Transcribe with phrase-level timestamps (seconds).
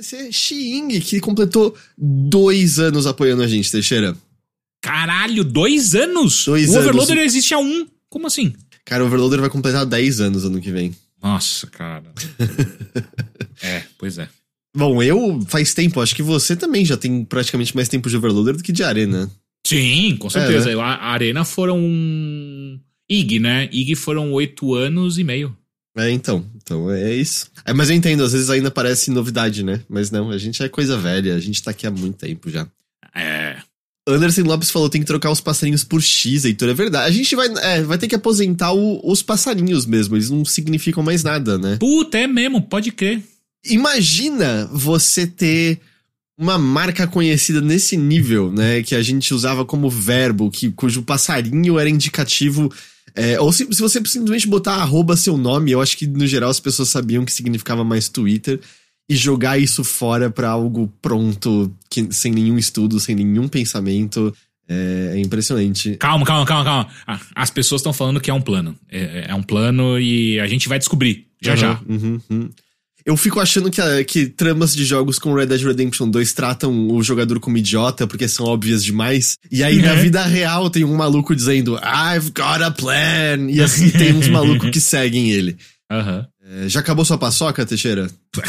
[0.00, 4.16] agradecer Xing, que completou dois anos apoiando a gente, Teixeira.
[4.82, 6.46] Caralho, dois anos?
[6.46, 6.86] Dois o anos.
[6.86, 7.86] Overloader existe há um.
[8.08, 8.52] Como assim?
[8.84, 10.94] Cara, o Overloader vai completar 10 anos ano que vem.
[11.22, 12.12] Nossa, cara.
[13.62, 14.28] é, pois é.
[14.74, 18.56] Bom, eu faz tempo, acho que você também já tem praticamente mais tempo de Overloader
[18.56, 19.30] do que de Arena.
[19.66, 20.70] Sim, com certeza.
[20.70, 21.78] É, A a Arena foram.
[23.08, 23.68] IG, né?
[23.70, 25.54] IG foram oito anos e meio.
[25.96, 26.44] É, então.
[26.56, 27.48] Então é isso.
[27.64, 29.80] É, mas eu entendo, às vezes ainda parece novidade, né?
[29.88, 32.66] Mas não, a gente é coisa velha, a gente tá aqui há muito tempo já.
[33.14, 33.56] É.
[34.08, 36.68] Anderson Lopes falou tem que trocar os passarinhos por X, Heitor.
[36.68, 37.06] É verdade.
[37.08, 40.16] A gente vai, é, vai ter que aposentar o- os passarinhos mesmo.
[40.16, 41.76] Eles não significam mais nada, né?
[41.78, 43.22] Puta, é mesmo, pode crer.
[43.64, 45.80] Imagina você ter
[46.38, 48.82] uma marca conhecida nesse nível, né?
[48.82, 52.72] Que a gente usava como verbo, que, cujo passarinho era indicativo.
[53.14, 56.50] É, ou se, se você simplesmente botar arroba seu nome, eu acho que no geral
[56.50, 58.60] as pessoas sabiam que significava mais Twitter.
[59.08, 64.32] E jogar isso fora pra algo pronto, que, sem nenhum estudo, sem nenhum pensamento.
[64.68, 65.96] É, é impressionante.
[65.96, 66.88] Calma, calma, calma, calma.
[67.04, 68.76] Ah, As pessoas estão falando que é um plano.
[68.88, 71.26] É, é um plano e a gente vai descobrir.
[71.42, 71.80] Já já.
[71.88, 72.50] Uhum, uhum.
[73.04, 76.88] Eu fico achando que, a- que tramas de jogos com Red Dead Redemption 2 tratam
[76.90, 79.36] o jogador como idiota porque são óbvias demais.
[79.50, 80.00] E aí, na Uhum.
[80.02, 83.48] vida real, tem um maluco dizendo I've got a plan.
[83.50, 85.56] E assim, tem uns malucos que seguem ele.
[85.90, 86.26] Aham.
[86.44, 88.10] É, já acabou sua paçoca, Teixeira?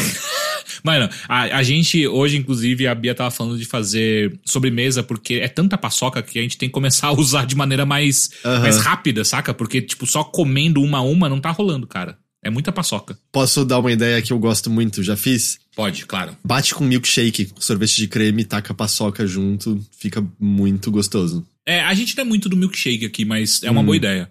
[0.84, 5.46] Mano, a, a gente hoje, inclusive, a Bia tava falando de fazer sobremesa, porque é
[5.48, 8.60] tanta paçoca que a gente tem que começar a usar de maneira mais, Aham.
[8.62, 9.54] mais rápida, saca?
[9.54, 12.16] Porque, tipo, só comendo uma a uma não tá rolando, cara.
[12.44, 13.16] É muita paçoca.
[13.30, 15.58] Posso dar uma ideia que eu gosto muito, já fiz?
[15.76, 16.36] Pode, claro.
[16.44, 21.46] Bate com milkshake, sorvete de creme, taca paçoca junto, fica muito gostoso.
[21.64, 23.84] É, a gente não é muito do milkshake aqui, mas é uma Hum.
[23.84, 24.28] boa ideia.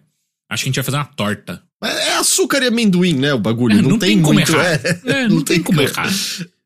[0.50, 1.64] Acho que a gente vai fazer uma torta.
[1.82, 3.80] É açúcar e amendoim, né, o bagulho?
[3.80, 4.66] É, não, tem, como muito, errar.
[4.66, 5.02] é.
[5.06, 6.12] É, não, tem, como errar.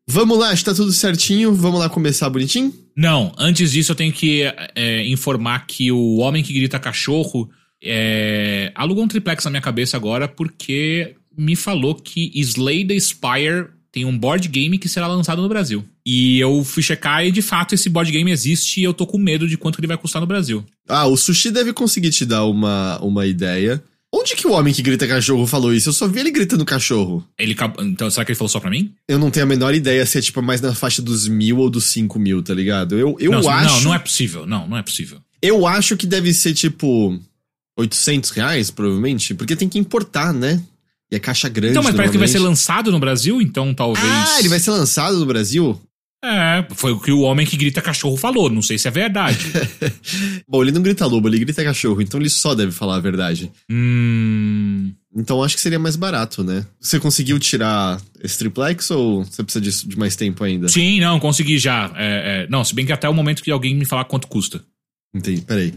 [0.07, 1.53] Vamos lá, está tudo certinho.
[1.53, 2.73] Vamos lá começar bonitinho?
[2.97, 4.41] Não, antes disso eu tenho que
[4.75, 7.49] é, informar que o Homem que Grita Cachorro
[7.83, 13.67] é, alugou um triplex na minha cabeça agora porque me falou que Slay the Spire
[13.91, 15.85] tem um board game que será lançado no Brasil.
[16.05, 19.17] E eu fui checar e de fato esse board game existe e eu tô com
[19.17, 20.65] medo de quanto ele vai custar no Brasil.
[20.87, 23.81] Ah, o Sushi deve conseguir te dar uma, uma ideia.
[24.13, 25.89] Onde que o homem que grita cachorro falou isso?
[25.89, 27.25] Eu só vi ele gritando cachorro.
[27.37, 28.93] Ele Então, será que ele falou só pra mim?
[29.07, 31.69] Eu não tenho a menor ideia se é tipo mais na faixa dos mil ou
[31.69, 32.97] dos cinco mil, tá ligado?
[32.97, 33.75] Eu, eu não, acho.
[33.75, 34.45] não, não é possível.
[34.45, 35.19] Não, não é possível.
[35.41, 37.19] Eu acho que deve ser tipo
[37.77, 40.61] 800 reais, provavelmente, porque tem que importar, né?
[41.11, 41.71] E é caixa grande.
[41.71, 44.05] Então, mas parece que vai ser lançado no Brasil, então talvez.
[44.07, 45.79] Ah, ele vai ser lançado no Brasil?
[46.23, 48.49] É, foi o que o homem que grita cachorro falou.
[48.49, 49.37] Não sei se é verdade.
[50.49, 53.51] Bom, ele não grita lobo, ele grita cachorro, então ele só deve falar a verdade.
[53.71, 54.91] hum.
[55.15, 56.65] Então acho que seria mais barato, né?
[56.79, 60.67] Você conseguiu tirar esse triplex ou você precisa disso de mais tempo ainda?
[60.67, 61.89] Sim, não, consegui já.
[61.95, 64.61] É, é, não, se bem que até o momento que alguém me falar quanto custa.
[65.13, 65.73] Entendi, peraí.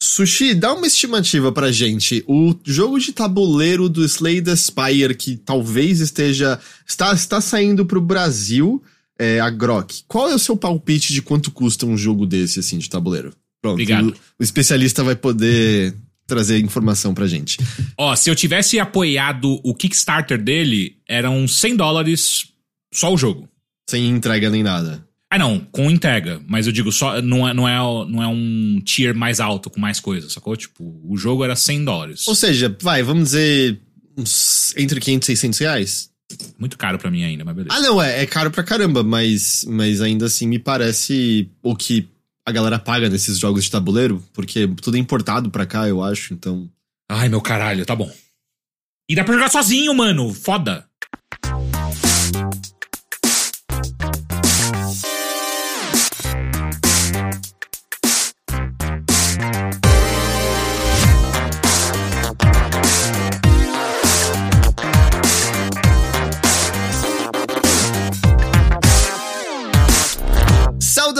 [0.00, 2.24] Sushi, dá uma estimativa pra gente.
[2.26, 6.58] O jogo de tabuleiro do Slay the Spire, que talvez esteja.
[6.86, 8.82] Está, está saindo pro Brasil,
[9.18, 10.04] é, a Grok.
[10.06, 13.34] Qual é o seu palpite de quanto custa um jogo desse, assim, de tabuleiro?
[13.60, 13.74] Pronto.
[13.74, 14.10] Obrigado.
[14.10, 15.94] O, o especialista vai poder
[16.26, 17.58] trazer informação pra gente.
[17.96, 22.52] Ó, se eu tivesse apoiado o Kickstarter dele, eram 100 dólares
[22.94, 23.48] só o jogo.
[23.88, 25.07] Sem entrega nem nada.
[25.30, 26.40] Ah, não, com entrega.
[26.46, 27.76] Mas eu digo, só não é, não é,
[28.10, 30.56] não é um tier mais alto com mais coisa, sacou?
[30.56, 32.26] Tipo, o jogo era 100 dólares.
[32.26, 33.80] Ou seja, vai, vamos dizer.
[34.16, 36.10] uns entre 500 e 600 reais?
[36.58, 37.76] Muito caro pra mim ainda, mas beleza.
[37.76, 42.08] Ah, não, é, é caro pra caramba, mas, mas ainda assim me parece o que
[42.46, 46.32] a galera paga nesses jogos de tabuleiro, porque tudo é importado pra cá, eu acho,
[46.32, 46.70] então.
[47.10, 48.10] Ai, meu caralho, tá bom.
[49.08, 50.32] E dá pra jogar sozinho, mano.
[50.34, 50.86] Foda.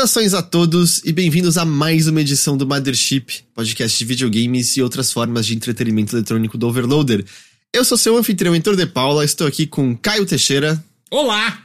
[0.08, 4.82] Saudações a todos e bem-vindos a mais uma edição do Mothership, podcast de videogames e
[4.82, 7.26] outras formas de entretenimento eletrônico do Overloader.
[7.74, 10.82] Eu sou seu anfitrião Heitor de Paula, estou aqui com Caio Teixeira.
[11.10, 11.62] Olá!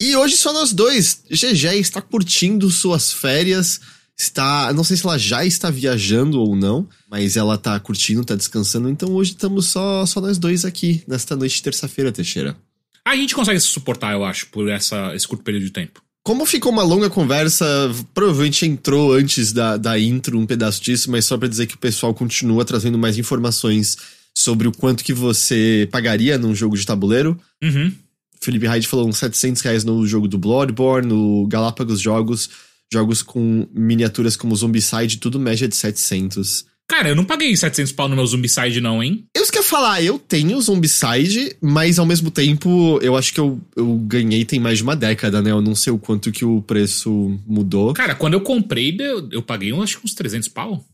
[0.00, 1.24] E hoje só nós dois.
[1.30, 3.78] GG está curtindo suas férias.
[4.18, 4.72] Está.
[4.72, 8.88] Não sei se ela já está viajando ou não, mas ela tá curtindo, tá descansando.
[8.88, 12.56] Então hoje estamos só, só nós dois aqui, nesta noite de terça-feira, Teixeira.
[13.04, 16.03] A gente consegue se suportar, eu acho, por essa, esse curto período de tempo.
[16.24, 17.66] Como ficou uma longa conversa,
[18.14, 21.78] provavelmente entrou antes da, da intro um pedaço disso, mas só pra dizer que o
[21.78, 23.98] pessoal continua trazendo mais informações
[24.34, 27.38] sobre o quanto que você pagaria num jogo de tabuleiro.
[27.62, 27.92] Uhum.
[28.40, 32.48] Felipe Hyde falou uns 700 reais no jogo do Bloodborne, no Galápagos Jogos,
[32.90, 36.64] jogos com miniaturas como Zombicide, tudo média de 700.
[36.88, 39.24] Cara, eu não paguei 700 pau no meu Zombicide, não, hein?
[39.34, 43.96] Eu quero falar, eu tenho Zombicide, mas ao mesmo tempo, eu acho que eu, eu
[43.98, 45.50] ganhei tem mais de uma década, né?
[45.50, 47.94] Eu não sei o quanto que o preço mudou.
[47.94, 50.84] Cara, quando eu comprei, eu, eu paguei acho que uns 300 pau.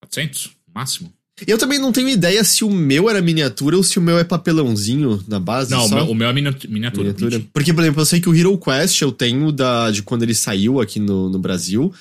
[0.00, 1.12] 400, máximo.
[1.46, 4.24] Eu também não tenho ideia se o meu era miniatura ou se o meu é
[4.24, 5.70] papelãozinho na base.
[5.70, 6.04] Não, só.
[6.08, 6.72] o meu, é miniatura.
[6.72, 7.42] miniatura.
[7.52, 10.34] Porque, por exemplo, eu sei que o Hero Quest eu tenho da, de quando ele
[10.34, 11.92] saiu aqui no, no Brasil.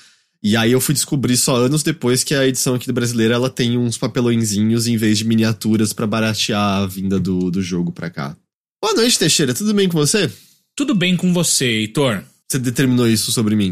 [0.43, 3.49] E aí eu fui descobrir só anos depois que a edição aqui do brasileira ela
[3.49, 8.09] tem uns papelõezinhos em vez de miniaturas para baratear a vinda do, do jogo pra
[8.09, 8.35] cá.
[8.83, 9.53] Boa noite, Teixeira.
[9.53, 10.31] Tudo bem com você?
[10.75, 12.23] Tudo bem com você, Heitor?
[12.49, 13.71] Você determinou isso sobre mim?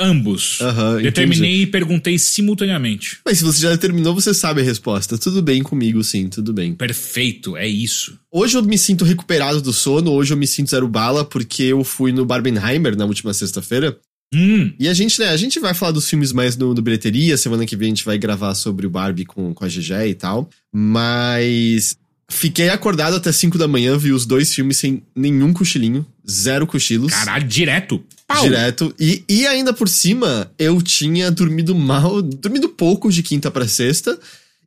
[0.00, 0.60] Ambos.
[0.60, 1.62] Uhum, Determinei entendi.
[1.62, 3.18] e perguntei simultaneamente.
[3.24, 5.16] Mas se você já determinou, você sabe a resposta.
[5.18, 6.74] Tudo bem comigo, sim, tudo bem.
[6.74, 8.16] Perfeito, é isso.
[8.30, 11.82] Hoje eu me sinto recuperado do sono, hoje eu me sinto zero bala, porque eu
[11.82, 13.98] fui no Barbenheimer na última sexta-feira.
[14.34, 14.72] Hum.
[14.78, 17.64] E a gente, né, a gente vai falar dos filmes mais no, no bilheteria, semana
[17.64, 20.50] que vem a gente vai gravar sobre o Barbie com, com a GG e tal.
[20.72, 21.96] Mas
[22.28, 27.12] fiquei acordado até 5 da manhã, vi os dois filmes sem nenhum cochilinho, zero cochilos.
[27.12, 28.02] Caralho, direto.
[28.26, 28.42] Pau.
[28.42, 28.92] Direto.
[28.98, 34.18] E, e ainda por cima, eu tinha dormido mal, dormido pouco de quinta para sexta.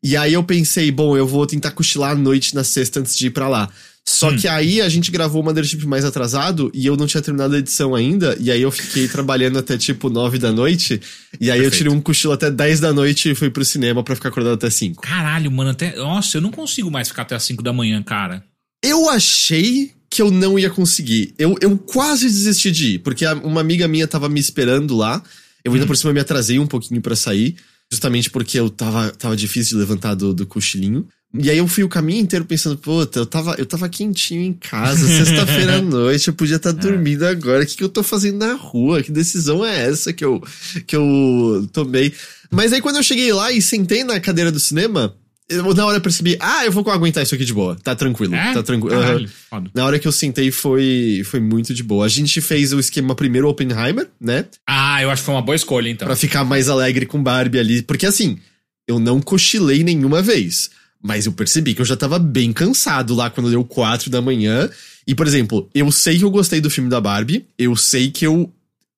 [0.02, 3.28] E aí eu pensei, bom, eu vou tentar cochilar à noite na sexta antes de
[3.28, 3.70] ir para lá.
[4.10, 4.36] Só hum.
[4.36, 7.60] que aí a gente gravou o Mothership mais atrasado e eu não tinha terminado a
[7.60, 8.36] edição ainda.
[8.40, 11.00] E aí eu fiquei trabalhando até tipo 9 da noite.
[11.40, 11.64] E aí Perfeito.
[11.64, 14.56] eu tirei um cochilo até 10 da noite e fui pro cinema para ficar acordado
[14.56, 15.04] até 5.
[15.04, 15.96] Caralho, mano, até.
[15.96, 18.44] Nossa, eu não consigo mais ficar até as 5 da manhã, cara.
[18.84, 21.36] Eu achei que eu não ia conseguir.
[21.38, 25.22] Eu, eu quase desisti de ir, porque uma amiga minha tava me esperando lá.
[25.64, 25.88] Eu ainda hum.
[25.88, 27.58] por cima me atrasei um pouquinho para sair,
[27.92, 31.08] justamente porque eu tava, tava difícil de levantar do, do cochilinho.
[31.38, 34.54] E aí eu fui o caminho inteiro pensando, puta, eu tava, eu tava quentinho em
[34.54, 36.82] casa, sexta-feira à noite, eu podia estar tá é.
[36.82, 37.64] dormindo agora.
[37.64, 39.04] O que, que eu tô fazendo na rua?
[39.04, 40.42] Que decisão é essa que eu,
[40.88, 42.14] que eu tomei?
[42.50, 45.16] Mas aí quando eu cheguei lá e sentei na cadeira do cinema,
[45.48, 47.76] eu, na hora eu percebi, ah, eu vou aguentar isso aqui de boa.
[47.76, 48.54] Tá tranquilo, é?
[48.54, 49.00] tá tranquilo.
[49.00, 49.66] Uhum.
[49.74, 52.06] Na hora que eu sentei foi, foi muito de boa.
[52.06, 54.46] A gente fez o esquema primeiro Oppenheimer, né?
[54.66, 56.08] Ah, eu acho que foi uma boa escolha, então.
[56.08, 57.82] Pra ficar mais alegre com Barbie ali.
[57.84, 58.40] Porque assim,
[58.88, 60.70] eu não cochilei nenhuma vez.
[61.02, 64.70] Mas eu percebi que eu já tava bem cansado lá quando deu 4 da manhã.
[65.08, 68.26] E, por exemplo, eu sei que eu gostei do filme da Barbie, eu sei que
[68.26, 68.52] eu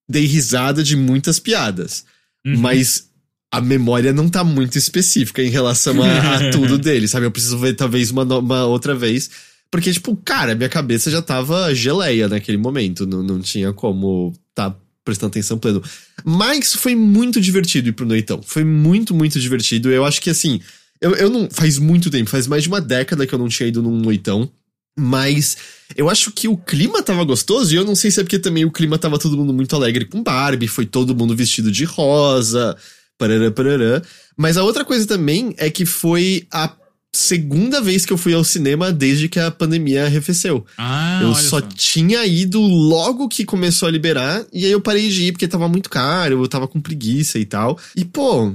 [0.09, 2.03] dei risada de muitas piadas.
[2.45, 2.57] Uhum.
[2.57, 3.09] Mas
[3.51, 7.25] a memória não tá muito específica em relação a, a tudo dele, sabe?
[7.25, 9.29] Eu preciso ver talvez uma, uma outra vez.
[9.69, 13.05] Porque, tipo, cara, minha cabeça já tava geleia naquele momento.
[13.05, 15.83] Não, não tinha como tá prestando atenção pleno.
[16.25, 18.41] Mas foi muito divertido ir pro Noitão.
[18.41, 19.89] Foi muito, muito divertido.
[19.89, 20.59] Eu acho que, assim,
[21.01, 21.49] eu, eu não.
[21.49, 24.49] Faz muito tempo, faz mais de uma década que eu não tinha ido num noitão.
[24.97, 25.57] Mas
[25.95, 28.65] eu acho que o clima tava gostoso, e eu não sei se é porque também
[28.65, 32.75] o clima tava todo mundo muito alegre com Barbie, foi todo mundo vestido de rosa,
[33.17, 34.01] parará, parará.
[34.37, 36.75] Mas a outra coisa também é que foi a
[37.13, 40.65] segunda vez que eu fui ao cinema desde que a pandemia arrefeceu.
[40.77, 45.09] Ah, eu só, só, tinha ido logo que começou a liberar, e aí eu parei
[45.09, 47.77] de ir porque tava muito caro, eu tava com preguiça e tal.
[47.95, 48.53] E, pô,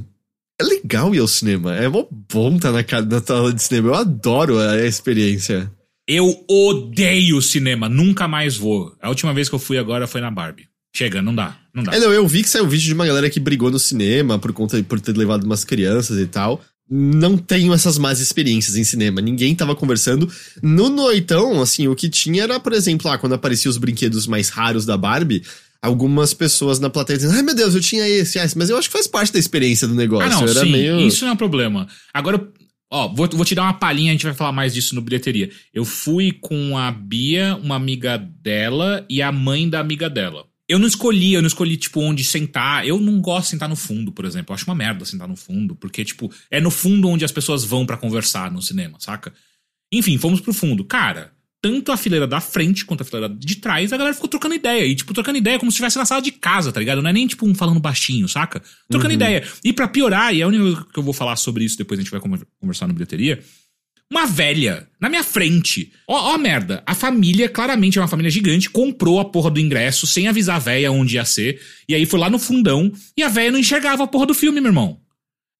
[0.60, 1.74] é legal ir ao cinema.
[1.74, 3.88] É mó bom estar na, na tela de cinema.
[3.88, 5.70] Eu adoro a experiência.
[6.08, 7.88] Eu odeio cinema.
[7.88, 8.94] Nunca mais vou.
[9.00, 10.68] A última vez que eu fui agora foi na Barbie.
[10.94, 11.58] Chega, não dá.
[11.74, 11.94] Não dá.
[11.94, 14.52] É, não, eu vi que saiu vídeo de uma galera que brigou no cinema por
[14.52, 16.62] conta por ter levado umas crianças e tal.
[16.88, 19.20] Não tenho essas más experiências em cinema.
[19.20, 20.30] Ninguém tava conversando.
[20.62, 24.48] No Noitão, assim, o que tinha era, por exemplo, lá, quando apareciam os brinquedos mais
[24.48, 25.42] raros da Barbie,
[25.80, 28.88] algumas pessoas na plateia dizendo, ai meu Deus, eu tinha esse, esse, mas eu acho
[28.88, 30.26] que faz parte da experiência do negócio.
[30.26, 31.00] Ah, não, Era sim, meio...
[31.00, 31.86] isso não é um problema.
[32.12, 32.48] Agora,
[32.90, 35.50] ó, vou, vou te dar uma palhinha, a gente vai falar mais disso no bilheteria.
[35.72, 40.44] Eu fui com a Bia, uma amiga dela e a mãe da amiga dela.
[40.68, 42.84] Eu não escolhi, eu não escolhi, tipo, onde sentar.
[42.84, 44.52] Eu não gosto de sentar no fundo, por exemplo.
[44.52, 47.64] Eu acho uma merda sentar no fundo, porque, tipo, é no fundo onde as pessoas
[47.64, 49.32] vão para conversar no cinema, saca?
[49.92, 50.84] Enfim, fomos pro fundo.
[50.84, 51.32] Cara,
[51.66, 54.86] tanto a fileira da frente quanto a fileira de trás, a galera ficou trocando ideia.
[54.86, 57.02] E, tipo, trocando ideia como se estivesse na sala de casa, tá ligado?
[57.02, 58.62] Não é nem, tipo, um falando baixinho, saca?
[58.88, 59.16] Trocando uhum.
[59.16, 59.42] ideia.
[59.64, 62.02] E para piorar, e é a única que eu vou falar sobre isso, depois a
[62.04, 62.20] gente vai
[62.60, 63.42] conversar no bilheteria.
[64.08, 65.90] Uma velha, na minha frente.
[66.06, 66.84] Ó, ó, merda.
[66.86, 70.60] A família, claramente é uma família gigante, comprou a porra do ingresso sem avisar a
[70.60, 71.60] véia onde ia ser.
[71.88, 74.60] E aí foi lá no fundão e a véia não enxergava a porra do filme,
[74.60, 75.00] meu irmão.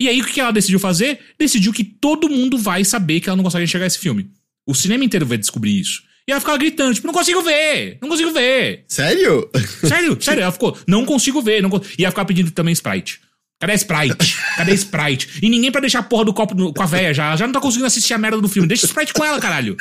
[0.00, 1.18] E aí o que ela decidiu fazer?
[1.36, 4.30] Decidiu que todo mundo vai saber que ela não consegue enxergar esse filme.
[4.66, 6.02] O cinema inteiro vai descobrir isso.
[6.28, 8.85] E ela ficava gritando, tipo, não consigo ver, não consigo ver.
[8.88, 9.49] Sério?
[9.87, 10.42] Sério, sério.
[10.42, 11.62] Ela ficou, não consigo ver.
[11.62, 13.20] Não E ela ficava pedindo também Sprite.
[13.61, 14.37] Cadê Sprite?
[14.56, 15.38] Cadê Sprite?
[15.40, 17.35] E ninguém pra deixar a porra do copo no- com a véia já.
[17.37, 18.68] Já não tá conseguindo assistir a merda do filme.
[18.68, 19.76] Deixa Sprite com ela, caralho.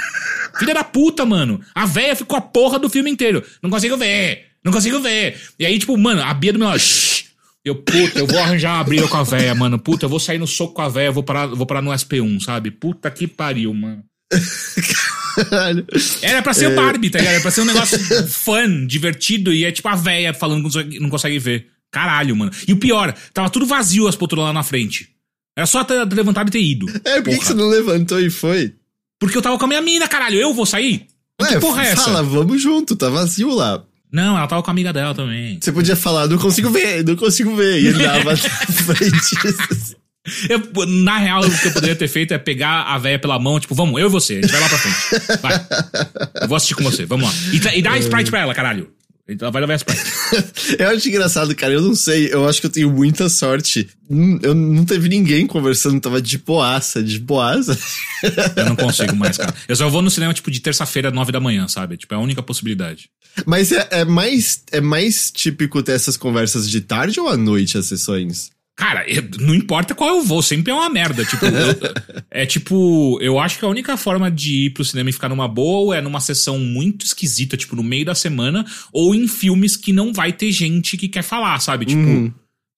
[0.59, 1.59] Filha da puta, mano.
[1.73, 3.43] A véia ficou a porra do filme inteiro.
[3.61, 4.45] Não consigo ver.
[4.63, 5.37] Não consigo ver.
[5.59, 6.79] E aí, tipo, mano, a Bia do meu lado.
[6.79, 7.25] "Shh."
[7.65, 9.79] Eu, puta, eu vou arranjar uma briga com a véia, mano.
[9.79, 12.39] Puta, eu vou sair no soco com a véia, vou parar, vou parar no SP1,
[12.39, 12.69] sabe?
[12.69, 14.03] Puta que pariu, mano.
[15.49, 15.85] Caralho.
[16.21, 16.53] Era pra É.
[16.53, 17.33] ser o Barbie, tá ligado?
[17.33, 21.09] Era pra ser um negócio fun, divertido, e é tipo a véia falando que não
[21.09, 21.67] consegue, ver.
[21.91, 22.51] Caralho, mano.
[22.67, 25.09] E o pior, tava tudo vazio as poltronas lá na frente.
[25.57, 26.85] Era só ter levantado e ter ido.
[27.05, 28.73] É, por que, que você não levantou e foi?
[29.19, 30.37] Porque eu tava com a minha mina, caralho.
[30.37, 31.07] Eu vou sair?
[31.39, 32.03] que porra é essa?
[32.03, 33.81] fala, vamos junto, tá vazio lá.
[34.11, 35.57] Não, ela tava com a amiga dela também.
[35.61, 37.81] Você podia falar, não consigo ver, não consigo ver.
[37.81, 39.35] E ele dava na frente.
[40.49, 43.59] Eu, na real, o que eu poderia ter feito é pegar a véia pela mão,
[43.59, 45.41] tipo, vamos, eu e você, a gente vai lá pra frente.
[45.41, 45.67] Vai.
[46.41, 47.33] Eu vou assistir com você, vamos lá.
[47.53, 48.89] E, e dá a Sprite pra ela, caralho.
[49.27, 50.03] Ela vai levar a Sprite.
[50.77, 51.73] Eu acho engraçado, cara.
[51.73, 52.31] Eu não sei.
[52.31, 53.89] Eu acho que eu tenho muita sorte.
[54.07, 55.99] Hum, Eu não teve ninguém conversando.
[55.99, 57.75] Tava de boaça, de boaça.
[58.55, 59.51] Eu não consigo mais, cara.
[59.67, 61.97] Eu só vou no cinema, tipo, de terça-feira, nove da manhã, sabe?
[61.97, 63.09] Tipo, é a única possibilidade.
[63.47, 67.79] Mas é, é mais, é mais típico ter essas conversas de tarde ou à noite,
[67.79, 68.51] as sessões?
[68.77, 71.23] Cara, eu- não importa qual eu vou, sempre é uma merda.
[71.25, 75.13] Tipo, eu- é tipo, eu acho que a única forma de ir pro cinema e
[75.13, 79.27] ficar numa boa é numa sessão muito esquisita, tipo, no meio da semana, ou em
[79.29, 81.85] filmes que não vai ter gente que quer falar, sabe?
[81.85, 82.33] Tipo, Uhum.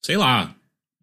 [0.06, 0.54] sei lá.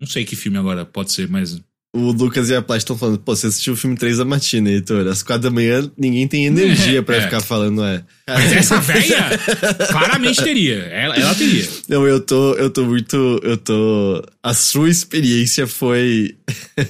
[0.00, 1.60] Não sei que filme agora pode ser, mas.
[1.94, 4.68] O Lucas e a Plástica estão falando, pô, você assistiu o filme 3 da matina,
[4.68, 5.06] Heitor.
[5.06, 7.20] Às 4 da manhã, ninguém tem energia pra É.
[7.22, 8.02] ficar falando, é.
[8.28, 9.16] Mas essa véia,
[9.90, 10.74] claramente teria.
[10.74, 11.68] Ela, ela teria.
[11.88, 14.24] Não, eu tô, eu tô muito, eu tô...
[14.42, 16.36] A sua experiência foi...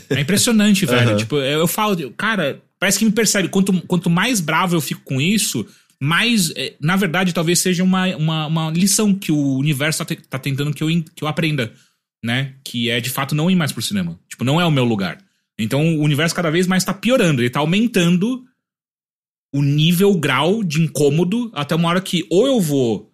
[0.09, 1.11] É impressionante, velho.
[1.11, 1.17] Aham.
[1.19, 3.49] Tipo, eu, eu falo, cara, parece que me percebe.
[3.49, 5.67] Quanto, quanto mais bravo eu fico com isso,
[6.01, 6.51] mais.
[6.57, 10.39] é, na verdade, talvez seja uma, uma, uma lição que o universo tá, te- tá
[10.39, 11.71] tentando que eu, que eu aprenda,
[12.25, 12.55] né?
[12.65, 14.19] Que é de fato não ir mais pro cinema.
[14.27, 15.19] Tipo, não é o meu lugar.
[15.59, 17.43] Então o universo cada vez mais tá piorando.
[17.43, 18.43] Ele tá aumentando
[19.55, 23.13] o nível, o grau de incômodo até uma hora que ou eu vou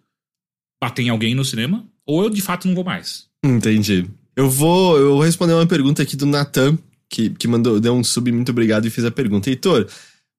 [0.81, 3.27] bater em alguém no cinema, ou eu de fato não vou mais.
[3.43, 4.07] Entendi.
[4.35, 8.03] Eu vou, eu vou responder uma pergunta aqui do Natan, que, que mandou, deu um
[8.03, 9.49] sub muito obrigado e fez a pergunta.
[9.49, 9.87] Heitor,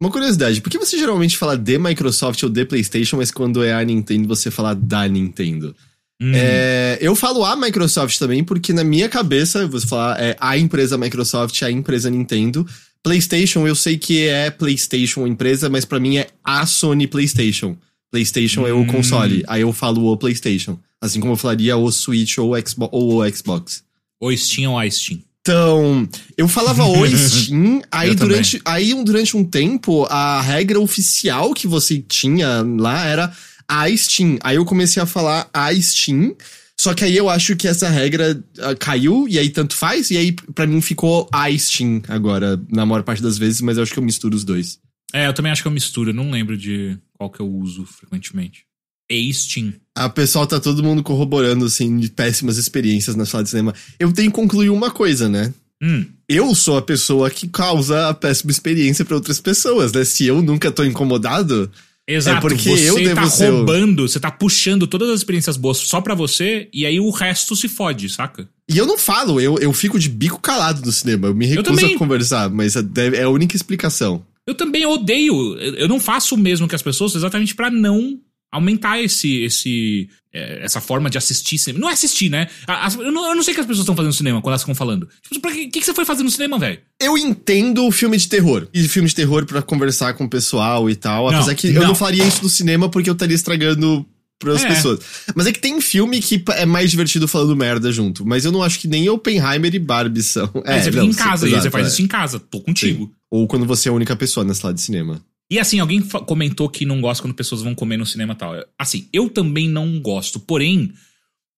[0.01, 3.73] uma curiosidade, por que você geralmente fala de Microsoft ou de PlayStation, mas quando é
[3.73, 5.77] a Nintendo você fala da Nintendo?
[6.23, 6.31] Hum.
[6.35, 10.57] É, eu falo a Microsoft também, porque na minha cabeça, eu vou falar é a
[10.57, 12.65] empresa Microsoft, a empresa Nintendo.
[13.03, 17.77] PlayStation, eu sei que é PlayStation empresa, mas pra mim é a Sony PlayStation.
[18.13, 18.87] PlayStation é o Hum.
[18.87, 20.79] console, aí eu falo o PlayStation.
[21.01, 22.91] Assim como eu falaria o Switch ou o Xbox.
[22.93, 23.83] Ou o Xbox.
[24.21, 25.19] Ou Steam ou a Steam.
[25.41, 28.29] Então, eu falava o Steam, aí Eu também.
[28.29, 33.33] durante, aí durante um tempo, a regra oficial que você tinha lá era
[33.69, 34.39] a Steam.
[34.43, 36.37] Aí eu comecei a falar a Steam,
[36.81, 40.17] só que aí eu acho que essa regra ah, caiu, e aí tanto faz, e
[40.17, 43.93] aí pra mim ficou a Steam agora, na maior parte das vezes, mas eu acho
[43.93, 44.79] que eu misturo os dois.
[45.13, 47.85] É, eu também acho que eu misturo, eu não lembro de qual que eu uso
[47.85, 48.65] frequentemente.
[49.11, 49.75] E Steam.
[49.95, 53.75] A pessoal tá todo mundo corroborando, assim, de péssimas experiências na sala de cinema.
[53.99, 55.53] Eu tenho que concluir uma coisa, né?
[55.83, 60.05] Hum, eu sou a pessoa que causa a péssima experiência pra outras pessoas, né?
[60.05, 61.71] Se eu nunca tô incomodado,
[62.09, 62.39] exato.
[62.39, 65.57] É porque você eu devo tá ser o- roubando, você tá puxando todas as experiências
[65.57, 68.49] boas só pra você, e aí o resto se fode, saca?
[68.69, 71.65] e eu não falo, eu, eu fico de bico calado no cinema, eu me recuso
[71.77, 71.95] também.
[71.95, 74.25] a conversar, mas é, a única explicação.
[74.47, 75.57] Eu também odeio.
[75.59, 78.19] Eu eu não faço o mesmo que as pessoas exatamente pra não
[78.53, 81.81] aumentar esse, esse, é, essa forma de assistir cinema.
[81.81, 82.49] Não é assistir, né?
[82.67, 84.53] As- eu, não, eu não sei o que as pessoas estão fazendo no cinema quando
[84.53, 85.09] elas ficam falando.
[85.23, 86.79] Tipo, pra que, que, você foi fazer no cinema, velho?
[87.01, 88.69] Eu entendo o filme de terror.
[88.75, 91.31] E filme de terror pra conversar com o pessoal e tal.
[91.31, 91.89] Não, apesar que eu não.
[91.89, 94.07] não faria isso no cinema porque eu estaria estragando
[94.39, 94.69] pras É.
[94.69, 95.01] pessoas.
[95.35, 98.27] Mas é que tem filme que é mais divertido falando merda junto.
[98.27, 100.51] Mas eu não acho que nem Oppenheimer e Barbie são.
[100.65, 101.89] É, você fica não, em casa e você faz é.
[101.91, 102.39] isso em casa.
[102.39, 103.11] Tô contigo.
[103.31, 105.25] Ou quando você é a única pessoa na sala de cinema.
[105.53, 108.55] E assim, alguém comentou que não gosta quando pessoas vão comer no cinema e tal.
[108.79, 110.41] Assim, eu também não gosto.
[110.41, 110.95] Porém,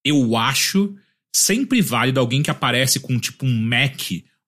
[0.04, 0.92] eu acho
[1.32, 4.00] sempre válido alguém que aparece com tipo um Mac,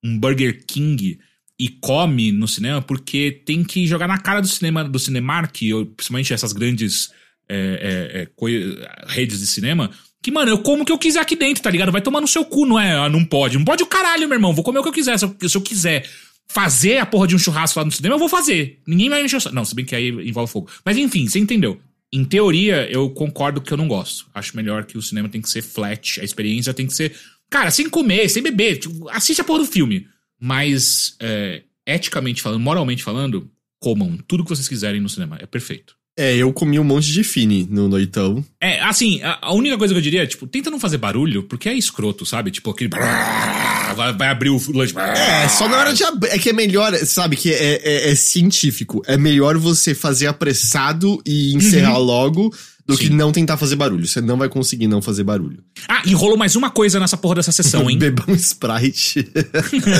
[0.02, 1.20] um Burger King
[1.60, 5.86] e come no cinema, porque tem que jogar na cara do cinema, do Cinemark, ou
[5.86, 7.12] principalmente essas grandes
[7.48, 9.92] é, é, é, redes de cinema.
[10.20, 11.92] Que, mano, eu como o que eu quiser aqui dentro, tá ligado?
[11.92, 12.94] Vai tomar no seu cu, não é?
[12.94, 13.56] Ah, não pode.
[13.56, 14.52] Não pode o caralho, meu irmão.
[14.52, 15.16] Vou comer o que eu quiser.
[15.16, 16.04] Se eu, se eu quiser
[16.48, 18.80] fazer a porra de um churrasco lá no cinema, eu vou fazer.
[18.86, 19.52] Ninguém vai me encher o.
[19.52, 20.70] Não, se bem que aí envolve fogo.
[20.84, 21.80] Mas enfim, você entendeu.
[22.12, 24.26] Em teoria, eu concordo que eu não gosto.
[24.32, 27.14] Acho melhor que o cinema tem que ser flat, a experiência tem que ser.
[27.50, 28.78] Cara, sem comer, sem beber.
[28.78, 30.06] Tipo, assiste a porra do filme.
[30.40, 35.38] Mas, é, eticamente falando, moralmente falando, comam tudo que vocês quiserem no cinema.
[35.40, 35.96] É perfeito.
[36.18, 38.42] É, eu comi um monte de fine no noitão.
[38.58, 41.42] É, assim, a, a única coisa que eu diria é, tipo, tenta não fazer barulho,
[41.42, 42.50] porque é escroto, sabe?
[42.50, 42.90] Tipo, aquele.
[43.94, 44.94] Vai, abrir o lanche.
[44.98, 46.30] É, só na hora de abrir.
[46.30, 49.02] É que é melhor, sabe, que é, é, é científico.
[49.06, 52.50] É melhor você fazer apressado e encerrar logo
[52.86, 53.14] do que Sim.
[53.14, 54.06] não tentar fazer barulho.
[54.06, 55.62] Você não vai conseguir não fazer barulho.
[55.88, 57.98] Ah, e rolou mais uma coisa nessa porra dessa sessão, hein?
[57.98, 59.28] Beber um Sprite.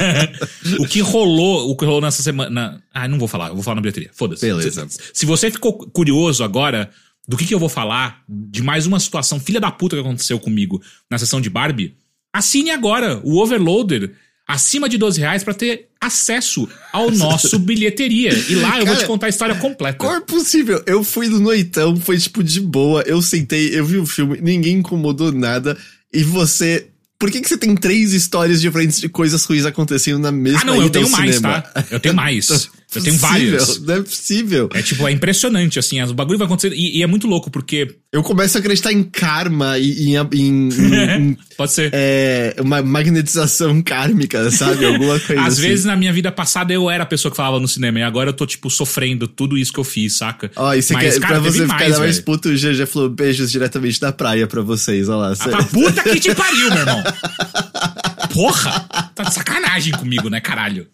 [0.79, 2.81] o que rolou, o que rolou nessa semana.
[2.95, 4.11] Ah, não vou falar, eu vou falar na bilheteria.
[4.13, 4.47] Foda-se.
[4.47, 4.87] Beleza.
[4.89, 6.91] Se, se você ficou curioso agora
[7.27, 10.39] do que, que eu vou falar, de mais uma situação filha da puta que aconteceu
[10.39, 11.97] comigo na sessão de Barbie,
[12.33, 14.13] assine agora o Overloader
[14.47, 18.33] acima de 12 reais pra ter acesso ao nosso bilheteria.
[18.49, 19.99] E lá eu vou Cara, te contar a história completa.
[19.99, 20.83] Como é possível?
[20.87, 23.03] Eu fui no noitão, foi tipo de boa.
[23.03, 25.77] Eu sentei, eu vi o filme, ninguém incomodou nada.
[26.13, 26.87] E você.
[27.19, 30.65] Por que, que você tem três histórias diferentes de coisas ruins acontecendo na mesma Ah,
[30.65, 31.63] não, eu tenho mais, cinema?
[31.63, 31.85] tá?
[31.91, 32.71] Eu tenho mais.
[32.95, 33.29] eu tenho Possível,
[33.59, 33.81] vários.
[33.83, 34.69] Não é possível.
[34.73, 36.73] É tipo, é impressionante, assim, o bagulho vai acontecer.
[36.75, 37.97] E, e é muito louco, porque.
[38.13, 41.91] Eu começo a acreditar em karma e em, em- em- Pode ser.
[41.93, 44.87] é, uma magnetização kármica, sabe?
[44.87, 45.63] Alguma coisa Às assim.
[45.63, 47.99] vezes, na minha vida passada, eu era a pessoa que falava no cinema.
[47.99, 50.51] E agora eu tô, tipo, sofrendo tudo isso que eu fiz, saca?
[50.57, 52.23] Ó, e você Mas, quer, cara, pra você ficar mais velho.
[52.23, 55.33] puto, o GG falou beijos diretamente da praia pra vocês, olha lá.
[55.39, 57.03] Ah, pra puta que te pariu, meu irmão.
[58.33, 58.81] Porra!
[59.15, 60.87] Tá de sacanagem comigo, né, caralho?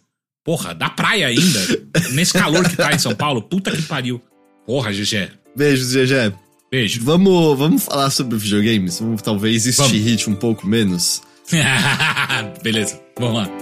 [0.44, 1.60] Porra, da praia ainda.
[2.12, 3.42] Nesse calor que tá em São Paulo.
[3.42, 4.20] Puta que pariu.
[4.66, 5.30] Porra, GG.
[5.56, 6.34] Beijos, GG.
[6.70, 7.00] Beijo.
[7.04, 8.98] Vamos, vamos falar sobre videogames?
[8.98, 9.96] Vamos talvez este Vamos.
[9.98, 11.22] hit um pouco menos.
[12.62, 13.61] Beleza, vamos lá.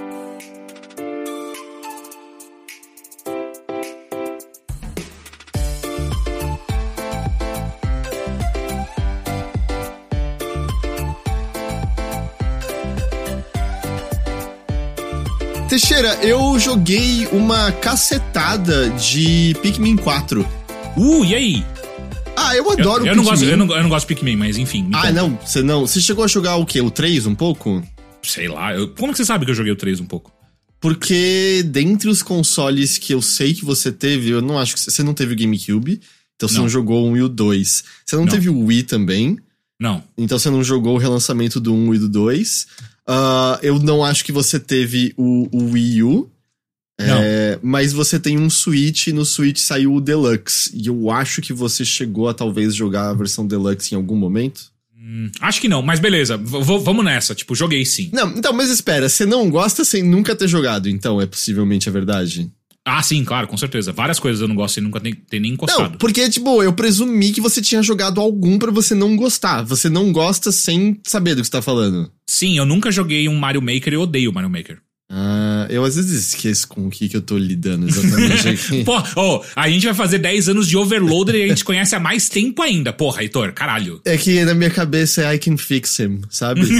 [15.71, 20.45] Teixeira, eu joguei uma cacetada de Pikmin 4.
[20.97, 21.65] Uh, e aí?
[22.37, 23.31] Ah, eu Eu, adoro eu não Pikmin.
[23.31, 24.89] gosto, eu, não, eu não gosto de Pikmin, mas enfim.
[24.93, 25.13] Ah, conta.
[25.13, 25.87] não, você não.
[25.87, 26.81] Você chegou a jogar o quê?
[26.81, 27.83] O 3 um pouco?
[28.23, 28.75] Sei lá.
[28.75, 30.33] eu- como que você sabe que eu joguei o 3 um pouco?
[30.81, 34.91] Porque dentre os consoles que eu sei que você teve, eu não acho que você
[34.91, 36.01] você não teve o GameCube,
[36.35, 36.69] então você não, Não.
[36.69, 37.85] jogou o 1 e o 2.
[38.05, 38.31] Você não, Não.
[38.33, 39.39] teve o Wii também,
[39.81, 40.05] Não.
[40.19, 42.67] então você não jogou o relançamento do 1 e do 2.
[43.07, 46.31] Ah, eu não acho que você teve o, o Wii U.
[47.03, 50.71] É, mas você tem um Switch e no Switch saiu o Deluxe.
[50.75, 54.71] E eu acho que você chegou a talvez jogar a versão Deluxe em algum momento.
[54.95, 56.37] Hum, acho que não, mas beleza.
[56.37, 57.35] V- vamos nessa.
[57.35, 58.11] Tipo, joguei sim.
[58.13, 61.93] Não, então, mas espera, você não gosta sem nunca ter jogado, então é possivelmente a
[61.93, 62.51] verdade.
[62.99, 63.93] Ah, sim, claro, com certeza.
[63.93, 65.99] Várias coisas eu não gosto e nunca tem, tem nem Não, encostado.
[65.99, 69.63] porque, tipo, eu presumi que você tinha jogado algum pra você não gostar.
[69.63, 72.11] Você não gosta sem saber do que você tá falando.
[72.29, 74.79] Sim, eu nunca joguei um Mario Maker e eu odeio Mario Maker.
[75.13, 78.85] Ah, eu às vezes esqueço com o que, que eu tô lidando exatamente aqui.
[78.85, 82.01] Pô, oh, a gente vai fazer 10 anos de Overloader e a gente conhece há
[82.01, 82.93] mais tempo ainda.
[82.93, 84.01] Porra, Heitor, caralho.
[84.05, 86.63] é que na minha cabeça é I can fix him, sabe?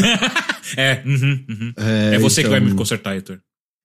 [0.77, 1.73] É, uhum, uhum.
[1.77, 3.41] É, É você que então- vai me consertar, Heitor.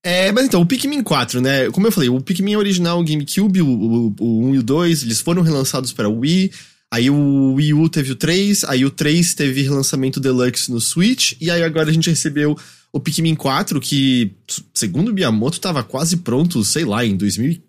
[0.05, 1.71] É, mas então, o Pikmin 4, né?
[1.71, 5.01] Como eu falei, o Pikmin original, o GameCube, o, o, o 1 e o 2,
[5.01, 6.51] eles foram relançados para o Wii.
[6.93, 11.33] Aí o Wii U teve o 3, aí o 3 teve relançamento Deluxe no Switch,
[11.41, 12.55] e aí agora a gente recebeu
[12.93, 14.31] o Pikmin 4, que,
[14.75, 17.63] segundo o Miyamoto, tava quase pronto, sei lá, em 2015,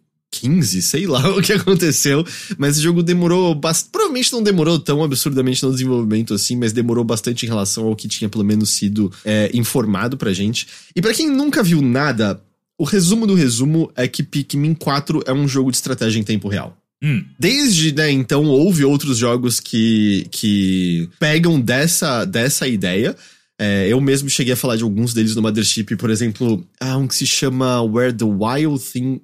[0.82, 2.24] sei lá o que aconteceu,
[2.58, 7.04] mas o jogo demorou bastante, provavelmente não demorou tão absurdamente no desenvolvimento assim, mas demorou
[7.04, 10.66] bastante em relação ao que tinha pelo menos sido é, informado pra gente.
[10.94, 12.40] E pra quem nunca viu nada,
[12.78, 16.48] o resumo do resumo é que Pikmin 4 é um jogo de estratégia em tempo
[16.48, 16.76] real.
[17.02, 23.14] Hum, Desde, né, então, houve outros jogos que, que pegam dessa, dessa ideia.
[23.58, 27.06] É, eu mesmo cheguei a falar de alguns deles no Mothership, por exemplo, há um
[27.06, 29.20] que se chama Where the Wild Thing.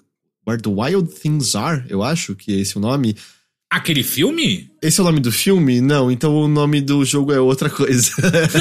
[0.47, 3.17] Where the Wild Things Are, eu acho que é esse o nome.
[3.71, 4.69] aquele filme?
[4.83, 5.81] Esse é o nome do filme?
[5.81, 8.11] Não, então o nome do jogo é outra coisa.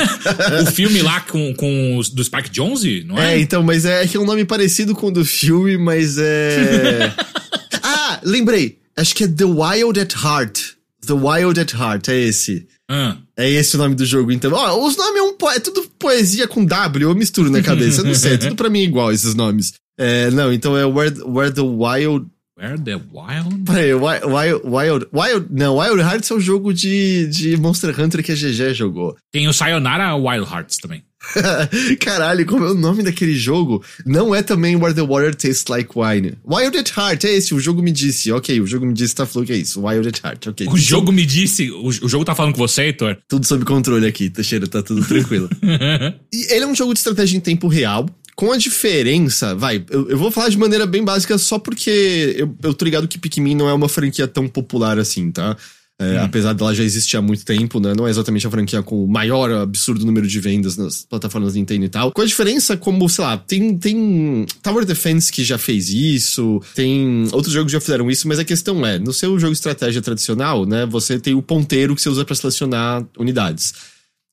[0.62, 3.36] o filme lá com, com os, do Spike Jonze, não é?
[3.36, 7.14] É, então, mas é que é um nome parecido com o do filme, mas é.
[7.82, 8.80] ah, lembrei.
[8.96, 10.60] Acho que é The Wild at Heart.
[11.06, 12.68] The Wild at Heart, é esse.
[12.90, 14.52] Ah, É esse o nome do jogo, então.
[14.54, 18.02] Ó, os nomes é, um é tudo poesia com W, eu misturo na cabeça.
[18.02, 19.74] Eu não sei, é tudo pra mim igual esses nomes.
[19.98, 22.28] É, não, então é Where, Where the Wild.
[22.58, 23.64] Where the Wild?
[23.66, 25.48] Peraí, Wild, Wild, Wild.
[25.50, 29.18] Não, Wild Hearts é o jogo de, de Monster Hunter que a GG jogou.
[29.32, 31.04] Tem o Sayonara Wild Hearts também.
[32.00, 33.84] Caralho, como é o nome daquele jogo?
[34.06, 36.34] Não é também Where the Water Tastes Like Wine.
[36.46, 38.32] Wild at Heart, é esse, o jogo me disse.
[38.32, 39.86] Ok, o jogo me disse, tá falando que é isso.
[39.86, 40.68] Wild at Heart, ok.
[40.68, 41.70] O jogo me disse.
[41.72, 43.18] O, o jogo tá falando com você, Heitor?
[43.28, 45.50] Tudo sob controle aqui, Teixeira, tá tudo tranquilo.
[46.34, 48.06] e ele é um jogo de estratégia em tempo real,
[48.42, 52.52] com a diferença, vai, eu, eu, vou falar de maneira bem básica só porque eu,
[52.64, 55.56] eu tô ligado que Pikmin não é uma franquia tão popular assim, tá?
[56.00, 56.24] É, hum.
[56.24, 57.94] Apesar dela já existir há muito tempo, né?
[57.96, 61.86] Não é exatamente a franquia com o maior absurdo número de vendas nas plataformas Nintendo
[61.86, 62.12] e tal.
[62.12, 67.28] Com a diferença, como, sei lá, tem, tem Tower Defense que já fez isso, tem
[67.34, 70.02] outros jogos que já fizeram isso, mas a questão é, no seu jogo de estratégia
[70.02, 70.88] tradicional, né?
[70.88, 73.72] Você tem o ponteiro que você usa para selecionar unidades.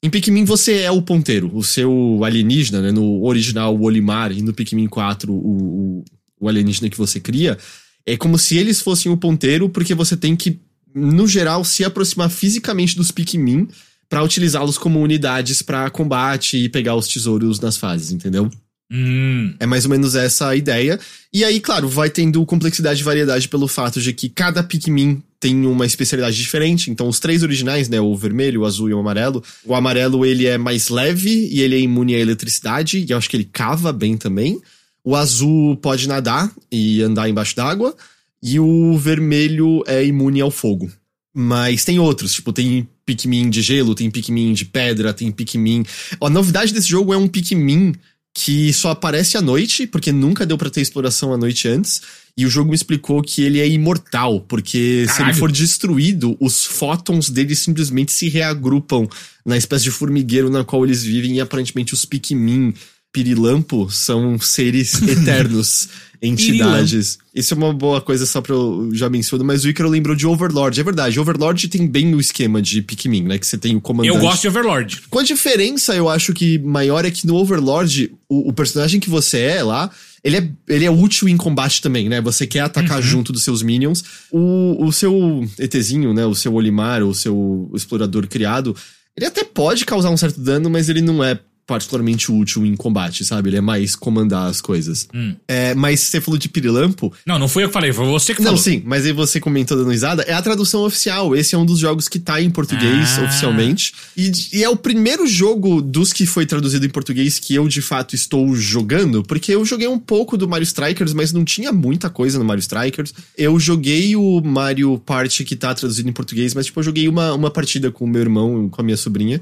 [0.03, 2.93] Em Pikmin você é o ponteiro, o seu alienígena, né?
[2.93, 6.05] No original, o Olimar, e no Pikmin 4, o,
[6.41, 7.59] o, alienígena que você cria.
[8.07, 10.61] É como se eles fossem o ponteiro, porque você tem que
[10.95, 13.69] no geral, se aproximar fisicamente dos Pikmin
[14.09, 18.51] para utilizá-los como unidades para combate e pegar os tesouros nas fases, entendeu?
[18.91, 19.55] Hum.
[19.61, 20.99] É mais ou menos essa a ideia.
[21.33, 25.66] E aí, claro, vai tendo complexidade e variedade pelo fato de que cada Pikmin tem
[25.66, 26.90] uma especialidade diferente.
[26.90, 28.01] Então, os três originais, né?
[28.01, 29.42] O vermelho, o azul e o amarelo.
[29.64, 33.05] O amarelo, ele é mais leve e ele é imune à eletricidade.
[33.07, 34.61] E eu acho que ele cava bem também.
[35.05, 37.94] O azul pode nadar e andar embaixo d'água.
[38.42, 40.90] E o vermelho é imune ao fogo.
[41.35, 45.85] Mas tem outros, tipo, tem Pikmin de gelo, tem Pikmin de pedra, tem Pikmin.
[46.20, 47.94] A novidade desse jogo é um Pikmin
[48.35, 52.03] que só aparece à noite, porque nunca deu para ter exploração à noite antes.
[52.38, 55.16] E o jogo me explicou que ele é imortal, porque Caralho.
[55.16, 59.09] se ele for destruído, os fótons dele simplesmente se reagrupam
[59.44, 62.72] na espécie de formigueiro na qual eles vivem, e aparentemente os Pikmin
[63.12, 65.88] pirilampo são seres eternos
[66.22, 67.18] entidades.
[67.35, 70.24] Isso é uma boa coisa só pra eu já mencionar, mas o Icaro lembrou de
[70.24, 70.81] Overlord.
[70.81, 73.38] É verdade, Overlord tem bem o esquema de Pikmin, né?
[73.38, 74.14] Que você tem o comandante.
[74.14, 75.03] Eu gosto de Overlord.
[75.11, 79.11] Com a diferença, eu acho que maior é que no Overlord, o, o personagem que
[79.11, 79.90] você é lá,
[80.22, 82.20] ele é, ele é útil em combate também, né?
[82.20, 83.02] Você quer atacar uhum.
[83.02, 84.04] junto dos seus minions.
[84.31, 86.26] O, o seu ETzinho, né?
[86.26, 88.74] O seu Olimar, o seu explorador criado,
[89.16, 93.26] ele até pode causar um certo dano, mas ele não é particularmente útil em combate,
[93.26, 93.50] sabe?
[93.50, 95.07] Ele é mais comandar as coisas.
[95.14, 95.37] Hum.
[95.46, 97.12] É, mas você falou de Pirilampo.
[97.26, 98.57] Não, não foi eu que falei, foi você que não, falou.
[98.57, 100.22] Não, sim, mas aí você comentou dando risada.
[100.22, 101.37] É a tradução oficial.
[101.37, 103.24] Esse é um dos jogos que tá em português ah.
[103.24, 103.92] oficialmente.
[104.16, 107.83] E, e, é o primeiro jogo dos que foi traduzido em português que eu de
[107.83, 112.09] fato estou jogando, porque eu joguei um pouco do Mario Strikers, mas não tinha muita
[112.09, 113.12] coisa no Mario Strikers.
[113.37, 117.35] Eu joguei o Mario Party que tá traduzido em português, mas tipo, eu joguei uma,
[117.35, 119.38] uma partida com o meu irmão, com a minha sobrinha.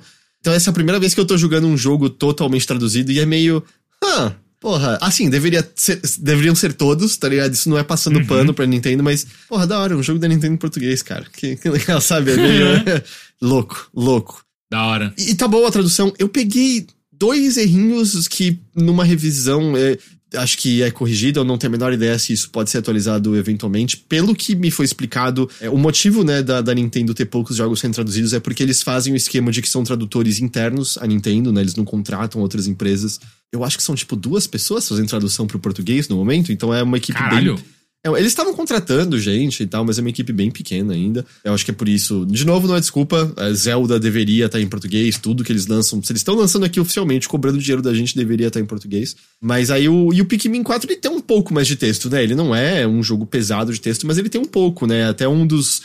[0.47, 3.19] Então essa é a primeira vez que eu tô jogando um jogo totalmente traduzido e
[3.19, 3.65] é meio.
[4.01, 7.53] Ah, porra, assim, deveria ser, deveriam ser todos, tá ligado?
[7.53, 8.27] Isso não é passando uhum.
[8.27, 11.27] pano pra Nintendo, mas, porra, da hora, um jogo da Nintendo em português, cara.
[11.33, 12.31] Que, que legal, sabe?
[12.31, 12.65] É meio.
[13.43, 14.45] louco, louco.
[14.71, 15.13] Da hora.
[15.19, 16.15] E, e tá boa a tradução.
[16.17, 19.77] Eu peguei dois errinhos que numa revisão.
[19.77, 19.99] É,
[20.35, 23.37] acho que é corrigido, eu não tenho a menor ideia se isso pode ser atualizado
[23.37, 23.97] eventualmente.
[23.97, 27.81] Pelo que me foi explicado, é, o motivo né, da, da, Nintendo ter poucos jogos
[27.81, 31.53] sendo traduzidos é porque eles fazem o esquema de que são tradutores internos à Nintendo,
[31.53, 31.61] né?
[31.61, 33.21] Eles não contratam outras empresas.
[33.53, 36.83] Eu acho que são, tipo, duas pessoas fazendo tradução pro português no momento, então é
[36.83, 37.55] uma equipe Caralho.
[37.55, 37.76] bem
[38.15, 41.25] eles estavam contratando gente e tal, mas é uma equipe bem pequena ainda.
[41.43, 42.27] Eu acho que é por isso.
[42.27, 43.33] De novo, não é desculpa.
[43.55, 46.03] Zelda deveria estar em português, tudo que eles lançam.
[46.03, 49.17] Se eles estão lançando aqui oficialmente, cobrando dinheiro da gente, deveria estar em português.
[49.41, 50.13] Mas aí o.
[50.13, 52.23] E o Pikmin 4 ele tem um pouco mais de texto, né?
[52.23, 55.09] Ele não é um jogo pesado de texto, mas ele tem um pouco, né?
[55.09, 55.83] Até um dos.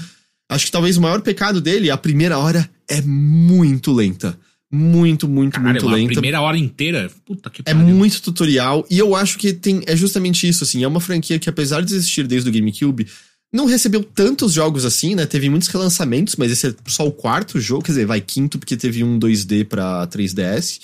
[0.50, 4.38] Acho que talvez o maior pecado dele, a primeira hora é muito lenta
[4.72, 6.12] muito, muito, Caralho, muito lenta.
[6.12, 7.12] A primeira hora inteira?
[7.26, 7.90] Puta que é pariu.
[7.90, 8.86] É muito tutorial.
[8.90, 9.82] E eu acho que tem.
[9.86, 10.84] É justamente isso, assim.
[10.84, 13.06] É uma franquia que, apesar de existir desde o GameCube,
[13.54, 15.26] não recebeu tantos jogos assim, né?
[15.26, 17.84] Teve muitos relançamentos, mas esse é só o quarto jogo.
[17.84, 20.80] Quer dizer, vai quinto, porque teve um 2D pra 3DS.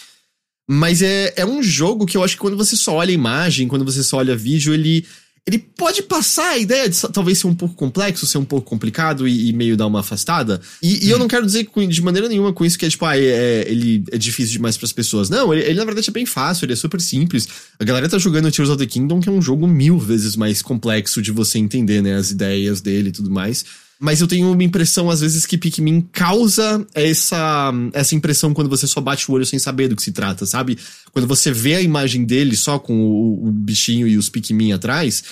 [0.69, 3.69] Mas é, é um jogo que eu acho que quando você só olha a imagem,
[3.69, 5.05] quando você só olha vídeo, ele
[5.47, 9.25] ele pode passar a ideia de talvez ser um pouco complexo, ser um pouco complicado
[9.25, 10.59] e, e meio dar uma afastada.
[10.83, 11.21] E, e eu hum.
[11.21, 14.03] não quero dizer de maneira nenhuma com isso que é tipo, ah, é, é ele
[14.11, 15.29] é difícil demais para as pessoas.
[15.29, 17.47] Não, ele, ele, na verdade é bem fácil, ele é super simples.
[17.79, 20.61] A galera tá jogando Tears of the Kingdom, que é um jogo mil vezes mais
[20.61, 23.63] complexo de você entender, né, as ideias dele e tudo mais.
[23.99, 28.85] Mas eu tenho uma impressão, às vezes, que Pikmin causa essa, essa impressão quando você
[28.85, 30.77] só bate o olho sem saber do que se trata, sabe?
[31.11, 35.23] Quando você vê a imagem dele só com o, o bichinho e os Pikmin atrás,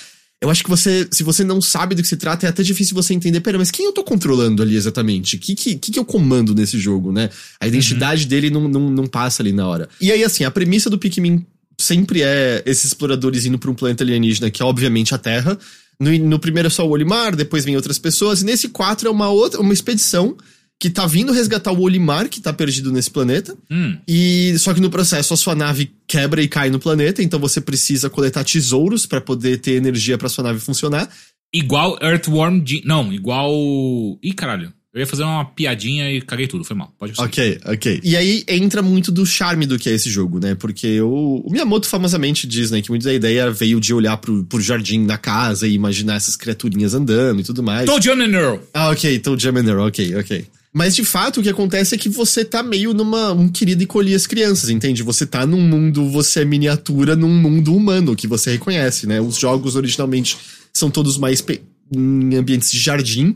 [0.42, 2.94] eu acho que você, se você não sabe do que se trata, é até difícil
[2.94, 5.38] você entender, pera, mas quem eu tô controlando ali exatamente?
[5.38, 7.30] O que, que, que, eu comando nesse jogo, né?
[7.60, 8.30] A identidade uhum.
[8.30, 9.88] dele não, não, não passa ali na hora.
[10.02, 11.46] E aí, assim, a premissa do Pikmin
[11.78, 15.58] sempre é esses exploradores indo pra um planeta alienígena, que é obviamente a Terra,
[16.00, 19.12] no, no primeiro é só o Olimar, depois vem outras pessoas, e nesse 4 é
[19.12, 20.36] uma outra, uma expedição
[20.80, 23.56] que tá vindo resgatar o Olimar, que tá perdido nesse planeta.
[23.72, 23.98] Hum.
[24.08, 27.62] E só que no processo a sua nave quebra e cai no planeta, então você
[27.62, 31.10] precisa coletar tesouros para poder ter energia para sua nave funcionar.
[31.54, 33.54] Igual Earthworm, não, igual
[34.22, 34.74] Ih, caralho.
[34.96, 36.96] Eu ia fazer uma piadinha e caguei tudo, foi mal.
[36.98, 37.22] Pode ser.
[37.22, 38.00] Ok, ok.
[38.02, 40.56] E aí entra muito do charme do que é esse jogo, né?
[40.56, 44.46] Porque o, o Miyamoto famosamente diz, né, que muita da ideia veio de olhar pro,
[44.46, 47.86] pro jardim da casa e imaginar essas criaturinhas andando e tudo mais.
[47.86, 48.60] Toad Earl.
[48.74, 50.46] Ah, ok, então Gemini, ok, ok.
[50.72, 53.34] Mas de fato o que acontece é que você tá meio numa.
[53.34, 55.04] um querido encolher as crianças, entende?
[55.04, 59.20] Você tá num mundo, você é miniatura num mundo humano que você reconhece, né?
[59.20, 60.38] Os jogos originalmente
[60.72, 61.44] são todos mais
[61.94, 63.36] em ambientes de jardim.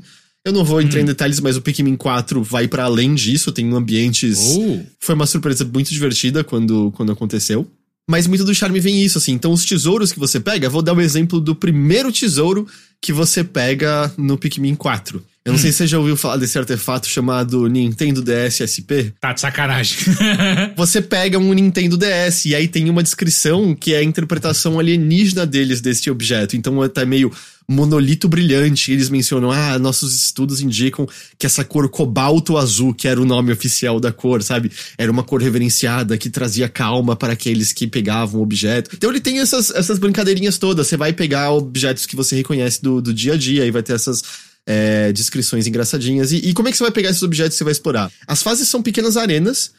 [0.49, 1.03] Eu não vou entrar hum.
[1.03, 4.39] em detalhes, mas o Pikmin 4 vai para além disso, tem ambientes.
[4.57, 4.79] Oh.
[4.99, 7.69] Foi uma surpresa muito divertida quando, quando aconteceu.
[8.09, 9.33] Mas muito do charme vem isso, assim.
[9.33, 12.67] Então, os tesouros que você pega, vou dar um exemplo do primeiro tesouro
[12.99, 15.23] que você pega no Pikmin 4.
[15.49, 15.61] Eu não hum.
[15.61, 19.11] sei se você já ouviu falar desse artefato chamado Nintendo DS SP.
[19.19, 19.97] Tá de sacanagem.
[20.77, 25.47] você pega um Nintendo DS e aí tem uma descrição que é a interpretação alienígena
[25.47, 26.55] deles desse objeto.
[26.55, 27.31] Então é tá meio
[27.67, 28.91] monolito brilhante.
[28.91, 31.07] Eles mencionam, ah, nossos estudos indicam
[31.37, 34.71] que essa cor cobalto azul, que era o nome oficial da cor, sabe?
[34.99, 38.91] Era uma cor reverenciada que trazia calma para aqueles que pegavam o objeto.
[38.93, 40.85] Então ele tem essas, essas brincadeirinhas todas.
[40.85, 43.93] Você vai pegar objetos que você reconhece do, do dia a dia e vai ter
[43.93, 44.21] essas
[44.69, 46.31] é, descrições engraçadinhas.
[46.31, 48.11] E, e como é que você vai pegar esses objetos que você vai explorar?
[48.27, 49.71] As fases são pequenas arenas.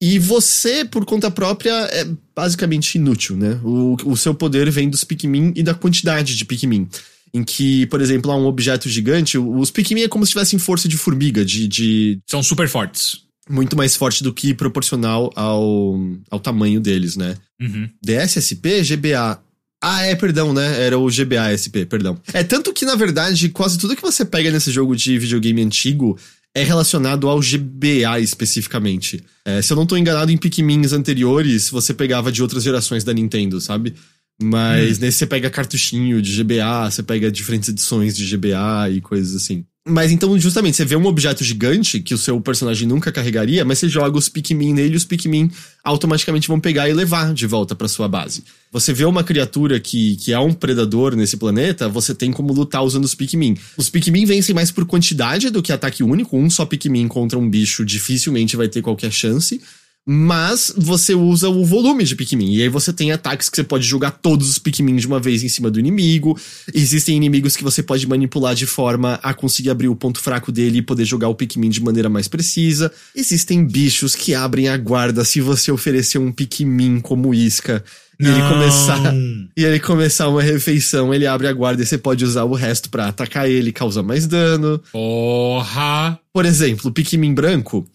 [0.00, 3.58] E você, por conta própria, é basicamente inútil, né?
[3.64, 6.86] O, o seu poder vem dos Pikmin e da quantidade de Pikmin.
[7.34, 10.86] Em que, por exemplo, há um objeto gigante, os Pikmin é como se tivessem força
[10.86, 11.66] de formiga, de.
[11.66, 12.18] de...
[12.26, 13.22] São super fortes.
[13.48, 15.98] Muito mais forte do que proporcional ao,
[16.30, 17.36] ao tamanho deles, né?
[17.60, 17.88] Uhum.
[18.02, 19.40] DSSP, GBA.
[19.82, 20.82] Ah, é, perdão, né?
[20.82, 22.20] Era o GBA SP, perdão.
[22.32, 26.18] É tanto que, na verdade, quase tudo que você pega nesse jogo de videogame antigo
[26.54, 29.22] é relacionado ao GBA especificamente.
[29.44, 33.12] É, se eu não tô enganado, em Pikmins anteriores, você pegava de outras gerações da
[33.12, 33.94] Nintendo, sabe?
[34.42, 35.00] Mas hum.
[35.02, 39.66] nesse você pega cartuchinho de GBA, você pega diferentes edições de GBA e coisas assim.
[39.88, 43.78] Mas então, justamente, você vê um objeto gigante que o seu personagem nunca carregaria, mas
[43.78, 45.48] você joga os Pikmin nele e os Pikmin
[45.84, 48.42] automaticamente vão pegar e levar de volta para sua base.
[48.72, 52.82] Você vê uma criatura que, que é um predador nesse planeta, você tem como lutar
[52.82, 53.56] usando os Pikmin.
[53.76, 56.36] Os Pikmin vencem mais por quantidade do que ataque único.
[56.36, 59.60] Um só Pikmin contra um bicho dificilmente vai ter qualquer chance
[60.08, 62.54] mas você usa o volume de Pikmin.
[62.54, 65.42] E aí você tem ataques que você pode jogar todos os Pikmin de uma vez
[65.42, 66.38] em cima do inimigo.
[66.72, 70.78] Existem inimigos que você pode manipular de forma a conseguir abrir o ponto fraco dele
[70.78, 72.92] e poder jogar o Pikmin de maneira mais precisa.
[73.16, 77.82] Existem bichos que abrem a guarda se você oferecer um Pikmin como isca.
[78.18, 79.14] E ele, começar,
[79.56, 82.88] e ele começar uma refeição, ele abre a guarda e você pode usar o resto
[82.88, 84.80] para atacar ele, causar mais dano.
[84.90, 86.18] Porra!
[86.32, 87.86] Por exemplo, o Pikmin branco,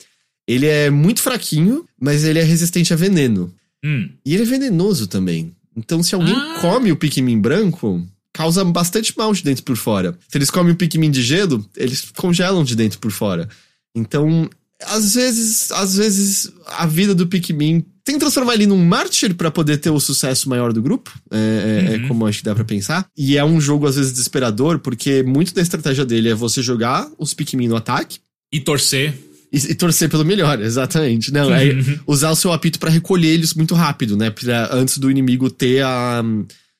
[0.54, 3.54] ele é muito fraquinho, mas ele é resistente a veneno.
[3.84, 4.10] Hum.
[4.26, 5.52] E ele é venenoso também.
[5.76, 6.58] Então, se alguém ah.
[6.62, 10.18] come o Pikmin branco, causa bastante mal de dentro por fora.
[10.28, 13.48] Se eles comem o Pikmin de gelo, eles congelam de dentro por fora.
[13.96, 14.50] Então,
[14.88, 19.52] às vezes, às vezes a vida do Pikmin tem que transformar ele num mártir para
[19.52, 21.12] poder ter o sucesso maior do grupo.
[21.30, 22.06] É, é, é uhum.
[22.06, 23.06] é, como acho que dá para pensar.
[23.18, 27.08] E é um jogo às vezes desesperador, porque muito da estratégia dele é você jogar
[27.18, 28.20] os Pikmin no ataque
[28.52, 29.14] e torcer
[29.52, 31.32] e, e, torcer pelo melhor, exatamente.
[31.32, 31.72] Não, é
[32.08, 34.30] usar o seu apito para recolher eles muito rápido, né?
[34.30, 36.24] Pra, antes do inimigo ter a,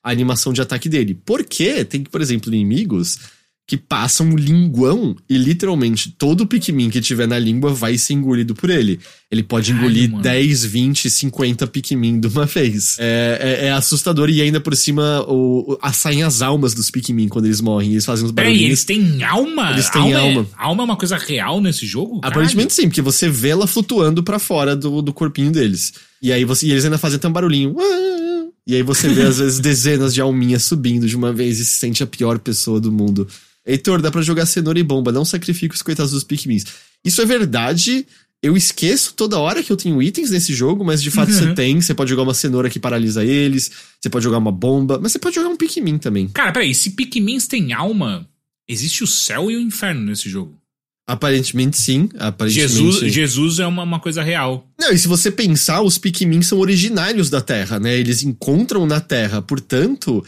[0.02, 1.20] a animação de ataque dele.
[1.26, 3.18] Porque tem, por exemplo, inimigos
[3.72, 8.54] que passam um linguão e literalmente todo Pikmin que tiver na língua vai ser engolido
[8.54, 9.00] por ele.
[9.30, 12.98] Ele pode engolir Ai, 10, 20, 50 Pikmin de uma vez.
[12.98, 17.28] É, é, é assustador e ainda por cima o, o, saem as almas dos Pikmin
[17.28, 17.92] quando eles morrem.
[17.92, 18.58] Eles fazem os barulhos.
[18.58, 19.70] Peraí, eles têm alma?
[19.70, 20.18] Eles têm alma.
[20.18, 22.20] Alma é, alma é uma coisa real nesse jogo?
[22.22, 25.94] Aparentemente sim, porque você vê ela flutuando para fora do, do corpinho deles.
[26.20, 27.74] E aí você, e eles ainda fazem até um barulhinho.
[28.66, 31.78] E aí você vê às vezes dezenas de alminhas subindo de uma vez e se
[31.78, 33.26] sente a pior pessoa do mundo.
[33.66, 36.64] Heitor, dá pra jogar cenoura e bomba, não sacrifica os coitados dos Pikmins.
[37.04, 38.06] Isso é verdade.
[38.42, 41.38] Eu esqueço toda hora que eu tenho itens nesse jogo, mas de fato uhum.
[41.38, 41.80] você tem.
[41.80, 43.70] Você pode jogar uma cenoura que paralisa eles,
[44.00, 46.26] você pode jogar uma bomba, mas você pode jogar um Pikmin também.
[46.28, 48.28] Cara, peraí, se Pikmins têm alma,
[48.68, 50.58] existe o céu e o inferno nesse jogo.
[51.06, 52.08] Aparentemente sim.
[52.18, 53.08] Aparentemente, Jesus, sim.
[53.08, 54.68] Jesus é uma, uma coisa real.
[54.78, 57.96] Não, e se você pensar, os Pikmin são originários da Terra, né?
[57.96, 59.40] Eles encontram na Terra.
[59.40, 60.24] Portanto,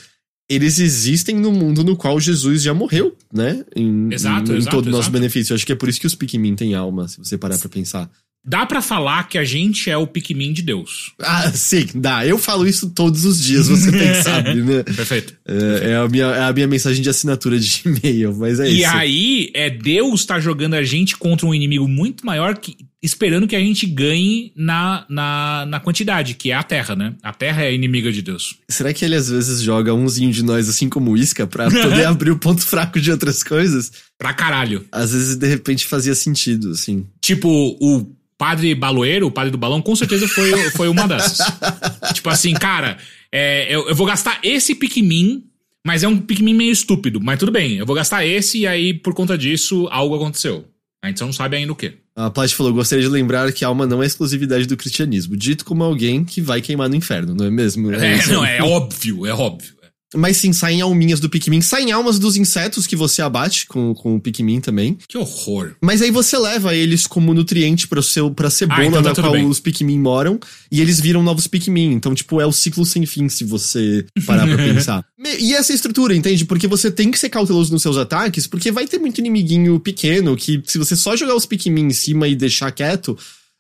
[0.49, 3.65] eles existem no mundo no qual Jesus já morreu, né?
[3.75, 5.55] Em, exato, em, em exato, todo o nosso benefício.
[5.55, 8.11] Acho que é por isso que os Pikmin têm alma, se você parar pra pensar.
[8.47, 11.15] Dá para falar que a gente é o Pikmin de Deus.
[11.19, 12.27] Ah, sim, dá.
[12.27, 14.83] Eu falo isso todos os dias, você tem que saber, né?
[14.83, 15.35] Perfeito.
[15.47, 15.87] É, Perfeito.
[15.87, 18.81] é, a minha, é a minha mensagem de assinatura de e-mail, mas é e isso.
[18.81, 23.47] E aí, é Deus tá jogando a gente contra um inimigo muito maior que esperando
[23.47, 27.15] que a gente ganhe na, na, na quantidade, que é a Terra, né?
[27.23, 28.57] A Terra é a inimiga de Deus.
[28.67, 32.31] Será que ele às vezes joga umzinho de nós assim como isca pra poder abrir
[32.31, 33.93] o ponto fraco de outras coisas?
[34.17, 34.87] Pra caralho.
[34.91, 37.07] Às vezes, de repente, fazia sentido, assim.
[37.21, 38.07] Tipo, o
[38.39, 41.39] padre baloeiro, o padre do balão, com certeza foi, foi uma dessas.
[42.15, 42.97] tipo assim, cara,
[43.31, 45.45] é, eu, eu vou gastar esse Pikmin
[45.87, 47.21] mas é um Pikmin meio estúpido.
[47.21, 50.65] Mas tudo bem, eu vou gastar esse e aí, por conta disso, algo aconteceu.
[51.05, 51.93] A gente só não sabe ainda o que.
[52.17, 55.63] A Plat falou: gostaria de lembrar que a alma não é exclusividade do cristianismo, dito
[55.63, 57.93] como alguém que vai queimar no inferno, não é mesmo?
[57.93, 59.74] É, é não, é óbvio, é óbvio.
[60.15, 61.61] Mas sim, saem alminhas do Pikmin.
[61.61, 64.97] Saem almas dos insetos que você abate com, com o Pikmin também.
[65.09, 65.75] Que horror.
[65.81, 69.15] Mas aí você leva eles como nutriente pro seu, pra cebola ah, então tá na
[69.15, 69.47] qual bem.
[69.47, 70.39] os Pikmin moram.
[70.71, 71.93] E eles viram novos Pikmin.
[71.93, 75.05] Então, tipo, é o ciclo sem fim, se você parar pra pensar.
[75.39, 76.45] E essa estrutura, entende?
[76.45, 80.37] Porque você tem que ser cauteloso nos seus ataques, porque vai ter muito inimiguinho pequeno
[80.37, 83.17] que, se você só jogar os Pikmin em cima e deixar quieto,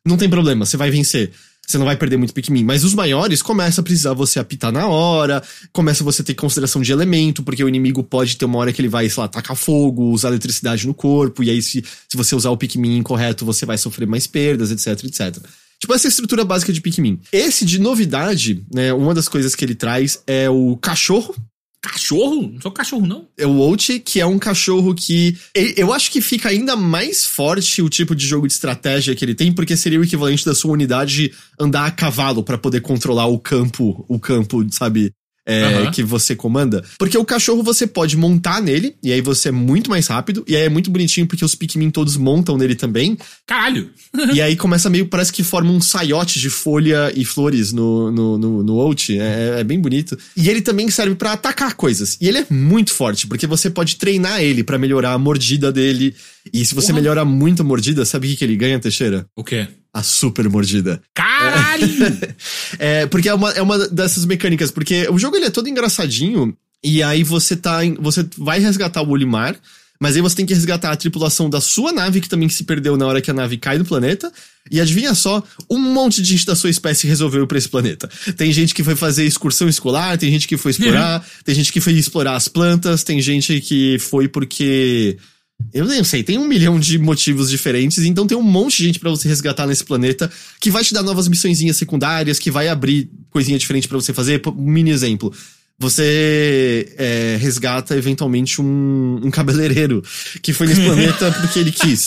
[0.06, 1.30] não tem problema, você vai vencer.
[1.66, 2.64] Você não vai perder muito Pikmin.
[2.64, 6.92] Mas os maiores começa a precisar você apitar na hora, começa você ter consideração de
[6.92, 10.10] elemento, porque o inimigo pode ter uma hora que ele vai, sei lá, tacar fogo,
[10.10, 13.78] usar eletricidade no corpo, e aí se, se você usar o Pikmin incorreto, você vai
[13.78, 15.42] sofrer mais perdas, etc, etc.
[15.78, 17.20] Tipo, essa é estrutura básica de Pikmin.
[17.32, 21.34] Esse de novidade, né, uma das coisas que ele traz é o cachorro,
[21.84, 22.50] Cachorro?
[22.52, 23.28] Não sou cachorro, não.
[23.36, 25.36] É o Out, que é um cachorro que.
[25.76, 29.34] Eu acho que fica ainda mais forte o tipo de jogo de estratégia que ele
[29.34, 33.38] tem, porque seria o equivalente da sua unidade andar a cavalo para poder controlar o
[33.38, 35.12] campo, o campo, sabe?
[35.46, 35.90] É, uhum.
[35.90, 36.82] que você comanda.
[36.98, 40.56] Porque o cachorro você pode montar nele, e aí você é muito mais rápido, e
[40.56, 43.16] aí é muito bonitinho porque os Pikmin todos montam nele também.
[43.46, 43.90] Caralho!
[44.32, 48.38] e aí começa meio, parece que forma um saiote de folha e flores no, no,
[48.38, 49.18] no, no Out.
[49.18, 50.16] É, é bem bonito.
[50.36, 52.16] E ele também serve para atacar coisas.
[52.20, 56.14] E ele é muito forte, porque você pode treinar ele para melhorar a mordida dele.
[56.52, 57.00] E se você Porra.
[57.00, 59.26] melhora muito a mordida, sabe o que, que ele ganha, Teixeira?
[59.36, 59.68] O quê?
[59.94, 61.00] A super mordida.
[61.14, 61.88] Caralho!
[62.80, 66.54] é, porque é uma, é uma dessas mecânicas, porque o jogo ele é todo engraçadinho,
[66.82, 67.78] e aí você tá.
[68.00, 69.56] Você vai resgatar o Olimar,
[70.00, 72.96] mas aí você tem que resgatar a tripulação da sua nave, que também se perdeu
[72.96, 74.32] na hora que a nave cai do planeta.
[74.70, 78.10] E adivinha só, um monte de gente da sua espécie resolveu ir pra esse planeta.
[78.36, 81.26] Tem gente que foi fazer excursão escolar, tem gente que foi explorar, uhum.
[81.44, 85.16] tem gente que foi explorar as plantas, tem gente que foi porque
[85.72, 88.98] eu nem sei, tem um milhão de motivos diferentes, então tem um monte de gente
[88.98, 93.10] para você resgatar nesse planeta que vai te dar novas missõezinhas secundárias, que vai abrir
[93.30, 94.42] coisinha diferente para você fazer.
[94.46, 95.32] Um mini exemplo.
[95.78, 100.02] Você é, resgata eventualmente um, um cabeleireiro
[100.40, 102.06] que foi nesse planeta porque ele quis.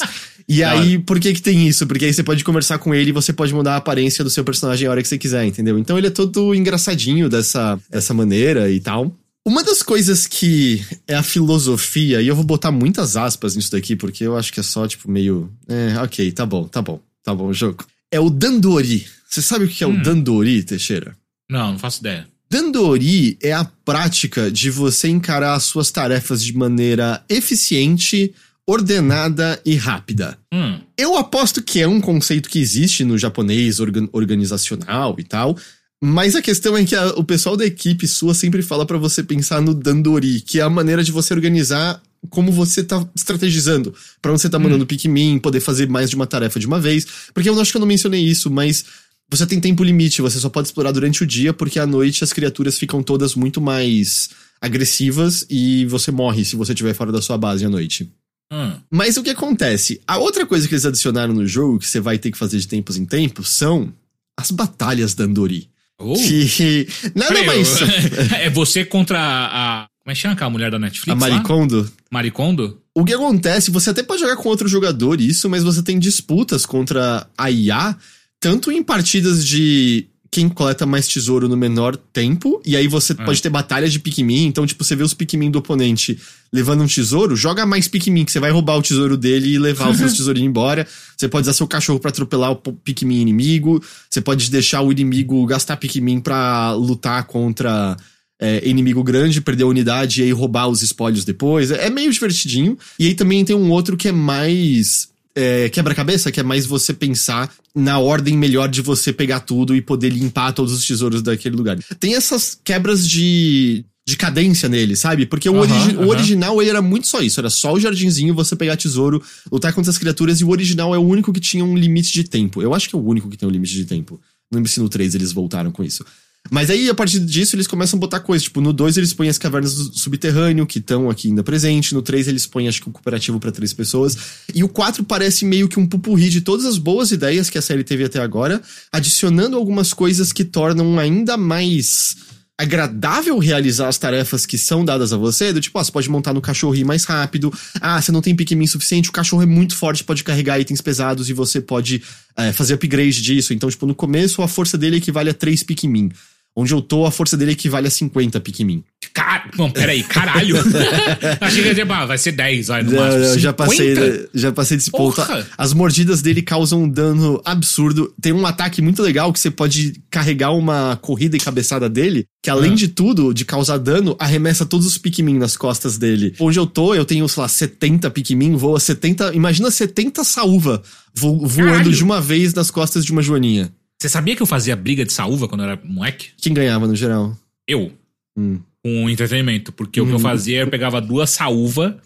[0.50, 1.86] E aí, por que que tem isso?
[1.86, 4.46] Porque aí você pode conversar com ele e você pode mudar a aparência do seu
[4.46, 5.78] personagem a hora que você quiser, entendeu?
[5.78, 9.14] Então ele é todo engraçadinho dessa, dessa maneira e tal.
[9.48, 13.96] Uma das coisas que é a filosofia, e eu vou botar muitas aspas nisso daqui,
[13.96, 15.50] porque eu acho que é só, tipo, meio.
[15.70, 17.86] É, ok, tá bom, tá bom, tá bom, jogo.
[18.12, 19.08] É o Dandori.
[19.26, 20.02] Você sabe o que é hum.
[20.02, 21.16] o Dandori, Teixeira?
[21.50, 22.28] Não, não faço ideia.
[22.52, 28.34] Dandori é a prática de você encarar as suas tarefas de maneira eficiente,
[28.68, 30.38] ordenada e rápida.
[30.54, 30.82] Hum.
[30.98, 35.58] Eu aposto que é um conceito que existe no japonês organ organizacional e tal,
[36.04, 39.24] mas a questão é que a, o pessoal da equipe sua sempre fala para você
[39.24, 43.94] pensar no Dandori, que é a maneira de você organizar como você tá estrategizando.
[44.22, 44.88] para onde você tá mandando hum.
[44.88, 47.08] Pikmin, poder fazer mais de uma tarefa de uma vez.
[47.34, 48.86] Porque eu acho que eu não mencionei isso, mas
[49.30, 52.32] você tem tempo limite, você só pode explorar durante o dia, porque à noite as
[52.32, 54.30] criaturas ficam todas muito mais
[54.62, 58.12] agressivas e você morre se você estiver fora da sua base à noite.
[58.52, 58.74] Hum.
[58.90, 60.02] Mas o que acontece?
[60.08, 62.68] A outra coisa que eles adicionaram no jogo, que você vai ter que fazer de
[62.68, 63.94] tempos em tempos, são
[64.38, 65.70] as batalhas da Andori.
[66.00, 66.14] Oh.
[66.14, 67.82] Que nada Peraí, mais.
[68.40, 69.88] é você contra a.
[70.04, 71.12] Como é que chama aquela mulher da Netflix?
[71.12, 71.82] A Maricondo?
[71.82, 71.92] Lá?
[72.12, 72.82] Maricondo?
[72.96, 76.66] O que acontece, você até pode jogar com outro jogador isso, mas você tem disputas
[76.66, 77.96] contra a IA,
[78.40, 83.16] tanto em partidas de quem coleta mais tesouro no menor tempo, e aí você é.
[83.16, 86.20] pode ter batalha de Pikmin, então, tipo, você vê os Pikmin do oponente
[86.52, 89.90] levando um tesouro, joga mais Pikmin, que você vai roubar o tesouro dele e levar
[89.90, 90.88] os seus tesourinhos embora.
[91.16, 95.46] Você pode usar seu cachorro para atropelar o Pikmin inimigo, você pode deixar o inimigo
[95.46, 97.98] gastar Pikmin pra lutar contra
[98.40, 101.72] é, inimigo grande, perder a unidade e aí roubar os espólios depois.
[101.72, 102.78] É meio divertidinho.
[103.00, 106.92] E aí também tem um outro que é mais é, quebra-cabeça, que é mais você
[106.92, 111.56] pensar na ordem melhor de você pegar tudo e poder limpar todos os tesouros daquele
[111.56, 111.78] lugar.
[112.00, 115.28] Tem essas quebras de, de cadência nele, sabe?
[115.28, 118.56] Porque o, origi o original ele era muito só isso, era só o jardinzinho, você
[118.56, 119.22] pegar tesouro,
[119.52, 122.24] lutar contra as criaturas, e o original é o único que tinha um limite de
[122.24, 122.60] tempo.
[122.60, 124.20] Eu acho que é o único que tem um limite de tempo.
[124.52, 126.04] No MC no 3 eles voltaram com isso.
[126.50, 128.44] Mas aí, a partir disso, eles começam a botar coisas.
[128.44, 131.94] Tipo, no 2 eles põem as cavernas do subterrâneo, que estão aqui ainda presente.
[131.94, 134.18] No 3 eles põem, acho que, o cooperativo para três pessoas.
[134.54, 137.62] E o 4 parece meio que um pupurri de todas as boas ideias que a
[137.62, 142.16] série teve até agora, adicionando algumas coisas que tornam ainda mais
[142.60, 146.34] agradável realizar as tarefas que são dadas a você, do tipo, ó, você pode montar
[146.34, 149.46] no cachorro e ir mais rápido, ah, você não tem Pikmin suficiente, o cachorro é
[149.46, 152.02] muito forte, pode carregar itens pesados e você pode
[152.36, 153.54] é, fazer upgrade disso.
[153.54, 156.12] Então, tipo, no começo a força dele equivale a 3 Pikmin.
[156.60, 158.84] Onde eu tô, a força dele equivale a 50 Pikmin.
[159.14, 159.52] Car...
[159.56, 160.56] Não, peraí, caralho.
[161.40, 163.24] Achei que ia dizer, vai ser 10, vai, no Não, máximo.
[163.26, 164.30] não, já passei, 50?
[164.34, 165.16] já passei desse ponto.
[165.16, 165.46] Porra!
[165.56, 168.12] As mordidas dele causam um dano absurdo.
[168.20, 172.50] Tem um ataque muito legal que você pode carregar uma corrida e cabeçada dele, que
[172.50, 172.76] além Ah.
[172.76, 176.34] de tudo, de causar dano, arremessa todos os Pikmin nas costas dele.
[176.40, 179.36] Onde eu tô, eu tenho, sei lá, 70 Pikmin, voa 70.
[179.36, 180.82] Imagina 70 saúva
[181.16, 181.92] vo- voando Caralho!
[181.94, 183.72] de uma vez nas costas de uma joaninha.
[184.00, 186.30] Você sabia que eu fazia briga de saúva quando eu era moleque?
[186.38, 187.36] Quem ganhava no geral?
[187.68, 187.92] Eu.
[188.38, 188.60] Hum.
[188.84, 189.72] Com entretenimento.
[189.72, 190.20] Porque o que eu Hum.
[190.20, 191.98] fazia, eu pegava duas saúva.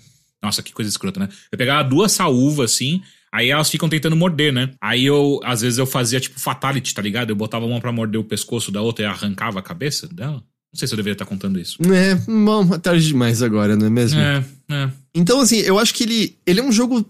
[0.41, 1.29] Nossa, que coisa escrota, né?
[1.51, 3.01] Eu pegava duas saúva, assim.
[3.33, 4.71] Aí elas ficam tentando morder, né?
[4.81, 7.29] Aí eu, às vezes, eu fazia tipo fatality, tá ligado?
[7.29, 10.43] Eu botava uma pra morder o pescoço da outra e arrancava a cabeça dela.
[10.73, 11.77] Não sei se eu deveria estar contando isso.
[11.93, 14.19] É, bom, é tarde demais agora, não é mesmo?
[14.19, 14.89] É, é.
[15.13, 17.05] Então, assim, eu acho que ele, ele é um jogo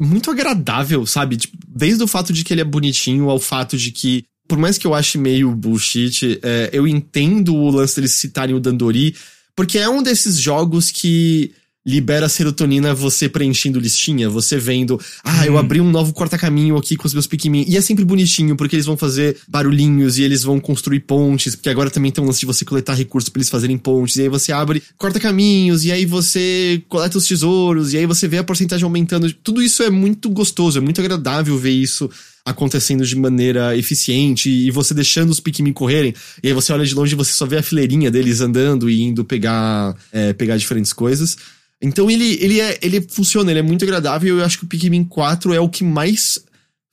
[0.00, 1.36] muito agradável, sabe?
[1.36, 4.78] Tipo, desde o fato de que ele é bonitinho ao fato de que, por mais
[4.78, 9.14] que eu ache meio bullshit, é, eu entendo o lance deles citarem o Dandori,
[9.56, 11.52] porque é um desses jogos que
[11.88, 15.58] libera serotonina você preenchendo listinha, você vendo, ah, eu Hum.
[15.58, 17.64] abri um novo corta-caminho aqui com os meus Pikmin.
[17.66, 21.70] E é sempre bonitinho, porque eles vão fazer barulhinhos e eles vão construir pontes, porque
[21.70, 24.28] agora também tem um lance de você coletar recursos pra eles fazerem pontes, e aí
[24.28, 28.84] você abre corta-caminhos, e aí você coleta os tesouros, e aí você vê a porcentagem
[28.84, 29.32] aumentando.
[29.32, 32.10] Tudo isso é muito gostoso, é muito agradável ver isso
[32.44, 36.14] acontecendo de maneira eficiente e você deixando os Pikmin correrem.
[36.42, 39.02] E aí você olha de longe e você só vê a fileirinha deles andando e
[39.02, 41.36] indo pegar, é, pegar diferentes coisas.
[41.80, 44.68] Então ele, ele, é, ele funciona, ele é muito agradável e eu acho que o
[44.68, 46.38] Pikmin 4 é o que mais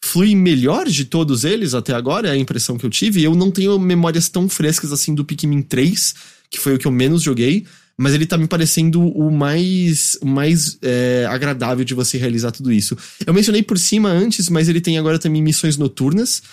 [0.03, 3.23] flui melhor de todos eles até agora, é a impressão que eu tive.
[3.23, 6.13] Eu não tenho memórias tão frescas assim do Pikmin 3,
[6.49, 7.65] que foi o que eu menos joguei,
[7.97, 12.71] mas ele tá me parecendo o mais, o mais é, agradável de você realizar tudo
[12.71, 12.95] isso.
[13.25, 16.43] Eu mencionei por cima antes, mas ele tem agora também missões noturnas.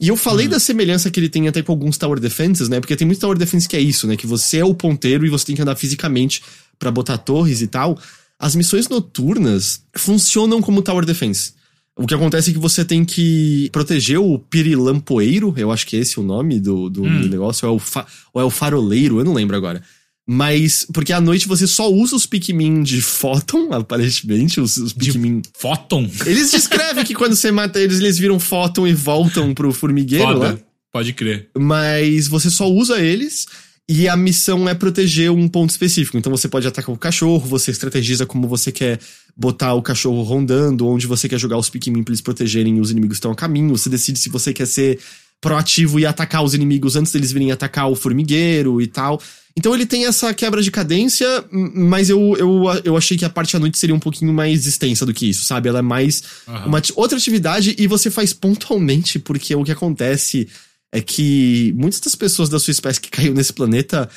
[0.00, 2.80] E eu falei da semelhança que ele tem até com alguns Tower Defenses, né?
[2.80, 4.16] Porque tem muito Tower Defense que é isso, né?
[4.16, 6.42] Que você é o ponteiro e você tem que andar fisicamente
[6.78, 7.98] pra botar torres e tal.
[8.38, 11.52] As missões noturnas funcionam como Tower Defense.
[11.96, 16.18] O que acontece é que você tem que proteger o pirilampoeiro, eu acho que esse
[16.18, 17.20] é o nome do, do, Hum.
[17.22, 19.82] do negócio, ou é, o fa- ou é o faroleiro, eu não lembro agora.
[20.26, 25.42] Mas, porque à noite você só usa os Pikmin de Photon, aparentemente, os, os Pikmin.
[25.58, 26.08] Photon?
[26.24, 30.50] Eles descrevem que quando você mata eles, eles viram Photon e voltam pro formigueiro lá.
[30.50, 30.64] Foda.
[30.92, 31.48] Pode crer.
[31.58, 33.46] Mas você só usa eles
[33.92, 36.16] e a missão é proteger um ponto específico.
[36.16, 38.98] Então você pode atacar o cachorro, você estrategiza como você quer
[39.36, 43.16] botar o cachorro rondando, onde você quer jogar os Pikmin pra eles protegerem os inimigos
[43.16, 43.76] que estão a caminho.
[43.76, 44.98] Você decide se você quer ser
[45.42, 49.20] proativo e atacar os inimigos antes deles virem atacar o formigueiro e tal.
[49.54, 53.54] Então ele tem essa quebra de cadência, mas eu, eu, eu achei que a parte
[53.54, 55.68] à noite seria um pouquinho mais extensa do que isso, sabe?
[55.68, 56.66] Ela é mais Aham.
[56.66, 60.48] uma outra atividade e você faz pontualmente, porque o que acontece
[60.92, 64.08] é que muitas das pessoas da sua espécie que caiu nesse planeta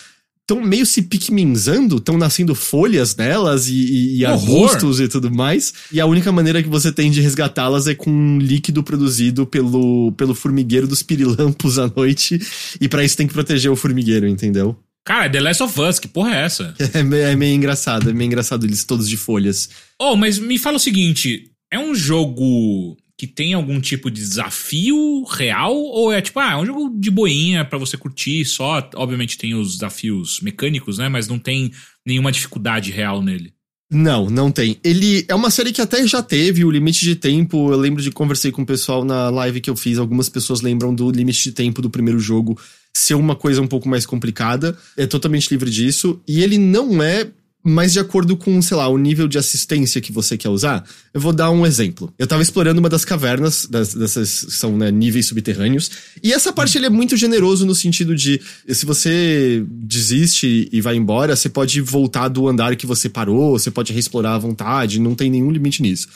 [0.42, 5.74] estão meio se pikminzando, estão nascendo folhas nelas e, e, e arbustos e tudo mais.
[5.92, 10.12] E a única maneira que você tem de resgatá-las é com um líquido produzido pelo,
[10.12, 12.40] pelo formigueiro dos pirilampos à noite.
[12.80, 14.78] E pra isso tem que proteger o formigueiro, entendeu?
[15.04, 16.74] Cara, é The Last of Us, que porra é essa?
[16.94, 19.70] É, me- é meio engraçado, é meio engraçado eles todos de folhas.
[20.00, 25.24] Oh, mas me fala o seguinte: é um jogo que tem algum tipo de desafio
[25.24, 25.74] real?
[25.76, 28.90] Ou é tipo, ah, é um jogo de boinha pra você curtir só?
[28.96, 31.08] Obviamente tem os desafios mecânicos, né?
[31.08, 31.72] Mas não tem
[32.06, 33.54] nenhuma dificuldade real nele.
[33.92, 34.78] Não, não tem.
[34.84, 37.72] Ele é uma série que até já teve o limite de tempo.
[37.72, 39.98] Eu lembro de conversei com o pessoal na live que eu fiz.
[39.98, 42.60] Algumas pessoas lembram do limite de tempo do primeiro jogo
[42.94, 44.78] ser uma coisa um pouco mais complicada.
[44.98, 46.20] É totalmente livre disso.
[46.28, 47.28] E ele não é
[47.68, 50.86] mais de acordo com, sei lá, o nível de assistência que você quer usar.
[51.12, 52.14] Eu vou dar um exemplo.
[52.20, 55.90] Eu tava explorando uma das cavernas, das- dessas que são né, níveis subterrâneos,
[56.22, 58.40] e essa parte ele é muito generoso no sentido de,
[58.70, 63.72] se você desiste e vai embora, você pode voltar do andar que você parou, você
[63.72, 66.08] pode reexplorar à vontade, não tem nenhum limite nisso.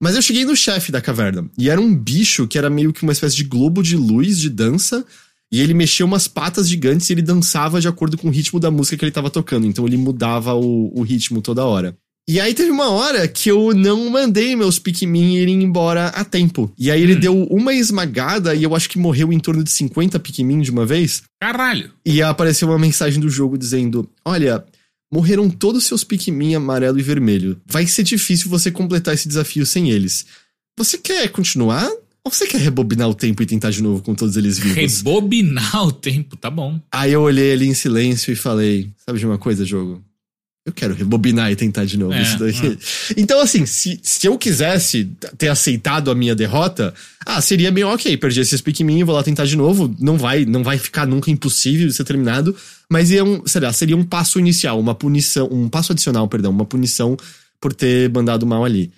[0.00, 3.02] Mas eu cheguei no chefe da caverna, e era um bicho que era meio que
[3.02, 5.04] uma espécie de globo de luz de dança,
[5.56, 8.70] e ele mexia umas patas gigantes e ele dançava de acordo com o ritmo da
[8.70, 9.66] música que ele tava tocando.
[9.66, 11.96] Então ele mudava o, o ritmo toda hora.
[12.28, 16.72] E aí teve uma hora que eu não mandei meus Pikmin irem embora a tempo.
[16.76, 17.20] E aí ele Hum.
[17.20, 20.84] deu uma esmagada e eu acho que morreu em torno de 50 Pikmin de uma
[20.84, 21.22] vez.
[21.40, 21.90] Caralho.
[22.04, 24.64] E apareceu uma mensagem do jogo dizendo: Olha,
[25.10, 27.60] morreram todos seus Pikmin amarelo e vermelho.
[27.64, 30.26] Vai ser difícil você completar esse desafio sem eles.
[30.76, 31.88] Você quer continuar?
[32.26, 34.96] Ou você quer rebobinar o tempo e tentar de novo com todos eles vivos?
[34.98, 36.80] Rebobinar o tempo, tá bom.
[36.90, 40.02] Aí eu olhei ali em silêncio e falei: Sabe de uma coisa, jogo?
[40.66, 42.76] Eu quero rebobinar e tentar de novo É, isso daqui.
[43.16, 45.08] Então, assim, se, se eu quisesse
[45.38, 46.92] ter aceitado a minha derrota,
[47.24, 49.94] ah, seria meio ok, perdi esses Pikmin, vou lá tentar de novo.
[50.00, 52.56] Não vai, não vai ficar nunca impossível de ser terminado.
[52.90, 56.50] Mas ia um, sei lá, seria um passo inicial, uma punição, um passo adicional, perdão,
[56.50, 57.16] uma punição
[57.60, 58.90] por ter mandado mal ali.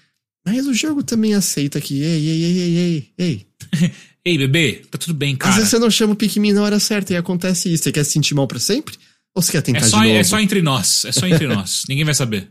[0.49, 3.47] Mas o jogo também aceita que, ei, ei, ei, ei, ei, ei.
[4.25, 5.51] Ei, bebê, tá tudo bem, cara.
[5.51, 7.85] Às vezes você não chama o Pikmin na hora certa e acontece isso.
[7.85, 8.95] Você quer se sentir mal pra sempre?
[9.35, 10.19] Ou você quer tentar É só, de novo?
[10.19, 11.05] é só entre nós.
[11.07, 11.85] É só entre nós.
[11.89, 12.51] Ninguém vai saber.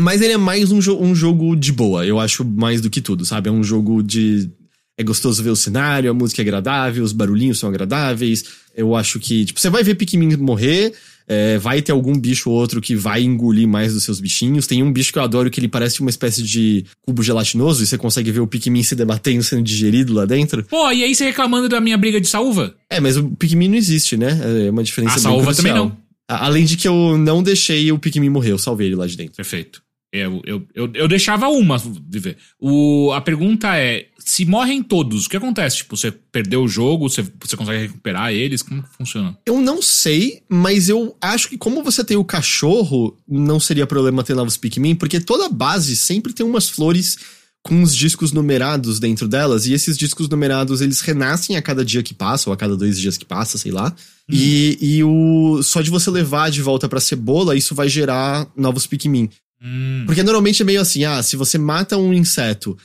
[0.00, 3.00] Mas ele é mais um, jo um jogo de boa, eu acho mais do que
[3.00, 3.48] tudo, sabe?
[3.48, 4.50] É um jogo de.
[4.98, 8.44] É gostoso ver o cenário, a música é agradável, os barulhinhos são agradáveis.
[8.74, 10.92] Eu acho que, tipo, você vai ver Pikmin morrer,
[11.28, 14.66] é, vai ter algum bicho ou outro que vai engolir mais dos seus bichinhos.
[14.66, 17.86] Tem um bicho que eu adoro que ele parece uma espécie de cubo gelatinoso e
[17.86, 20.64] você consegue ver o Pikmin se debatendo, sendo digerido lá dentro.
[20.64, 22.74] Pô, e aí você reclamando da minha briga de saúva?
[22.90, 24.38] É, mas o Pikmin não existe, né?
[24.66, 25.74] É uma diferença A bem saúva crucial.
[25.74, 26.02] também não.
[26.28, 29.34] Além de que eu não deixei o Pikmin morrer, eu salvei ele lá de dentro.
[29.36, 29.82] Perfeito.
[30.12, 32.36] Eu, eu, eu, eu deixava uma viver.
[32.60, 35.78] O, a pergunta é: se morrem todos, o que acontece?
[35.78, 38.60] Tipo, você perdeu o jogo, você, você consegue recuperar eles?
[38.60, 39.38] Como que funciona?
[39.46, 44.22] Eu não sei, mas eu acho que como você tem o cachorro, não seria problema
[44.22, 47.16] ter novos Pikmin, porque toda base sempre tem umas flores
[47.62, 52.02] com uns discos numerados dentro delas, e esses discos numerados eles renascem a cada dia
[52.02, 53.94] que passa, ou a cada dois dias que passa, sei lá.
[54.28, 58.86] E, e o só de você levar de volta pra cebola, isso vai gerar novos
[58.86, 59.30] Pikmin.
[59.62, 62.76] Hum, Porque normalmente é meio assim, ah, se você mata um inseto,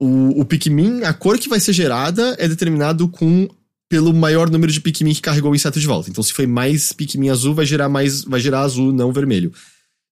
[0.00, 3.48] o, o Pikmin, a cor que vai ser gerada é determinado com
[3.88, 6.08] pelo maior número de Pikmin que carregou o inseto de volta.
[6.08, 9.52] Então, se foi mais Pikmin azul, vai gerar mais, vai gerar azul, não vermelho.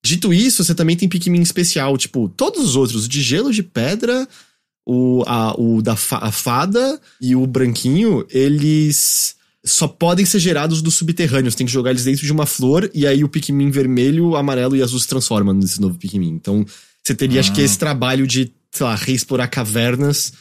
[0.04, 3.62] Dito isso, você também tem Pikmin especial, tipo, todos os outros, o de gelo, de
[3.62, 4.28] pedra,
[4.86, 9.34] o, a, o da fa- a fada e o branquinho, eles
[9.64, 11.54] só podem ser gerados dos subterrâneos.
[11.54, 14.82] Tem que jogar eles dentro de uma flor e aí o Pikmin vermelho, amarelo e
[14.82, 16.30] azul se transforma nesse novo Pikmin.
[16.30, 16.64] Então,
[17.02, 17.64] você teria, acho que, Ah.
[17.64, 20.32] esse trabalho de, sei lá, reexplorar cavernas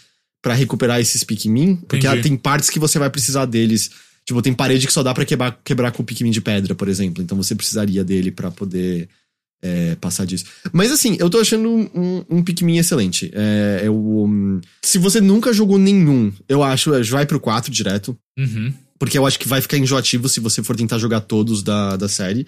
[0.42, 1.76] pra recuperar esses Pikmin.
[1.88, 3.92] Porque ah, tem partes que você vai precisar deles.
[4.26, 6.88] Tipo, tem parede que só dá pra quebrar, quebrar com o Pikmin de pedra, por
[6.88, 7.22] exemplo.
[7.22, 9.10] Então você precisaria dele pra poder
[9.62, 10.46] é, passar disso.
[10.72, 13.30] Mas assim, eu tô achando um, um, um Pikmin excelente.
[13.34, 18.18] É, eu, um, se você nunca jogou nenhum, eu acho, é, vai pro 4 direto.
[18.38, 18.74] uhum.
[19.00, 22.10] Porque eu acho que vai ficar enjoativo se você for tentar jogar todos da, da
[22.10, 22.46] série.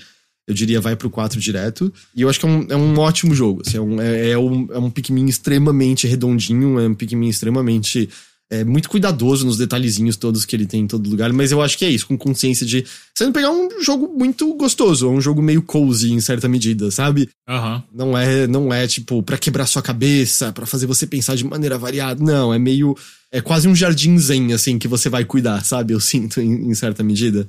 [0.47, 1.91] Eu diria vai pro 4 direto.
[2.13, 3.61] E eu acho que é um, é um ótimo jogo.
[3.65, 8.09] assim, é, um, é, é um, é um Pikmin extremamente redondinho, é um Pikmin extremamente.
[8.53, 11.31] É, muito cuidadoso nos detalhezinhos todos que ele tem em todo lugar.
[11.31, 12.83] Mas eu acho que é isso, com consciência de.
[13.15, 16.91] Você não pegar um jogo muito gostoso, é um jogo meio cozy em certa medida,
[16.91, 17.29] sabe?
[17.47, 17.81] Aham.
[17.93, 21.77] Não é, não é tipo pra quebrar sua cabeça, pra fazer você pensar de maneira
[21.77, 22.21] variada.
[22.21, 22.93] Não, é meio
[23.31, 25.93] é quase um jardim zen assim que você vai cuidar, sabe?
[25.93, 27.47] Eu sinto em, em certa medida.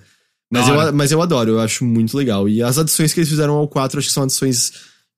[0.50, 2.48] Mas eu, mas eu adoro, eu acho muito legal.
[2.48, 4.72] E as adições que eles fizeram ao 4, acho que são adições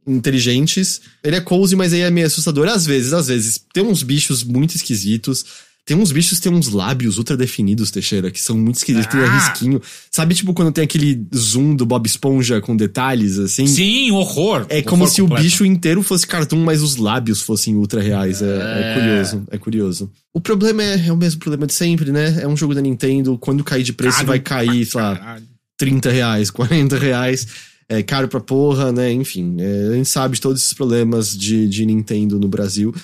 [0.06, 1.00] inteligentes.
[1.24, 3.60] Ele é cozy, mas aí é meio assustador às vezes, às vezes.
[3.72, 5.44] Tem uns bichos muito esquisitos.
[5.86, 9.22] Tem uns bichos que tem uns lábios ultra definidos, Teixeira, que são muito esquisitos, um
[9.22, 9.38] Ah!
[9.38, 9.82] risquinho.
[10.10, 13.66] Sabe, tipo, quando tem aquele zoom do Bob Esponja com detalhes, assim?
[13.66, 14.64] Sim, horror.
[14.70, 15.42] É como Horror se completo.
[15.42, 18.40] o bicho inteiro fosse cartoon, mas os lábios fossem ultra reais.
[18.40, 18.94] É, é É.
[18.94, 20.10] curioso, é curioso.
[20.32, 22.38] O problema é, é o mesmo problema de sempre, né?
[22.40, 25.44] É um jogo da Nintendo, quando cair de preço Caro vai cair, sei lá, Caralho.
[25.76, 27.46] 30 reais, 40 reais.
[27.86, 29.12] É caro pra porra, né?
[29.12, 32.94] Enfim, é, a gente sabe de todos esses problemas de, de Nintendo no Brasil.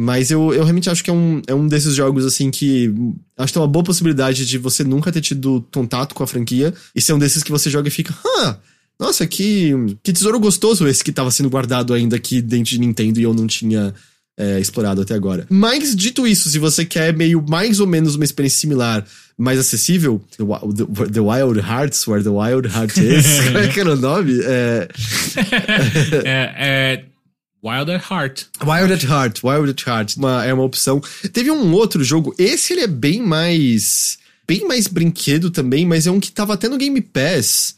[0.00, 2.94] Mas eu, eu realmente acho que é um, é um desses jogos, assim, que
[3.36, 6.72] acho que tem uma boa possibilidade de você nunca ter tido contato com a franquia
[6.94, 8.56] e ser um desses que você joga e fica, ah,
[8.96, 13.18] nossa, que, que tesouro gostoso esse que tava sendo guardado ainda aqui dentro de Nintendo
[13.18, 13.92] e eu não tinha
[14.36, 15.44] é, explorado até agora.
[15.50, 19.04] Mas, dito isso, se você quer meio mais ou menos uma experiência similar,
[19.36, 23.80] mais acessível, The, the, the Wild Hearts, Where the Wild Heart is, como é que
[23.80, 24.38] era o nome?
[24.44, 24.88] É,
[26.24, 27.04] é, é
[27.62, 28.46] Wild at Heart.
[28.64, 31.00] Wild at Heart, Wild at Heart, uma, é uma opção.
[31.32, 34.18] Teve um outro jogo, esse ele é bem mais.
[34.46, 37.76] bem mais brinquedo também, mas é um que tava até no Game Pass,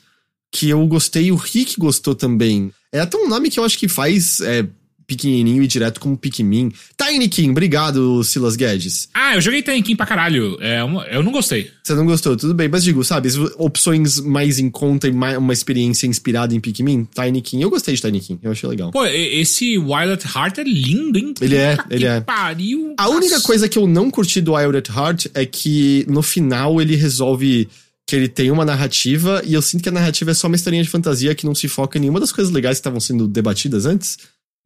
[0.52, 2.72] que eu gostei o Rick gostou também.
[2.92, 4.66] É até um nome que eu acho que faz é,
[5.14, 6.72] pequenininho e direto como Pikmin.
[6.96, 9.08] Tiny King, obrigado, Silas Guedes.
[9.12, 10.56] Ah, eu joguei Tiny King pra caralho.
[10.60, 10.80] É,
[11.10, 11.68] eu não gostei.
[11.82, 15.52] Você não gostou, tudo bem, mas digo, sabe, opções mais em conta e mais- uma
[15.52, 17.62] experiência inspirada em Pikmin, Tiny King.
[17.64, 18.92] Eu gostei de Tiny King, eu achei legal.
[18.92, 21.34] Pô, esse Wild at Heart é lindo, hein?
[21.40, 22.20] Ele é, Puta ele que é.
[22.20, 22.94] pariu.
[22.96, 23.46] A única Nossa.
[23.46, 27.68] coisa que eu não curti do Wild at Heart é que no final ele resolve
[28.06, 30.82] que ele tem uma narrativa e eu sinto que a narrativa é só uma historinha
[30.82, 33.86] de fantasia que não se foca em nenhuma das coisas legais que estavam sendo debatidas
[33.86, 34.18] antes.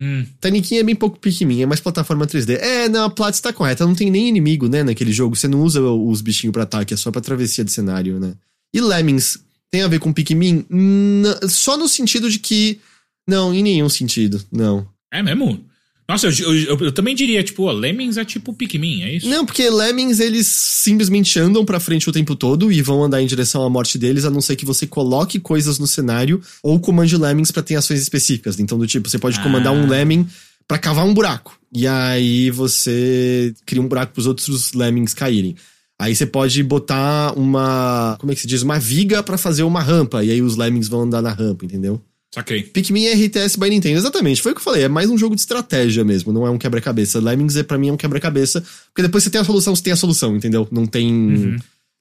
[0.03, 0.27] Hum.
[0.41, 2.59] King é bem pouco Pikmin, é mais plataforma 3D.
[2.61, 5.37] É, não, a Platts tá correta, não tem nem inimigo, né, naquele jogo.
[5.37, 8.35] Você não usa os bichinhos pra ataque, é só pra travessia de cenário, né.
[8.75, 9.39] E Lemmings,
[9.71, 10.67] tem a ver com Pikmin?
[10.69, 12.81] N- só no sentido de que...
[13.27, 14.87] Não, em nenhum sentido, não.
[15.13, 15.65] É mesmo?
[16.09, 19.27] Nossa, eu, eu, eu- também diria, tipo, ó, Lemmings é tipo Pikmin, é isso?
[19.29, 23.27] Não, porque Lemmings, eles simplesmente andam pra frente o tempo todo e vão andar em
[23.27, 27.17] direção à morte deles, a não ser que você coloque coisas no cenário ou comande
[27.17, 28.61] Lemmings pra ter ações específicas.
[28.61, 29.77] Então, do tipo, você pode comandar Ah.
[29.77, 30.27] um Lemming
[30.69, 31.59] pra cavar um buraco.
[31.75, 35.57] E aí você cria um buraco pros outros Lemmings caírem.
[35.99, 38.17] Aí você pode botar uma.
[38.21, 38.63] Como é que se diz?
[38.63, 40.23] Uma viga pra fazer uma rampa.
[40.25, 42.01] E aí os Lemmings vão andar na rampa, entendeu?
[42.35, 42.63] Saquei.
[42.65, 44.43] Pikmin é RTS by Nintendo, exatamente.
[44.43, 46.59] Foi o que eu falei, é mais um jogo de estratégia mesmo, não é um
[46.59, 47.21] quebra-cabeça.
[47.21, 49.93] Lemmings é pra mim é um quebra-cabeça, porque depois você tem a solução, você tem
[49.93, 50.67] a solução, entendeu?
[50.73, 51.57] Não tem Uhum.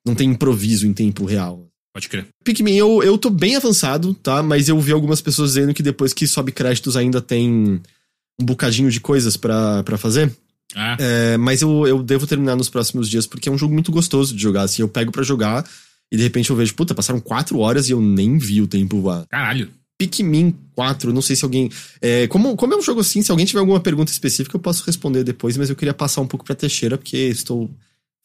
[0.08, 1.68] não tem improviso em tempo real.
[1.94, 2.26] Pode crer.
[2.44, 4.42] Pikmin, eu, eu tô bem avançado, tá?
[4.42, 7.80] Mas eu vi algumas pessoas dizendo que depois que sobe créditos ainda tem
[8.42, 10.32] um bocadinho de coisas pra pra fazer.
[10.76, 13.92] Ah, É, mas eu, eu devo terminar nos próximos dias, porque é um jogo muito
[13.92, 14.64] gostoso de jogar.
[14.64, 15.64] Assim, eu pego pra jogar
[16.12, 19.00] e de repente eu vejo, puta, passaram quatro horas e eu nem vi o tempo
[19.00, 19.28] voar.
[19.30, 19.70] caralho.
[20.08, 21.70] Pikmin 4, não sei se alguém.
[22.02, 24.84] é, como, como é um jogo assim, se alguém tiver alguma pergunta específica, eu posso
[24.86, 27.70] responder depois, mas eu queria passar um pouco pra Teixeira, porque estou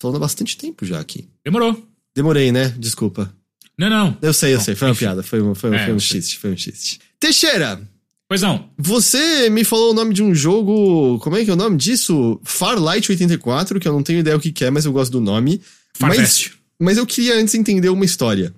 [0.01, 1.29] falando há bastante tempo já aqui.
[1.45, 1.83] Demorou.
[2.16, 2.74] Demorei, né?
[2.79, 3.33] Desculpa.
[3.79, 4.18] Não, não.
[4.20, 6.39] Eu sei, eu sei, foi uma piada, foi, um- foi, um- É, foi um xiste,
[6.39, 6.99] foi um xiste.
[7.20, 7.81] Teixeira,
[8.29, 8.68] Pois não.
[8.76, 11.18] você me falou o nome de um jogo.
[11.20, 12.41] Como é que é o nome disso?
[12.45, 15.61] Farlight 84, que eu não tenho ideia o que é, mas eu gosto do nome.
[16.01, 16.53] Mas, Farfest.
[16.81, 18.53] mas eu queria antes entender uma história.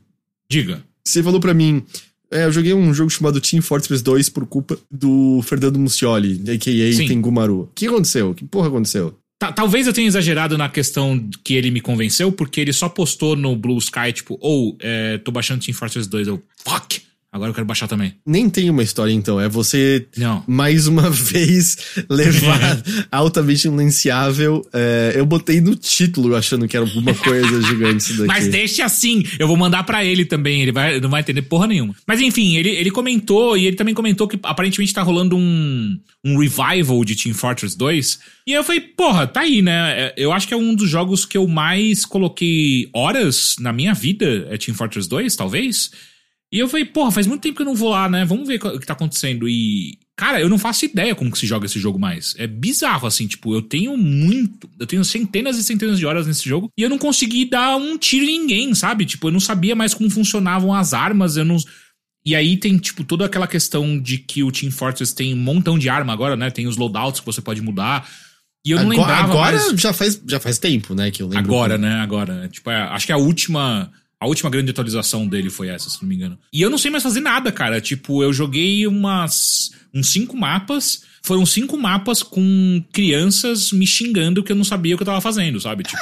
[0.51, 0.83] Diga.
[1.05, 1.85] Você falou pra mim.
[2.33, 6.93] É, eu joguei um jogo chamado Team Fortress 2 por culpa do Fernando Muccioli, a.k.a.
[6.93, 7.07] Sim.
[7.09, 7.63] Tengumaru.
[7.63, 8.33] O que aconteceu?
[8.35, 9.15] Que porra aconteceu?
[9.39, 13.35] Ta- Talvez eu tenha exagerado na questão que ele me convenceu, porque ele só postou
[13.35, 17.01] no Blue Sky, tipo, ou, é, tô baixando Team Fortress 2, eu, fuck,
[17.33, 18.15] agora eu quero baixar também.
[18.27, 19.41] Nem tem uma história, então.
[19.41, 20.43] É você, Não.
[20.47, 21.77] mais uma vez,
[22.09, 24.67] levar altamente influenciável.
[24.73, 28.27] É, eu botei no título achando que era alguma coisa gigante isso daqui.
[28.27, 31.67] Mas deixa assim, eu vou mandar pra ele também, ele vai, não vai entender porra
[31.67, 31.95] nenhuma.
[32.07, 36.39] Mas enfim, ele, ele comentou, e ele também comentou que aparentemente tá rolando um, um
[36.39, 38.19] revival de Team Fortress 2.
[38.47, 39.73] E eu falei, porra, tá aí, né?
[39.97, 43.95] É, Eu acho que é um dos jogos que eu mais coloquei horas na minha
[43.95, 45.91] vida, é Team Fortress 2, talvez.
[46.53, 48.25] E eu falei, porra, faz muito tempo que eu não vou lá, né?
[48.25, 49.49] Vamos ver o que tá acontecendo.
[49.49, 52.35] E, cara, eu não faço ideia como que se joga esse jogo mais.
[52.39, 54.69] É bizarro, assim, tipo, eu tenho muito.
[54.79, 57.97] Eu tenho centenas e centenas de horas nesse jogo e eu não consegui dar um
[57.97, 59.07] tiro em ninguém, sabe?
[59.07, 61.57] Tipo, eu não sabia mais como funcionavam as armas, eu não.
[62.27, 65.79] E aí tem, tipo, toda aquela questão de que o Team Fortress tem um montão
[65.79, 66.51] de arma agora, né?
[66.51, 68.11] Tem os loadouts que você pode mudar.
[68.67, 69.81] E eu não agora lembrava agora mais...
[69.81, 71.13] já, faz, já faz tempo, né?
[71.13, 71.45] Que eu lembro.
[71.45, 71.95] Agora, né?
[72.01, 72.49] Agora.
[72.49, 73.91] Tipo, é, acho que a última.
[74.21, 76.39] A última grande atualização dele foi essa, se não me engano.
[76.53, 77.81] E eu não sei mais fazer nada, cara.
[77.81, 79.71] Tipo, eu joguei umas.
[79.95, 81.09] uns cinco mapas.
[81.23, 85.23] Foram cinco mapas com crianças me xingando que eu não sabia o que eu tava
[85.23, 85.85] fazendo, sabe?
[85.85, 85.99] Tipo.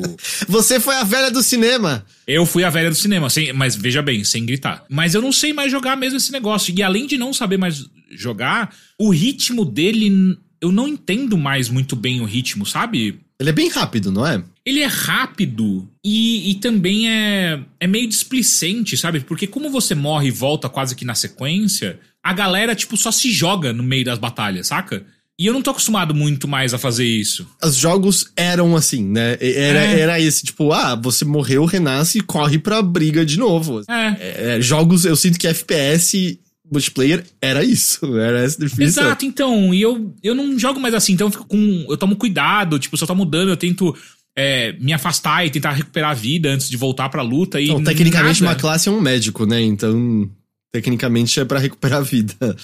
[0.48, 2.06] Você foi a velha do cinema!
[2.26, 4.84] Eu fui a velha do cinema, sem, mas veja bem, sem gritar.
[4.88, 6.74] Mas eu não sei mais jogar mesmo esse negócio.
[6.74, 10.38] E além de não saber mais jogar, o ritmo dele.
[10.60, 13.20] Eu não entendo mais muito bem o ritmo, sabe?
[13.40, 14.42] Ele é bem rápido, não é?
[14.66, 19.20] Ele é rápido e, e também é, é meio displicente, sabe?
[19.20, 23.30] Porque como você morre e volta quase que na sequência, a galera, tipo, só se
[23.30, 25.04] joga no meio das batalhas, saca?
[25.40, 27.46] E eu não tô acostumado muito mais a fazer isso.
[27.62, 29.38] Os jogos eram assim, né?
[29.40, 30.00] Era, É.
[30.00, 33.82] era esse, tipo, ah, você morreu, renasce e corre pra briga de novo.
[33.88, 34.56] É.
[34.56, 36.40] É, jogos, eu sinto que FPS
[36.70, 39.04] multiplayer era isso, era essa definição.
[39.04, 41.86] Exato, então, e eu, eu não jogo mais assim, então eu fico com.
[41.88, 43.94] Eu tomo cuidado, tipo, se eu tô mudando, eu tento
[44.36, 47.60] é, me afastar e tentar recuperar a vida antes de voltar pra luta.
[47.60, 48.54] E Então, tecnicamente, nada.
[48.54, 49.60] uma classe é um médico, né?
[49.60, 50.30] Então,
[50.72, 52.56] tecnicamente é pra recuperar a vida.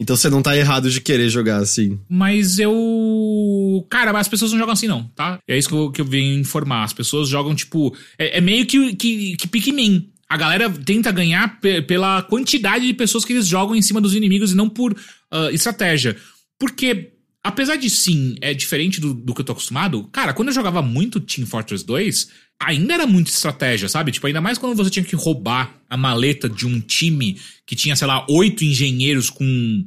[0.00, 2.00] Então você não tá errado de querer jogar assim.
[2.08, 3.86] Mas eu.
[3.90, 5.38] Cara, as pessoas não jogam assim, não, tá?
[5.46, 6.84] É isso que eu, que eu venho informar.
[6.84, 7.94] As pessoas jogam, tipo.
[8.18, 10.08] É, é meio que, que, que Pikmin.
[10.30, 14.14] A galera tenta ganhar pe- pela quantidade de pessoas que eles jogam em cima dos
[14.14, 14.96] inimigos e não por
[15.30, 16.16] ah, estratégia.
[16.56, 20.54] Porque, apesar de sim, é diferente do, do que eu tô acostumado, cara, quando eu
[20.54, 22.28] jogava muito Team Fortress 2,
[22.60, 24.12] ainda era muito estratégia, sabe?
[24.12, 27.96] Tipo, ainda mais quando você tinha que roubar a maleta de um time que tinha,
[27.96, 29.84] sei lá, oito engenheiros com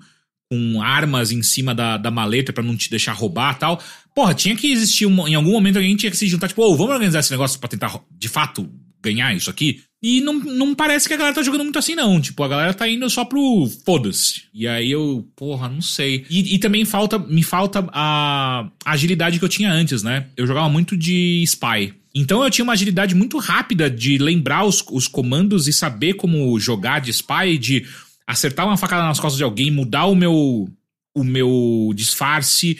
[0.51, 3.81] com armas em cima da, da maleta para não te deixar roubar tal.
[4.13, 6.75] Porra, tinha que existir um, em algum momento alguém tinha que se juntar, tipo, oh,
[6.75, 8.69] vamos organizar esse negócio para tentar de fato
[9.03, 9.81] ganhar isso aqui.
[10.01, 12.19] E não, não parece que a galera tá jogando muito assim, não.
[12.19, 14.43] Tipo, a galera tá indo só pro foda-se.
[14.53, 16.25] E aí eu, porra, não sei.
[16.29, 20.27] E, e, também falta, me falta a agilidade que eu tinha antes, né?
[20.35, 21.93] Eu jogava muito de spy.
[22.13, 26.59] Então eu tinha uma agilidade muito rápida de lembrar os, os comandos e saber como
[26.59, 27.85] jogar de spy, de
[28.27, 30.69] acertar uma facada nas costas de alguém, mudar o meu
[31.15, 32.77] o meu disfarce,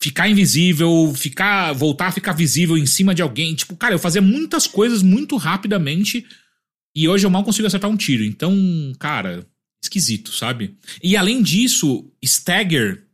[0.00, 3.54] ficar invisível, ficar voltar a ficar visível em cima de alguém.
[3.54, 6.24] Tipo, cara, eu fazia muitas coisas muito rapidamente
[6.94, 8.24] e hoje eu mal consigo acertar um tiro.
[8.24, 8.54] Então,
[8.98, 9.46] cara,
[9.82, 10.76] esquisito, sabe?
[11.02, 13.06] E além disso, stagger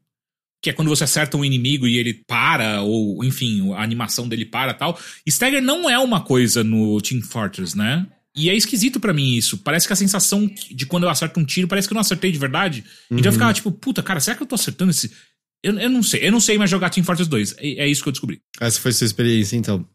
[0.62, 4.46] que é quando você acerta um inimigo e ele para, ou enfim, a animação dele
[4.46, 4.96] para tal.
[5.26, 8.06] Stagger não é uma coisa no Team Fortress, né?
[8.34, 9.58] E é esquisito para mim isso.
[9.58, 12.30] Parece que a sensação de quando eu acerto um tiro, parece que eu não acertei
[12.30, 12.84] de verdade.
[13.10, 13.18] Uhum.
[13.18, 15.10] Então eu ficava tipo, puta, cara, será que eu tô acertando esse.
[15.62, 16.26] Eu, eu não sei.
[16.26, 17.56] Eu não sei mais jogar Team Fortress 2.
[17.58, 18.40] É, é isso que eu descobri.
[18.60, 19.86] Essa foi sua experiência, então.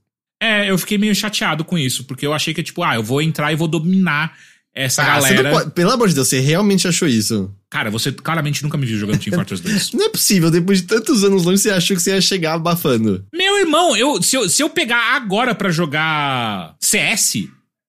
[0.42, 3.22] É, eu fiquei meio chateado com isso, porque eu achei que, tipo, ah, eu vou
[3.22, 4.38] entrar e vou dominar
[4.74, 5.50] essa ah, galera.
[5.50, 7.52] Pode, pelo amor de Deus, você realmente achou isso?
[7.70, 9.94] Cara, você claramente nunca me viu jogando Team Fortress 2.
[9.98, 13.26] Não é possível, depois de tantos anos longe, você achou que você ia chegar abafando.
[13.34, 17.48] Meu irmão, eu, se, eu, se eu pegar agora para jogar CS,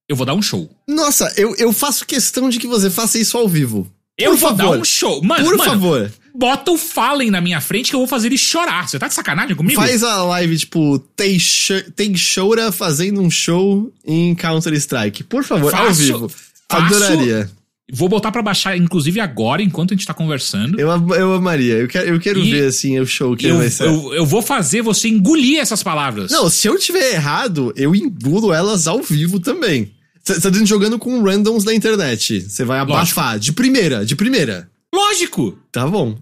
[0.08, 0.70] eu vou dar um show.
[0.88, 3.92] Nossa, eu, eu faço questão de que você faça isso ao vivo.
[4.18, 4.72] Eu Por vou favor.
[4.74, 5.22] dar um show.
[5.22, 6.12] Mano, Por mano, favor.
[6.34, 8.88] Bota o Fallen na minha frente que eu vou fazer ele chorar.
[8.88, 9.80] Você tá de sacanagem comigo?
[9.80, 15.24] Faz a live, tipo, Teixeira fazendo um show em Counter-Strike.
[15.24, 16.30] Por favor, Faço, ao vivo.
[16.70, 17.50] Faço, Adoraria.
[17.90, 20.78] Vou botar para baixar, inclusive agora, enquanto a gente tá conversando.
[20.78, 21.74] Eu, eu amaria.
[21.74, 23.86] Eu quero, eu quero ver, assim, o show que eu, vai ser.
[23.86, 26.30] Eu, eu vou fazer você engolir essas palavras.
[26.30, 29.90] Não, se eu tiver errado, eu engulo elas ao vivo também.
[30.34, 32.42] Você tá jogando com randoms na internet.
[32.42, 33.32] Você vai abafar.
[33.32, 33.40] Lógico.
[33.40, 34.70] De primeira, de primeira.
[34.94, 35.58] Lógico!
[35.70, 36.18] Tá bom.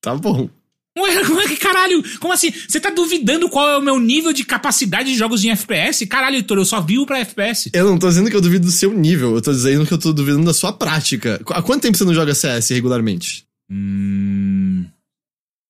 [0.00, 0.48] Tá bom.
[0.96, 2.04] Ué, como é que caralho?
[2.20, 2.52] Como assim?
[2.52, 6.06] Você tá duvidando qual é o meu nível de capacidade de jogos em FPS?
[6.06, 7.70] Caralho, Heitor, eu só vivo pra FPS.
[7.72, 9.98] Eu não tô dizendo que eu duvido do seu nível, eu tô dizendo que eu
[9.98, 11.40] tô duvidando da sua prática.
[11.48, 13.44] Há quanto tempo você não joga CS regularmente?
[13.68, 14.84] Hum.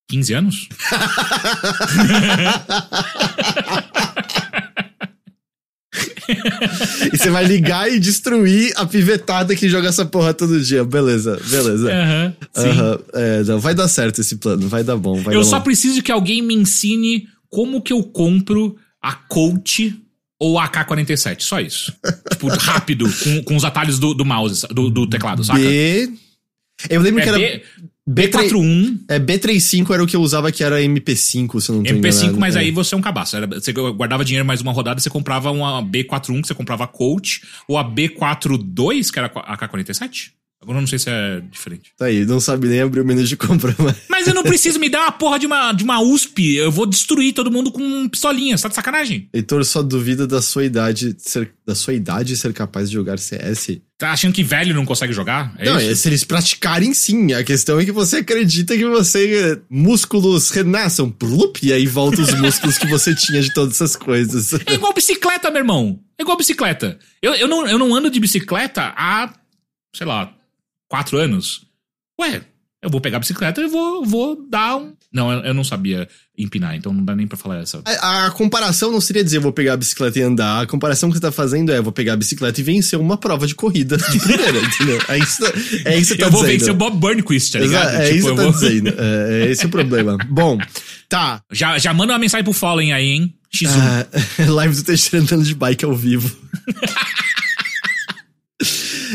[0.09, 0.69] 15 anos?
[7.13, 10.83] e você vai ligar e destruir a pivetada que joga essa porra todo dia.
[10.83, 11.87] Beleza, beleza.
[11.87, 12.99] Uhum, uhum.
[13.13, 15.15] É, não, vai dar certo esse plano, vai dar bom.
[15.21, 15.65] Vai eu dar só bom.
[15.65, 19.79] preciso que alguém me ensine como que eu compro a Colt
[20.39, 21.41] ou a AK-47.
[21.41, 21.93] Só isso.
[22.31, 25.59] tipo, rápido, com, com os atalhos do, do mouse, do, do teclado, saca?
[25.59, 26.11] B.
[26.89, 27.37] Eu lembro é que era.
[27.37, 27.63] B...
[28.07, 28.99] B41.
[29.09, 32.39] É, B35 era o que eu usava que era MP5, se não tô MP5, enganado.
[32.39, 32.59] mas é.
[32.59, 33.35] aí você é um cabaço.
[33.35, 36.87] Era, você guardava dinheiro mais uma rodada, você comprava uma B41, que você comprava a
[36.87, 40.31] Coach, ou a B42, que era a K47.
[40.65, 41.91] Agora eu não sei se é diferente.
[41.95, 43.75] Tá aí, não sabe nem abrir o menu de compra.
[43.77, 46.55] Mas, mas eu não preciso me dar uma porra de uma, de uma USP.
[46.55, 48.57] Eu vou destruir todo mundo com pistolinha.
[48.57, 49.29] Tá de sacanagem?
[49.31, 53.79] Heitor só duvida da sua idade ser, da sua idade ser capaz de jogar CS.
[53.95, 55.53] Tá achando que velho não consegue jogar?
[55.59, 55.91] É não, isso?
[55.91, 57.31] É se eles praticarem sim.
[57.33, 59.61] A questão é que você acredita que você.
[59.69, 61.11] músculos renasçam.
[61.11, 64.51] Plup, e aí volta os músculos que você tinha de todas essas coisas.
[64.65, 65.99] É igual bicicleta, meu irmão.
[66.17, 66.97] É igual bicicleta.
[67.21, 69.31] Eu, eu, não, eu não ando de bicicleta há,
[69.95, 70.34] sei lá,
[70.95, 71.63] quatro anos.
[72.21, 72.41] Ué,
[72.81, 74.93] eu vou pegar a bicicleta e vou, vou dar um.
[75.11, 77.81] Não, eu, eu não sabia empinar, então não dá nem pra falar essa.
[77.83, 80.61] A, a, comparação não seria dizer vou pegar a bicicleta e andar.
[80.61, 83.45] A comparação que você tá fazendo é vou pegar a bicicleta e vencer uma prova
[83.45, 85.01] de corrida de primeira, entendeu?
[85.09, 85.43] É isso,
[85.83, 86.59] é isso que você tá Eu vou dizendo.
[86.59, 87.89] vencer o Bob Burnquist, tá ligado?
[87.89, 88.51] Exato, é tipo, isso que você tá vou...
[88.53, 88.89] dizendo.
[88.97, 90.17] É, é esse o problema.
[90.29, 90.57] Bom,
[91.09, 91.41] tá.
[91.51, 93.33] Já, já manda uma mensagem pro Fallen aí, hein?
[93.53, 93.67] X1.
[93.77, 94.07] Ah,
[94.47, 96.33] live do Teixeira andando de bike ao vivo.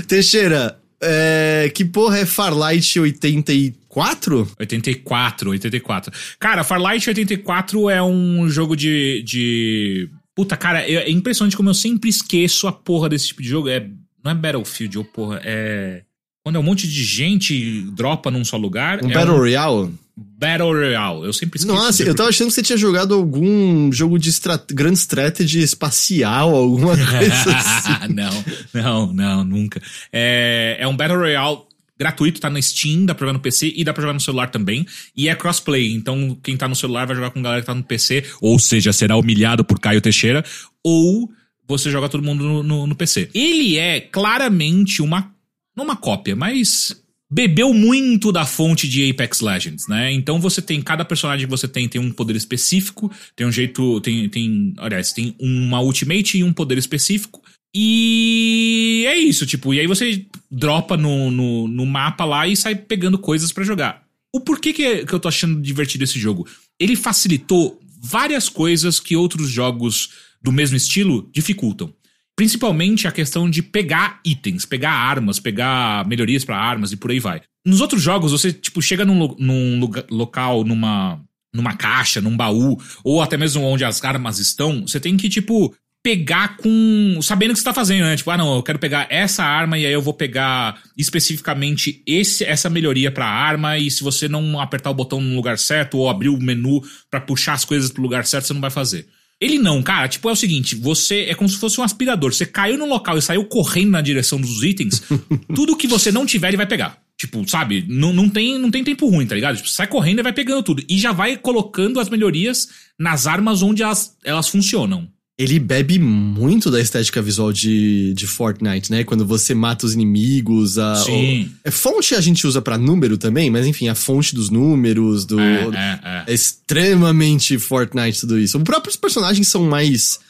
[0.06, 4.52] Teixeira, é, que porra é Farlight 84?
[4.58, 6.12] 84, 84.
[6.38, 9.22] Cara, Farlight 84 é um jogo de.
[9.22, 10.10] de...
[10.34, 13.68] Puta, cara, é, é impressionante como eu sempre esqueço a porra desse tipo de jogo.
[13.68, 13.88] É,
[14.22, 16.02] não é Battlefield, ou porra, é.
[16.42, 19.04] Quando é um monte de gente dropa num só lugar.
[19.04, 19.38] Um é Battle um...
[19.38, 19.94] Royale?
[20.16, 21.26] Battle Royale.
[21.26, 21.74] Eu sempre esqueço.
[21.74, 24.30] Nossa, eu tava achando que você tinha jogado algum jogo de
[24.72, 28.12] grande strategy espacial, alguma coisa assim.
[28.14, 29.80] não, não, não, nunca.
[30.12, 31.58] É, é um Battle Royale
[32.00, 34.50] gratuito, tá na Steam, dá pra jogar no PC e dá pra jogar no celular
[34.50, 34.86] também.
[35.14, 37.74] E é crossplay, então quem tá no celular vai jogar com a galera que tá
[37.74, 40.42] no PC, ou seja, será humilhado por Caio Teixeira,
[40.82, 41.30] ou
[41.68, 43.28] você joga todo mundo no, no, no PC.
[43.34, 45.30] Ele é claramente uma.
[45.76, 46.94] Não uma cópia, mas
[47.30, 50.12] bebeu muito da fonte de Apex Legends, né?
[50.12, 54.00] Então você tem cada personagem que você tem tem um poder específico, tem um jeito,
[54.00, 57.40] tem tem, aliás, tem uma ultimate e um poder específico.
[57.74, 62.74] E é isso, tipo, e aí você dropa no, no, no mapa lá e sai
[62.74, 64.02] pegando coisas para jogar.
[64.34, 66.48] o porquê que, que eu tô achando divertido esse jogo?
[66.80, 70.10] Ele facilitou várias coisas que outros jogos
[70.42, 71.94] do mesmo estilo dificultam.
[72.40, 77.20] Principalmente a questão de pegar itens, pegar armas, pegar melhorias para armas e por aí
[77.20, 77.42] vai.
[77.66, 81.20] Nos outros jogos, você, tipo, chega num, num lugar, local, numa,
[81.52, 85.76] numa caixa, num baú, ou até mesmo onde as armas estão, você tem que, tipo,
[86.02, 87.18] pegar com.
[87.20, 88.16] sabendo o que você tá fazendo, né?
[88.16, 92.42] Tipo, ah, não, eu quero pegar essa arma e aí eu vou pegar especificamente esse,
[92.42, 93.76] essa melhoria pra arma.
[93.76, 96.80] E se você não apertar o botão no lugar certo ou abrir o menu
[97.10, 99.06] para puxar as coisas pro lugar certo, você não vai fazer.
[99.40, 100.08] Ele não, cara.
[100.08, 102.32] Tipo, é o seguinte: você é como se fosse um aspirador.
[102.32, 105.02] Você caiu no local e saiu correndo na direção dos itens.
[105.54, 107.00] tudo que você não tiver, ele vai pegar.
[107.16, 107.84] Tipo, sabe?
[107.86, 109.56] Não, não, tem, não tem tempo ruim, tá ligado?
[109.56, 110.82] Tipo, sai correndo e vai pegando tudo.
[110.88, 112.68] E já vai colocando as melhorias
[112.98, 115.08] nas armas onde elas, elas funcionam
[115.40, 119.04] ele bebe muito da estética visual de, de Fortnite, né?
[119.04, 120.78] Quando você mata os inimigos.
[120.78, 121.44] A, Sim.
[121.64, 125.24] O, é, fonte a gente usa para número também, mas enfim, a fonte dos números,
[125.24, 125.40] do.
[125.40, 126.24] É, é, é.
[126.26, 128.58] é extremamente Fortnite tudo isso.
[128.58, 130.20] Os próprios personagens são mais.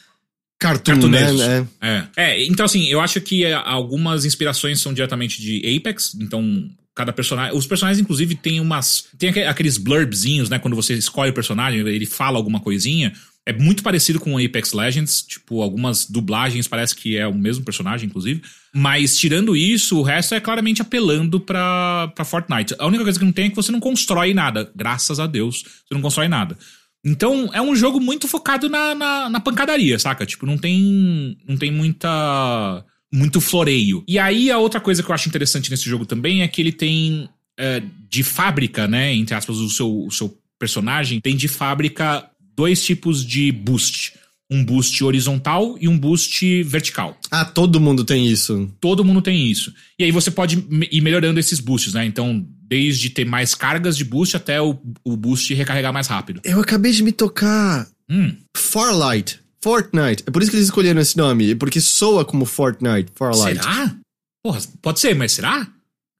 [0.57, 1.67] Cartoon, né?
[1.81, 2.03] É.
[2.15, 2.45] é.
[2.45, 7.57] então assim, eu acho que algumas inspirações são diretamente de Apex, então cada personagem.
[7.57, 9.05] Os personagens, inclusive, tem umas.
[9.17, 10.59] Tem aqueles blurbzinhos, né?
[10.59, 13.11] Quando você escolhe o personagem, ele fala alguma coisinha.
[13.45, 18.07] É muito parecido com Apex Legends, tipo, algumas dublagens parece que é o mesmo personagem,
[18.07, 18.41] inclusive.
[18.73, 22.75] Mas tirando isso, o resto é claramente apelando pra, pra Fortnite.
[22.77, 24.71] A única coisa que não tem é que você não constrói nada.
[24.75, 26.55] Graças a Deus, você não constrói nada.
[27.03, 30.23] Então, é um jogo muito focado na, na, na pancadaria, saca?
[30.25, 31.35] Tipo, não tem.
[31.47, 32.85] Não tem muita.
[33.11, 34.03] Muito floreio.
[34.07, 36.71] E aí, a outra coisa que eu acho interessante nesse jogo também é que ele
[36.71, 37.27] tem.
[37.57, 39.13] É, de fábrica, né?
[39.13, 44.13] Entre aspas, o seu, o seu personagem tem de fábrica dois tipos de boost.
[44.49, 47.17] Um boost horizontal e um boost vertical.
[47.31, 48.69] Ah, todo mundo tem isso.
[48.81, 49.73] Todo mundo tem isso.
[49.97, 52.05] E aí você pode ir melhorando esses boosts, né?
[52.05, 56.41] Então, desde ter mais cargas de boost até o, o boost recarregar mais rápido.
[56.43, 57.87] Eu acabei de me tocar.
[58.09, 58.35] Hum.
[58.55, 59.39] Farlight.
[59.63, 60.23] Fortnite.
[60.27, 61.55] É por isso que eles escolheram esse nome.
[61.55, 63.11] Porque soa como Fortnite.
[63.15, 63.61] Farlight.
[63.61, 63.95] Será?
[64.43, 65.67] Porra, pode ser, mas será?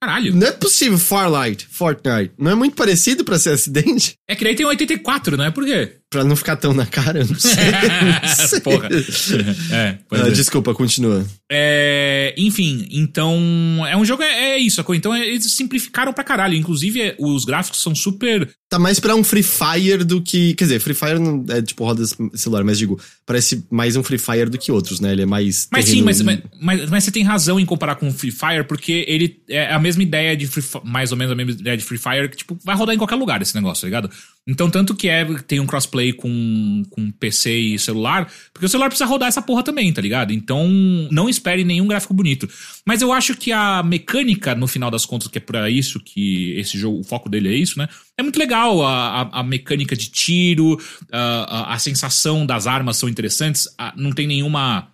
[0.01, 0.35] Caralho.
[0.35, 2.33] Não é possível Farlight, Fortnite.
[2.37, 4.13] Não é muito parecido para ser acidente?
[4.27, 5.51] É que daí tem 84, não é?
[5.51, 5.97] Por quê?
[6.11, 7.53] Pra não ficar tão na cara, eu não sei.
[8.21, 8.59] não sei.
[8.59, 8.89] Porra.
[9.71, 11.25] É, ah, Desculpa, continua.
[11.49, 13.39] É, enfim, então.
[13.89, 16.53] É um jogo, é, é isso, então eles simplificaram pra caralho.
[16.53, 18.49] Inclusive, é, os gráficos são super.
[18.69, 20.53] Tá mais pra um Free Fire do que.
[20.55, 22.03] Quer dizer, Free Fire não é tipo roda
[22.33, 25.13] celular, mas digo, parece mais um Free Fire do que outros, né?
[25.13, 25.69] Ele é mais.
[25.71, 28.65] Mas sim, mas, mas, mas, mas, você tem razão em comparar com o Free Fire,
[28.67, 31.83] porque ele é a mesma ideia de Free mais ou menos a mesma ideia de
[31.85, 34.09] Free Fire, que, tipo, vai rodar em qualquer lugar esse negócio, tá ligado?
[34.47, 38.89] Então, tanto que é, tem um crossplay com, com PC e celular, porque o celular
[38.89, 40.33] precisa rodar essa porra também, tá ligado?
[40.33, 40.67] Então,
[41.11, 42.49] não espere nenhum gráfico bonito.
[42.85, 46.53] Mas eu acho que a mecânica, no final das contas, que é pra isso que
[46.57, 47.87] esse jogo, o foco dele é isso, né?
[48.17, 48.81] É muito legal.
[48.83, 50.81] A, a, a mecânica de tiro,
[51.11, 53.67] a, a, a, sensação das armas são interessantes.
[53.95, 54.87] não tem nenhuma.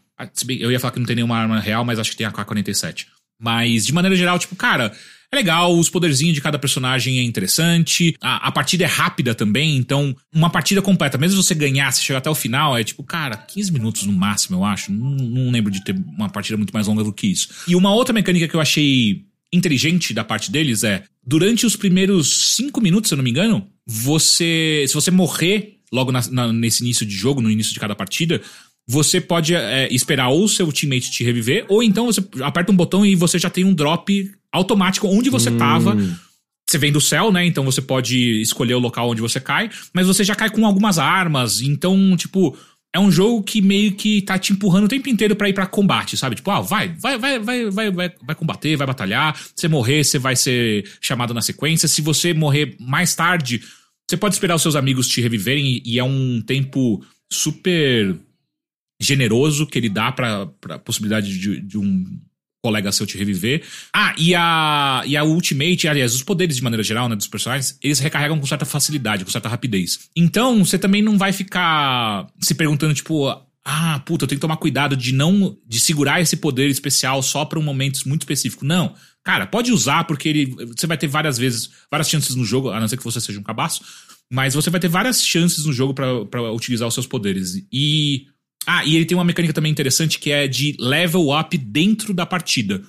[0.60, 3.06] Eu ia falar que não tem nenhuma arma real, mas acho que tem a K-47.
[3.40, 4.92] Mas, de maneira geral, tipo, cara,
[5.32, 9.76] é legal, os poderzinhos de cada personagem é interessante, a, a partida é rápida também,
[9.76, 13.36] então uma partida completa, mesmo você ganhar, se chegar até o final, é tipo, cara,
[13.36, 14.92] 15 minutos no máximo, eu acho.
[14.92, 17.50] Não, não lembro de ter uma partida muito mais longa do que isso.
[17.68, 22.56] E uma outra mecânica que eu achei inteligente da parte deles é, durante os primeiros
[22.56, 26.84] 5 minutos, se eu não me engano, você, se você morrer logo na, na, nesse
[26.84, 28.42] início de jogo, no início de cada partida,
[28.88, 33.06] você pode é, esperar ou seu teammate te reviver, ou então você aperta um botão
[33.06, 35.58] e você já tem um drop automático onde você hum.
[35.58, 35.98] tava.
[36.70, 37.46] Você vem do céu, né?
[37.46, 41.00] Então você pode escolher o local onde você cai, mas você já cai com algumas
[41.00, 41.62] armas.
[41.62, 42.58] Então, tipo,
[42.94, 45.66] é um jogo que meio que tá te empurrando o tempo inteiro para ir para
[45.66, 46.36] combate, sabe?
[46.36, 49.40] Tipo, ah, vai, vai, vai, vai, vai, vai, vai combater, vai batalhar.
[49.56, 51.88] Se morrer, você vai ser chamado na sequência.
[51.88, 53.62] Se você morrer mais tarde,
[54.10, 58.18] você pode esperar os seus amigos te reviverem e é um tempo super
[59.00, 62.20] generoso que ele dá pra, pra possibilidade de, de um
[62.68, 63.64] colega seu te reviver.
[63.94, 67.80] Ah, e a, e a Ultimate, aliás, os poderes de maneira geral, né, dos personagens,
[67.82, 70.10] eles recarregam com certa facilidade, com certa rapidez.
[70.14, 73.26] Então, você também não vai ficar se perguntando, tipo,
[73.64, 77.46] ah, puta, eu tenho que tomar cuidado de não, de segurar esse poder especial só
[77.46, 78.66] para um momento muito específico.
[78.66, 78.94] Não.
[79.24, 82.80] Cara, pode usar, porque ele, você vai ter várias vezes, várias chances no jogo, a
[82.82, 83.82] não ser que você seja um cabaço,
[84.30, 87.66] mas você vai ter várias chances no jogo para utilizar os seus poderes.
[87.72, 88.28] E
[88.68, 92.26] ah, e ele tem uma mecânica também interessante que é de level up dentro da
[92.26, 92.82] partida.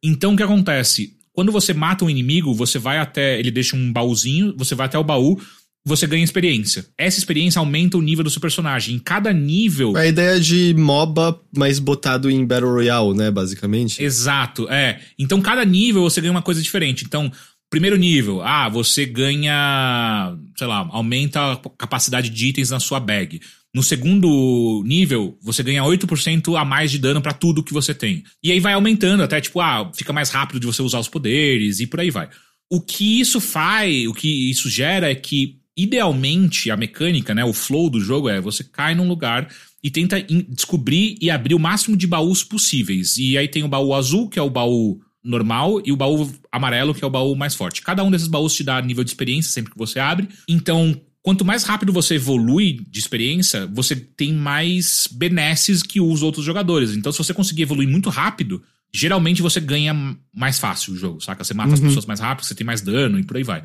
[0.00, 1.16] Então o que acontece?
[1.32, 3.38] Quando você mata um inimigo, você vai até.
[3.38, 5.40] Ele deixa um baúzinho, você vai até o baú,
[5.84, 6.86] você ganha experiência.
[6.96, 8.94] Essa experiência aumenta o nível do seu personagem.
[8.94, 9.96] Em cada nível.
[9.96, 14.00] A ideia de MOBA, mas botado em Battle Royale, né, basicamente?
[14.02, 15.00] Exato, é.
[15.18, 17.04] Então cada nível você ganha uma coisa diferente.
[17.04, 17.32] Então,
[17.72, 23.40] primeiro nível, ah, você ganha, sei lá, aumenta a capacidade de itens na sua bag.
[23.74, 28.24] No segundo nível, você ganha 8% a mais de dano para tudo que você tem.
[28.42, 31.80] E aí vai aumentando até, tipo, ah, fica mais rápido de você usar os poderes
[31.80, 32.28] e por aí vai.
[32.70, 37.54] O que isso faz, o que isso gera é que, idealmente, a mecânica, né, o
[37.54, 39.48] flow do jogo é você cai num lugar
[39.82, 43.16] e tenta descobrir e abrir o máximo de baús possíveis.
[43.16, 46.94] E aí tem o baú azul, que é o baú normal, e o baú amarelo,
[46.94, 47.82] que é o baú mais forte.
[47.82, 50.28] Cada um desses baús te dá nível de experiência sempre que você abre.
[50.48, 56.44] Então, quanto mais rápido você evolui de experiência, você tem mais benesses que os outros
[56.44, 56.90] jogadores.
[56.90, 58.62] Então, se você conseguir evoluir muito rápido,
[58.92, 59.94] geralmente você ganha
[60.34, 61.44] mais fácil o jogo, saca?
[61.44, 61.74] Você mata uhum.
[61.74, 63.62] as pessoas mais rápido, você tem mais dano e por aí vai.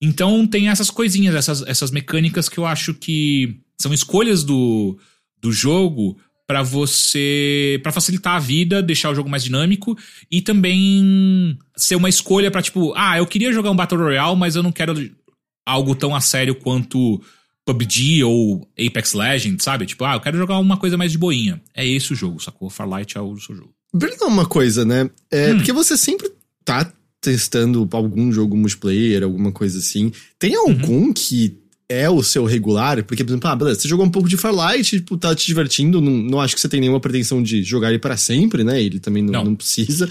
[0.00, 4.98] Então, tem essas coisinhas, essas, essas mecânicas que eu acho que são escolhas do,
[5.40, 6.16] do jogo
[6.52, 9.96] para você para facilitar a vida, deixar o jogo mais dinâmico
[10.30, 14.54] e também ser uma escolha para tipo, ah, eu queria jogar um Battle Royale, mas
[14.54, 14.94] eu não quero
[15.64, 17.22] algo tão a sério quanto
[17.64, 19.86] PUBG ou Apex Legends, sabe?
[19.86, 21.58] Tipo, ah, eu quero jogar uma coisa mais de boinha.
[21.74, 22.68] É esse o jogo, sacou?
[22.68, 23.72] Farlight é o seu jogo.
[23.98, 25.08] Perguntar uma coisa, né?
[25.30, 25.56] É, hum.
[25.56, 26.30] Porque você sempre
[26.66, 30.12] tá testando algum jogo multiplayer, alguma coisa assim.
[30.38, 31.12] Tem algum uhum.
[31.14, 31.61] que
[31.92, 33.02] é o seu regular?
[33.04, 36.00] Porque, por exemplo, ah, beleza, você jogou um pouco de Farlight, tipo, tá te divertindo,
[36.00, 38.82] não, não acho que você tem nenhuma pretensão de jogar ele para sempre, né?
[38.82, 39.44] Ele também não, não.
[39.44, 40.08] não precisa.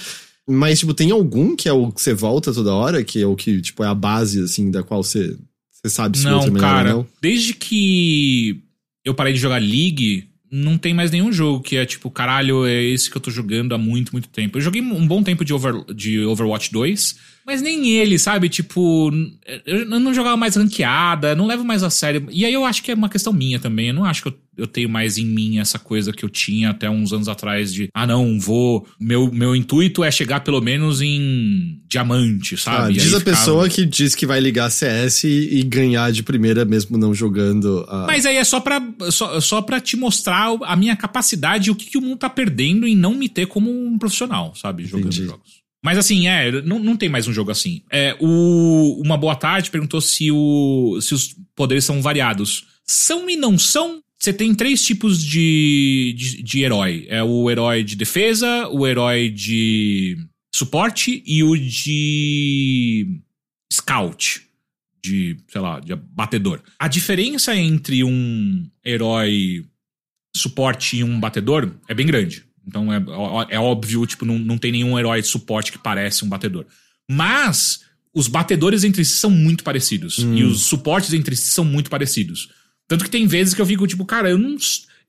[0.48, 3.36] Mas, tipo, tem algum que é o que você volta toda hora, que é o
[3.36, 5.38] que, tipo, é a base, assim, da qual você,
[5.72, 7.08] você sabe se não, outro é melhor cara, ou não?
[7.22, 8.62] Desde que
[9.04, 12.84] eu parei de jogar League, não tem mais nenhum jogo que é tipo, caralho, é
[12.84, 14.58] esse que eu tô jogando há muito, muito tempo.
[14.58, 17.16] Eu joguei um bom tempo de, Over, de Overwatch 2,
[17.46, 18.50] mas nem ele, sabe?
[18.50, 19.12] Tipo,
[19.66, 22.28] eu não jogava mais ranqueada, não levo mais a sério.
[22.32, 23.88] E aí eu acho que é uma questão minha também.
[23.88, 26.70] Eu não acho que eu, eu tenho mais em mim essa coisa que eu tinha
[26.70, 28.88] até uns anos atrás de, ah, não, vou.
[29.00, 32.78] Meu, meu intuito é chegar pelo menos em diamante, sabe?
[32.78, 33.38] Ah, diz a ficava...
[33.38, 37.86] pessoa que diz que vai ligar CS e, e ganhar de primeira mesmo não jogando.
[37.90, 38.06] A...
[38.06, 41.76] Mas aí é só pra, só, só pra te mostrar a minha capacidade e o
[41.76, 44.86] que, que o mundo tá perdendo em não me ter como um profissional, sabe?
[44.86, 45.26] Jogando Entendi.
[45.26, 45.61] jogos.
[45.84, 47.82] Mas assim, é, não, não tem mais um jogo assim.
[47.90, 52.68] É, o, uma boa tarde perguntou se, o, se os poderes são variados.
[52.86, 54.02] São e não são.
[54.20, 57.08] Você tem três tipos de, de, de herói.
[57.10, 60.18] É o herói de defesa, o herói de
[60.54, 63.20] suporte e o de
[63.74, 64.48] scout.
[65.04, 66.62] De, sei lá, de batedor.
[66.78, 69.66] A diferença entre um herói
[70.36, 72.46] suporte e um batedor é bem grande.
[72.68, 73.04] Então é,
[73.50, 76.66] é óbvio, tipo, não, não tem nenhum herói de suporte que parece um batedor.
[77.10, 77.82] Mas
[78.14, 80.20] os batedores entre si são muito parecidos.
[80.20, 80.36] Hum.
[80.36, 82.50] E os suportes entre si são muito parecidos.
[82.88, 84.56] Tanto que tem vezes que eu fico, tipo, cara, eu não,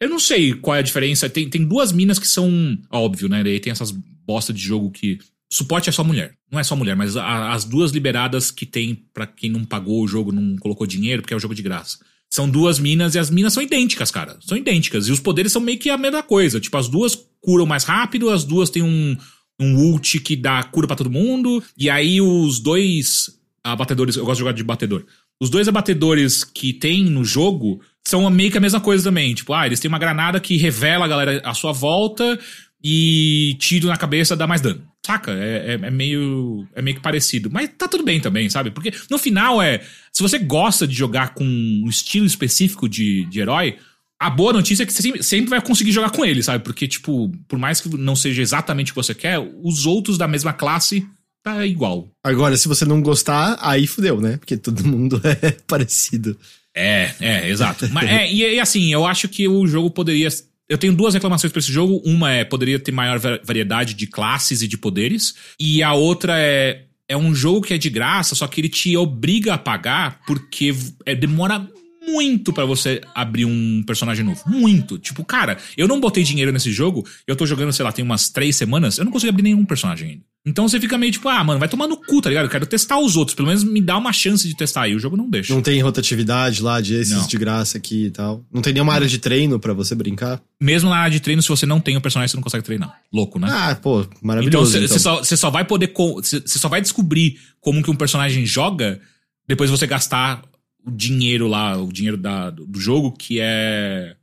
[0.01, 1.29] eu não sei qual é a diferença.
[1.29, 2.79] Tem, tem duas minas que são.
[2.91, 3.43] Óbvio, né?
[3.43, 5.19] Daí tem essas bosta de jogo que.
[5.51, 6.35] Suporte é só mulher.
[6.51, 10.03] Não é só mulher, mas a, as duas liberadas que tem para quem não pagou
[10.03, 11.99] o jogo, não colocou dinheiro, porque é o jogo de graça.
[12.33, 14.39] São duas minas e as minas são idênticas, cara.
[14.41, 15.07] São idênticas.
[15.07, 16.59] E os poderes são meio que a mesma coisa.
[16.59, 19.15] Tipo, as duas curam mais rápido, as duas têm um,
[19.61, 21.63] um ult que dá cura para todo mundo.
[21.77, 25.05] E aí os dois abatedores, eu gosto de jogar de batedor.
[25.39, 29.35] Os dois abatedores que tem no jogo são meio que a mesma coisa também.
[29.35, 32.41] Tipo, ah, eles têm uma granada que revela a galera à sua volta
[32.83, 34.83] e tiro na cabeça dá mais dano.
[35.05, 35.33] Saca?
[35.33, 37.51] É, é, é, meio, é meio que parecido.
[37.51, 38.71] Mas tá tudo bem também, sabe?
[38.71, 39.81] Porque no final é.
[40.13, 43.77] Se você gosta de jogar com um estilo específico de, de herói,
[44.19, 46.63] a boa notícia é que você sempre vai conseguir jogar com ele, sabe?
[46.63, 50.29] Porque, tipo, por mais que não seja exatamente o que você quer, os outros da
[50.29, 51.05] mesma classe
[51.43, 52.09] tá igual.
[52.23, 54.37] Agora, se você não gostar, aí fudeu, né?
[54.37, 56.39] Porque todo mundo é parecido.
[56.75, 57.89] É, é, exato.
[57.91, 60.29] Mas, é, e, e assim, eu acho que o jogo poderia
[60.69, 62.01] eu tenho duas reclamações para esse jogo.
[62.05, 65.35] Uma é poderia ter maior variedade de classes e de poderes.
[65.59, 68.97] E a outra é é um jogo que é de graça, só que ele te
[68.97, 71.69] obriga a pagar porque é, demora
[72.07, 74.43] muito para você abrir um personagem novo.
[74.47, 74.99] Muito.
[74.99, 78.29] Tipo, cara, eu não botei dinheiro nesse jogo, eu tô jogando, sei lá, tem umas
[78.29, 80.23] três semanas, eu não consigo abrir nenhum personagem ainda.
[80.45, 82.47] Então você fica meio tipo, ah, mano, vai tomar no cu, tá ligado?
[82.47, 84.89] Eu quero testar os outros, pelo menos me dá uma chance de testar.
[84.89, 85.55] E o jogo não deixa.
[85.55, 87.27] Não tem rotatividade lá de esses não.
[87.29, 88.45] de graça aqui e tal.
[88.53, 90.43] Não tem nenhuma área de treino para você brincar?
[90.61, 92.93] Mesmo na área de treino, se você não tem o personagem, você não consegue treinar.
[93.13, 93.49] Louco, né?
[93.49, 94.77] Ah, pô, maravilhoso.
[94.77, 95.25] Então você então.
[95.25, 95.93] só, só, vai poder.
[95.95, 99.01] Você só vai descobrir como que um personagem joga
[99.47, 100.43] depois você gastar
[100.85, 104.17] o dinheiro lá, o dinheiro da, do jogo, que é.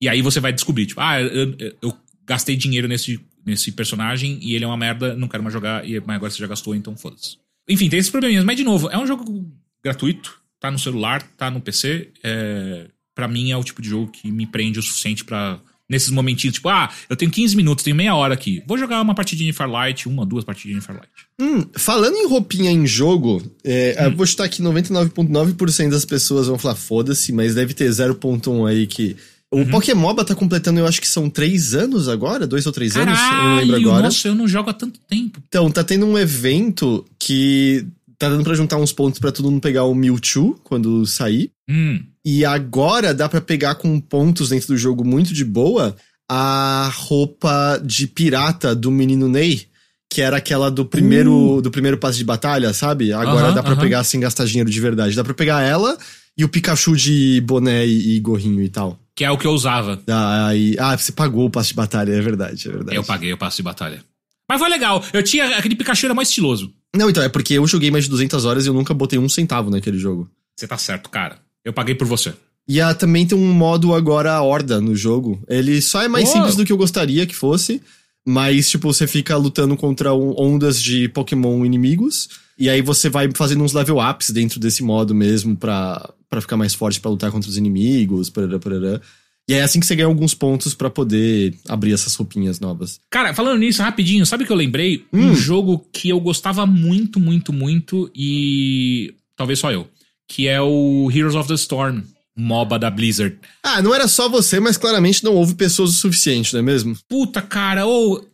[0.00, 1.96] E aí você vai descobrir, tipo, ah, eu, eu
[2.26, 6.00] gastei dinheiro nesse nesse personagem e ele é uma merda, não quero mais jogar, e
[6.00, 7.36] mas agora você já gastou, então foda-se.
[7.68, 9.46] Enfim, tem esses probleminhas, mas de novo, é um jogo
[9.82, 12.10] gratuito, tá no celular, tá no PC.
[12.22, 16.10] É, para mim é o tipo de jogo que me prende o suficiente para nesses
[16.10, 18.62] momentinhos, tipo, ah, eu tenho 15 minutos, tenho meia hora aqui.
[18.66, 21.12] Vou jogar uma partidinha de Firelight, uma, duas partidinhas de Firelight.
[21.40, 24.04] Hum, falando em roupinha em jogo, é, hum.
[24.04, 28.86] eu vou chutar que 99,9% das pessoas vão falar foda-se, mas deve ter 0,1 aí
[28.86, 29.16] que.
[29.50, 29.70] O uhum.
[29.70, 33.30] Pokémoba tá completando, eu acho que são três anos agora, dois ou três Caralho, anos,
[33.30, 34.02] eu não lembro agora.
[34.04, 35.40] Nossa, eu não jogo há tanto tempo.
[35.46, 37.86] Então, tá tendo um evento que
[38.24, 41.50] tá dando para juntar uns pontos para todo mundo pegar o Mewtwo quando sair.
[41.68, 42.00] Hum.
[42.24, 45.94] E agora dá para pegar com pontos dentro do jogo muito de boa
[46.30, 49.66] a roupa de pirata do menino Ney,
[50.10, 51.62] que era aquela do primeiro uh.
[51.62, 53.12] do primeiro passe de batalha, sabe?
[53.12, 53.80] Agora uh -huh, dá para uh -huh.
[53.80, 55.16] pegar sem gastar dinheiro de verdade.
[55.16, 55.98] Dá para pegar ela
[56.36, 58.98] e o Pikachu de boné e, e, gorrinho e tal.
[59.14, 60.00] Que é o que eu usava.
[60.08, 62.96] Ah, aí, ah, você pagou o passe de batalha, é verdade, é verdade.
[62.96, 64.02] Eu paguei o passe de batalha.
[64.48, 65.02] Mas foi legal.
[65.12, 65.56] Eu tinha.
[65.56, 66.72] Aquele Pikachu era mais estiloso.
[66.94, 69.28] Não, então, é porque eu joguei mais de 200 horas e eu nunca botei um
[69.28, 70.28] centavo naquele jogo.
[70.56, 71.38] Você tá certo, cara.
[71.64, 72.34] Eu paguei por você.
[72.68, 75.42] E a, também tem um modo agora Horda no jogo.
[75.48, 76.32] Ele só é mais oh.
[76.32, 77.82] simples do que eu gostaria que fosse.
[78.26, 82.28] Mas, tipo, você fica lutando contra ondas de Pokémon inimigos.
[82.58, 86.56] E aí você vai fazendo uns level ups dentro desse modo mesmo pra, pra ficar
[86.56, 89.00] mais forte para lutar contra os inimigos, parará, parará.
[89.48, 93.00] E é assim que você ganha alguns pontos para poder abrir essas roupinhas novas.
[93.10, 95.04] Cara, falando nisso, rapidinho, sabe o que eu lembrei?
[95.12, 95.30] Hum.
[95.30, 99.14] Um jogo que eu gostava muito, muito, muito e.
[99.36, 99.86] Talvez só eu.
[100.26, 102.02] Que é o Heroes of the Storm.
[102.36, 103.38] MOBA da Blizzard.
[103.62, 106.96] Ah, não era só você, mas claramente não houve pessoas o suficiente, não é mesmo?
[107.08, 108.28] Puta, cara, ou.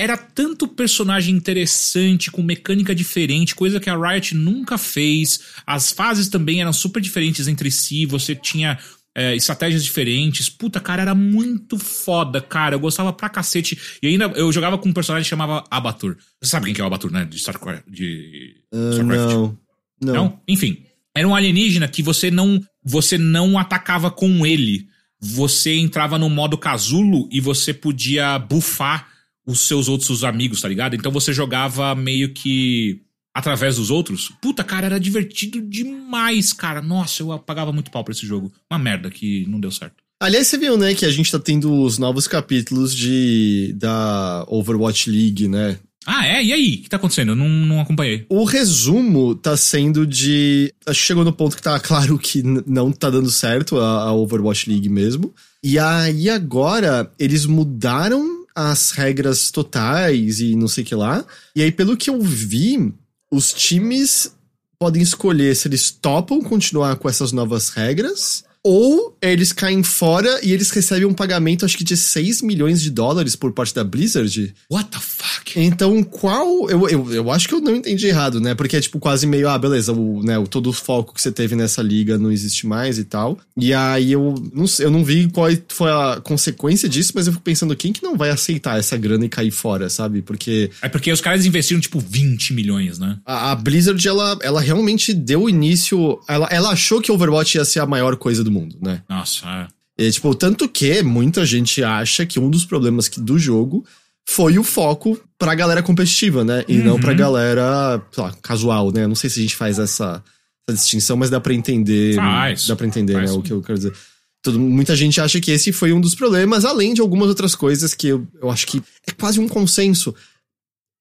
[0.00, 5.40] Era tanto personagem interessante, com mecânica diferente, coisa que a Riot nunca fez.
[5.66, 8.06] As fases também eram super diferentes entre si.
[8.06, 8.78] Você tinha
[9.18, 10.48] é, estratégias diferentes.
[10.48, 12.76] Puta, cara, era muito foda, cara.
[12.76, 13.76] Eu gostava pra cacete.
[14.00, 16.16] E ainda eu jogava com um personagem que chamava Abatur.
[16.40, 17.24] Você sabe quem que é o Abatur, né?
[17.24, 17.82] De StarCraft.
[17.88, 19.34] De uh, Starcraft.
[19.34, 19.58] Não.
[20.00, 20.14] não.
[20.14, 20.40] Não?
[20.46, 20.84] Enfim.
[21.16, 24.86] Era um alienígena que você não você não atacava com ele.
[25.20, 29.08] Você entrava no modo casulo e você podia bufar
[29.44, 30.94] os seus outros amigos, tá ligado?
[30.94, 33.02] Então você jogava meio que
[33.38, 34.32] através dos outros.
[34.42, 36.82] Puta, cara, era divertido demais, cara.
[36.82, 38.52] Nossa, eu pagava muito pau pra esse jogo.
[38.68, 39.94] Uma merda que não deu certo.
[40.20, 45.08] Aliás, você viu, né, que a gente tá tendo os novos capítulos de da Overwatch
[45.08, 45.78] League, né?
[46.04, 46.42] Ah, é?
[46.42, 46.74] E aí?
[46.74, 47.32] O que tá acontecendo?
[47.32, 48.26] Eu não, não acompanhei.
[48.28, 50.74] O resumo tá sendo de.
[50.84, 54.12] Acho que chegou no ponto que tá claro que não tá dando certo a, a
[54.12, 55.32] Overwatch League mesmo.
[55.62, 61.24] E aí agora eles mudaram as regras totais e não sei o que lá.
[61.54, 62.92] E aí, pelo que eu vi,
[63.30, 64.34] os times
[64.78, 70.52] podem escolher se eles topam continuar com essas novas regras ou eles caem fora e
[70.52, 74.54] eles recebem um pagamento, acho que de 6 milhões de dólares por parte da Blizzard.
[74.70, 75.58] What the fuck?
[75.60, 76.68] Então, qual.
[76.68, 78.54] Eu, eu, eu acho que eu não entendi errado, né?
[78.54, 81.32] Porque é tipo quase meio, ah, beleza, o, né, o, todo o foco que você
[81.32, 83.38] teve nessa liga não existe mais e tal.
[83.56, 87.44] E aí eu não, eu não vi qual foi a consequência disso, mas eu fico
[87.44, 90.22] pensando, quem que não vai aceitar essa grana e cair fora, sabe?
[90.22, 90.70] Porque.
[90.82, 93.18] É porque os caras investiram, tipo, 20 milhões, né?
[93.24, 96.20] A, a Blizzard, ela, ela realmente deu início.
[96.28, 99.02] Ela, ela achou que Overwatch ia ser a maior coisa do mundo, né?
[99.08, 99.78] Nossa, é.
[99.98, 103.84] E, tipo, tanto que muita gente acha que um dos problemas que, do jogo
[104.28, 106.64] foi o foco pra galera competitiva, né?
[106.68, 106.84] E uhum.
[106.84, 109.06] não pra galera, sei lá, casual, né?
[109.06, 110.22] Não sei se a gente faz essa,
[110.68, 112.14] essa distinção, mas dá pra entender.
[112.14, 112.66] Faz.
[112.68, 113.36] Dá pra entender, faz, né?
[113.36, 113.92] O que eu quero dizer.
[114.40, 117.92] Todo, muita gente acha que esse foi um dos problemas, além de algumas outras coisas
[117.92, 120.14] que eu, eu acho que é quase um consenso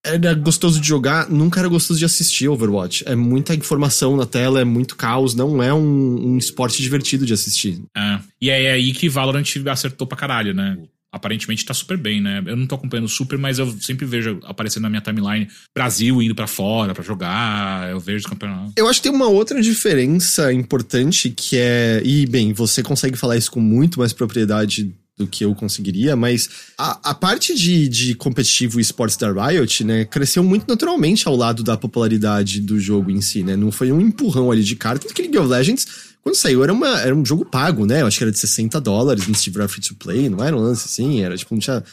[0.07, 3.03] era gostoso de jogar, nunca era gostoso de assistir Overwatch.
[3.07, 7.33] É muita informação na tela, é muito caos, não é um, um esporte divertido de
[7.33, 7.81] assistir.
[7.95, 8.19] É.
[8.41, 10.77] E é aí que Valorant acertou pra caralho, né?
[11.09, 12.43] Aparentemente tá super bem, né?
[12.45, 16.35] Eu não tô acompanhando super, mas eu sempre vejo aparecendo na minha timeline Brasil indo
[16.35, 18.73] para fora para jogar, eu vejo os campeonatos.
[18.75, 22.01] Eu acho que tem uma outra diferença importante que é.
[22.03, 26.47] E, bem, você consegue falar isso com muito mais propriedade do que eu conseguiria, mas
[26.77, 31.63] a, a parte de, de competitivo esportes da Riot, né, cresceu muito naturalmente ao lado
[31.63, 33.55] da popularidade do jogo em si, né?
[33.55, 35.87] Não foi um empurrão ali de cara, tanto que League of Legends,
[36.21, 38.01] quando saiu, era, uma, era um jogo pago, né?
[38.01, 40.59] Eu acho que era de 60 dólares, no Steve free to play, não era um
[40.59, 41.83] lance assim, era tipo, não tinha.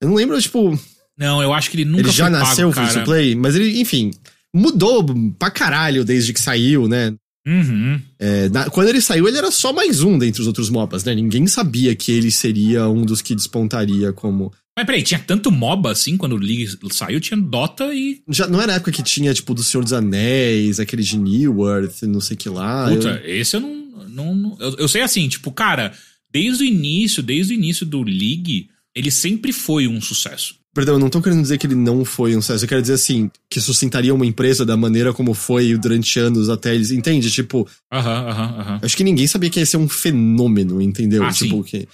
[0.00, 0.76] Eu não lembro, tipo.
[1.16, 4.10] Não, eu acho que ele nunca Ele já nasceu free to play, mas ele, enfim,
[4.52, 5.06] mudou
[5.38, 7.14] pra caralho desde que saiu, né?
[7.46, 8.00] Uhum.
[8.18, 11.14] É, na, quando ele saiu, ele era só mais um dentre os outros MOBAs, né?
[11.14, 14.52] Ninguém sabia que ele seria um dos que despontaria como.
[14.76, 17.20] Mas peraí, tinha tanto MOBA assim quando o League saiu?
[17.20, 18.22] Tinha Dota e.
[18.28, 21.68] Já não era a época que tinha, tipo, do Senhor dos Anéis, aquele de New
[21.68, 22.88] Earth, não sei que lá.
[22.88, 23.40] Puta, eu...
[23.40, 24.08] esse eu não.
[24.08, 25.92] não, não eu, eu sei assim, tipo, cara,
[26.30, 30.61] desde o início, desde o início do League, ele sempre foi um sucesso.
[30.74, 32.64] Perdão, eu não tô querendo dizer que ele não foi um sucesso.
[32.64, 36.74] Eu quero dizer assim, que sustentaria uma empresa da maneira como foi durante anos até
[36.74, 36.90] eles.
[36.90, 37.30] Entende?
[37.30, 37.68] Tipo.
[37.92, 38.80] Aham, aham, aham.
[38.82, 41.22] Acho que ninguém sabia que ia ser um fenômeno, entendeu?
[41.24, 41.62] Ah, tipo, sim.
[41.62, 41.88] que.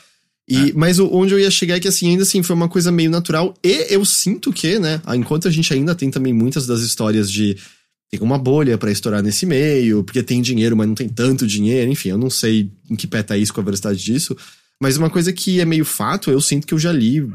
[0.48, 2.90] E, Mas o- onde eu ia chegar é que, assim, ainda assim, foi uma coisa
[2.92, 3.52] meio natural.
[3.62, 7.56] E eu sinto que, né, enquanto a gente ainda tem também muitas das histórias de
[8.10, 11.90] tem uma bolha pra estourar nesse meio, porque tem dinheiro, mas não tem tanto dinheiro,
[11.90, 14.34] enfim, eu não sei em que pé tá isso com a veracidade disso.
[14.80, 17.28] Mas uma coisa que é meio fato, eu sinto que eu já li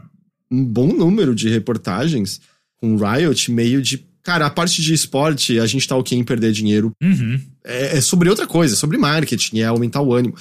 [0.51, 2.41] um bom número de reportagens
[2.77, 4.05] com Riot, meio de.
[4.23, 7.39] Cara, a parte de esporte, a gente tá ok em perder dinheiro Uhum.
[7.63, 10.35] é, é sobre outra coisa, é sobre marketing, é aumentar o ânimo.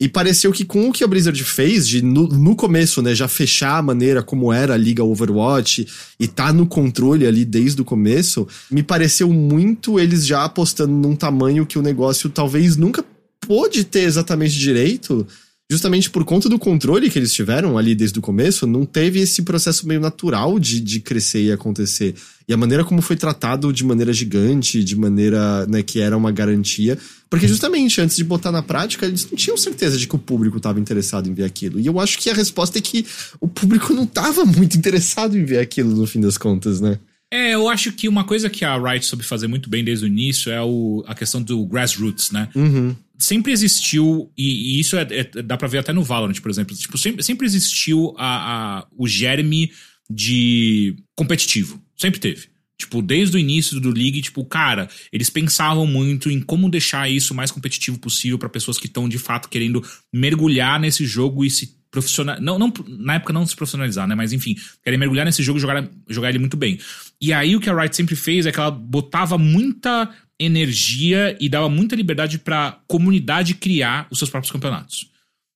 [0.00, 3.26] E pareceu que com o que a Blizzard fez, de no, no começo, né, já
[3.26, 5.86] fechar a maneira como era a Liga Overwatch
[6.20, 11.16] e tá no controle ali desde o começo, me pareceu muito eles já apostando num
[11.16, 13.04] tamanho que o negócio talvez nunca
[13.40, 15.26] pôde ter exatamente direito,
[15.70, 19.42] justamente por conta do controle que eles tiveram ali desde o começo, não teve esse
[19.42, 22.14] processo meio natural de, de crescer e acontecer.
[22.48, 26.32] E a maneira como foi tratado de maneira gigante, de maneira né, que era uma
[26.32, 26.96] garantia.
[27.28, 30.56] Porque justamente antes de botar na prática, eles não tinham certeza de que o público
[30.56, 31.78] estava interessado em ver aquilo.
[31.78, 33.04] E eu acho que a resposta é que
[33.38, 36.98] o público não estava muito interessado em ver aquilo no fim das contas, né?
[37.30, 40.08] É, eu acho que uma coisa que a Riot soube fazer muito bem desde o
[40.08, 42.48] início é o, a questão do grassroots, né?
[42.54, 42.96] Uhum.
[43.18, 46.74] Sempre existiu, e, e isso é, é- dá pra ver até no Valorant, por exemplo.
[46.74, 49.70] Tipo, sempre, sempre existiu a, a- o germe
[50.08, 51.82] de competitivo.
[51.96, 52.48] Sempre teve.
[52.80, 57.34] Tipo, desde o início do League, tipo, cara, eles pensavam muito em como deixar isso
[57.34, 59.84] o mais competitivo possível pra pessoas que estão de fato querendo
[60.14, 62.44] mergulhar nesse jogo e se profissionalizar.
[62.44, 64.14] Não, não, na época não se profissionalizar, né?
[64.14, 66.78] Mas enfim, querem mergulhar nesse jogo e jogar, jogar ele muito bem.
[67.20, 70.08] E aí o que a Riot sempre fez é que ela botava muita
[70.40, 75.10] energia e dava muita liberdade pra comunidade criar os seus próprios campeonatos.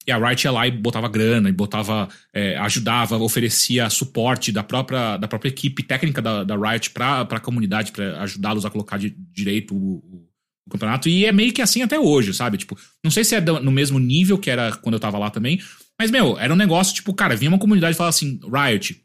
[0.04, 4.64] E a Riot ia lá e botava grana, e botava, é, ajudava, oferecia suporte da
[4.64, 8.98] própria, da própria equipe técnica da, da Riot pra, pra comunidade, pra ajudá-los a colocar
[8.98, 10.28] de, direito o, o-
[10.66, 11.08] o campeonato.
[11.08, 12.58] E é meio que assim até hoje, sabe?
[12.58, 15.60] Tipo, não sei se é no mesmo nível que era quando eu tava lá também,
[16.00, 19.00] mas, meu, era um negócio, tipo, cara, vinha uma comunidade e falava assim, Riot,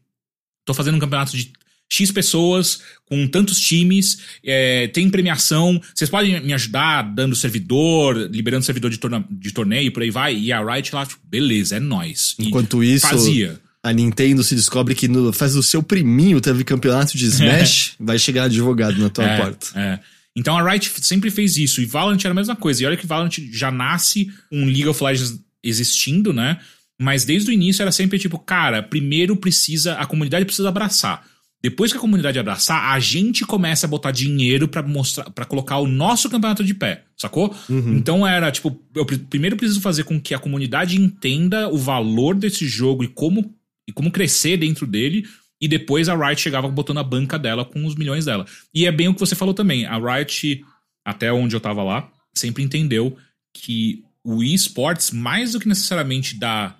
[0.65, 1.53] tô fazendo um campeonato de
[1.89, 8.65] X pessoas, com tantos times, é, tem premiação, vocês podem me ajudar dando servidor, liberando
[8.65, 10.35] servidor de, torna- de torneio, por aí vai.
[10.37, 12.35] E a Riot lá, tipo, beleza, é nóis.
[12.39, 13.59] E Enquanto isso, fazia.
[13.81, 18.19] a Nintendo se descobre que no, faz o seu priminho teve campeonato de Smash, vai
[18.19, 19.67] chegar advogado na tua É, porta.
[19.79, 19.99] é.
[20.35, 21.81] Então a Riot sempre fez isso.
[21.81, 22.83] E Valorant era a mesma coisa.
[22.83, 26.59] E olha que Valorant já nasce um League of Legends existindo, né?
[26.99, 31.25] Mas desde o início era sempre tipo, cara, primeiro precisa, a comunidade precisa abraçar.
[31.69, 35.79] Depois que a comunidade abraçar, a gente começa a botar dinheiro pra mostrar, para colocar
[35.79, 37.53] o nosso campeonato de pé, sacou?
[37.97, 42.35] Então era tipo, eu pri- primeiro preciso fazer com que a comunidade entenda o valor
[42.35, 43.53] desse jogo e como
[43.87, 45.25] e como crescer dentro dele.
[45.59, 48.45] E depois a Riot chegava botando a banca dela com os milhões dela.
[48.73, 49.85] E é bem o que você falou também.
[49.85, 50.63] A Riot,
[51.03, 53.17] até onde eu tava lá, sempre entendeu
[53.53, 56.75] que o esports, mais do que necessariamente da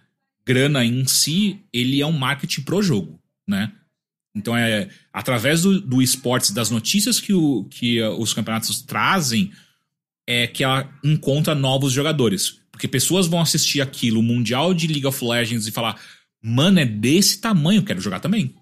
[0.46, 3.72] grana em si, ele é um marketing pro jogo, né?
[4.38, 9.52] Então é através do, do esportes, das notícias que, o, que uh, os campeonatos trazem,
[10.28, 12.60] é que ela encontra novos jogadores.
[12.72, 16.00] Porque pessoas vão assistir aquilo, o Mundial de League of Legends, e falar:
[16.44, 18.54] mano, é desse tamanho, quero jogar também.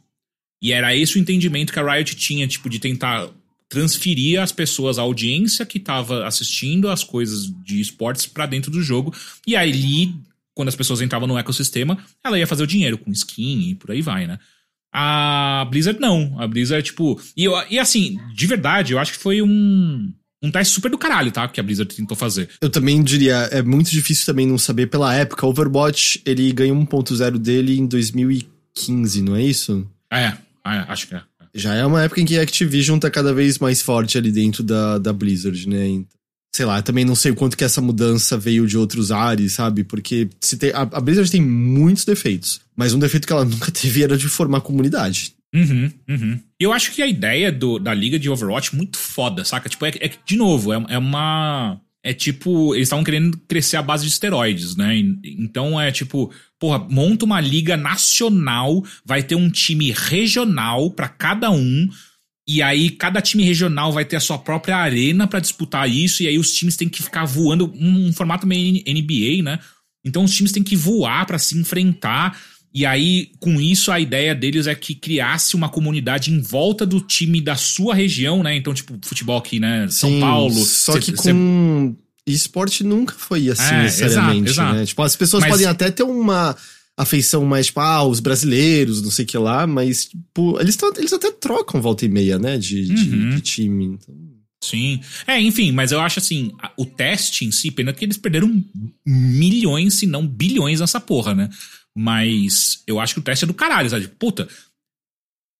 [0.61, 3.29] E era esse o entendimento que a Riot tinha, tipo, de tentar
[3.67, 8.81] transferir as pessoas, a audiência que tava assistindo as coisas de esportes pra dentro do
[8.81, 9.13] jogo.
[9.45, 10.13] E aí,
[10.53, 13.91] quando as pessoas entravam no ecossistema, ela ia fazer o dinheiro com skin e por
[13.91, 14.39] aí vai, né?
[14.97, 16.39] A Blizzard não.
[16.39, 17.19] A Blizzard, tipo.
[17.35, 20.09] E, eu- e assim, de verdade, eu acho que foi um.
[20.41, 21.47] Um teste super do caralho, tá?
[21.47, 22.49] Que a Blizzard tentou fazer.
[22.61, 25.45] Eu também diria, é muito difícil também não saber pela época.
[25.45, 29.85] Overwatch, ele ganhou 1.0 dele em 2015, não é isso?
[30.11, 30.37] É, é
[30.87, 31.21] acho que é.
[31.53, 34.61] Já é uma época em que a Activision tá cada vez mais forte ali dentro
[34.61, 35.87] da, da Blizzard, né?
[35.87, 36.09] Então,
[36.55, 39.83] sei lá, também não sei o quanto que essa mudança veio de outros ares, sabe?
[39.83, 43.69] Porque se tem, a, a Blizzard tem muitos defeitos, mas um defeito que ela nunca
[43.71, 45.33] teve era de formar comunidade.
[45.53, 46.39] Uhum, uhum.
[46.57, 49.67] Eu acho que a ideia do, da liga de Overwatch é muito foda, saca?
[49.67, 51.77] Tipo, é, é de novo, é, é uma.
[52.01, 54.95] É tipo, eles estavam querendo crescer a base de esteroides, né?
[55.23, 61.51] Então é tipo, porra, monta uma liga nacional, vai ter um time regional pra cada
[61.51, 61.89] um.
[62.47, 66.21] E aí, cada time regional vai ter a sua própria arena pra disputar isso.
[66.21, 67.71] E aí, os times têm que ficar voando.
[67.75, 69.59] Um, um formato meio NBA, né?
[70.05, 72.39] Então, os times têm que voar pra se enfrentar.
[72.71, 76.99] E aí, com isso, a ideia deles é que criasse uma comunidade em volta do
[76.99, 78.55] time da sua região, né?
[78.55, 79.87] Então, tipo, futebol aqui, né?
[79.89, 80.53] São Sim, Paulo.
[80.65, 81.95] Só cê- que cê- com
[82.27, 84.79] esporte nunca foi assim É, necessariamente, exato, exato.
[84.79, 84.85] né?
[84.85, 86.55] Tipo, as pessoas Mas- podem até ter uma
[86.97, 90.93] afeição mais, tipo, ah, os brasileiros, não sei o que lá, mas, tipo, eles, tão,
[90.97, 92.57] eles até trocam volta e meia, né?
[92.57, 93.29] De, de- Uhum.
[93.31, 93.85] de time.
[93.85, 94.15] Então,
[94.63, 94.99] Sim.
[95.27, 98.63] É, enfim, mas eu acho assim, o teste em si, pena que eles perderam
[99.05, 101.49] milhões, se não bilhões nessa porra, né?
[101.95, 104.07] Mas eu acho que o teste é do caralho, sabe?
[104.07, 104.47] Puta,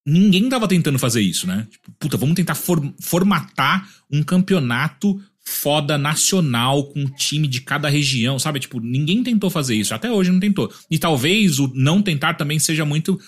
[0.08, 1.68] ninguém tava tentando fazer isso, né?
[1.70, 7.88] Tipo, puta, vamos tentar for formatar um campeonato foda nacional com um time de cada
[7.88, 8.60] região, sabe?
[8.60, 10.74] Tipo, ninguém tentou fazer isso, até hoje não tentou.
[10.90, 13.20] E talvez o não tentar também seja muito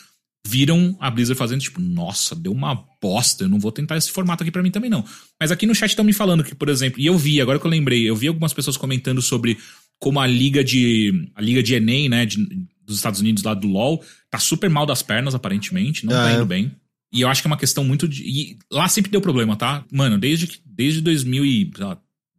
[0.45, 4.43] viram a Blizzard fazendo tipo, nossa, deu uma bosta, eu não vou tentar esse formato
[4.43, 5.03] aqui para mim também não.
[5.39, 7.65] Mas aqui no chat estão me falando que, por exemplo, e eu vi, agora que
[7.65, 9.57] eu lembrei, eu vi algumas pessoas comentando sobre
[9.99, 12.37] como a liga de a liga de ENEM, né, de,
[12.81, 16.31] dos Estados Unidos lá do LoL, tá super mal das pernas aparentemente, não tá é.
[16.31, 16.71] tá indo bem.
[17.11, 18.23] E eu acho que é uma questão muito de.
[18.23, 19.83] E lá sempre deu problema, tá?
[19.91, 21.01] Mano, desde, desde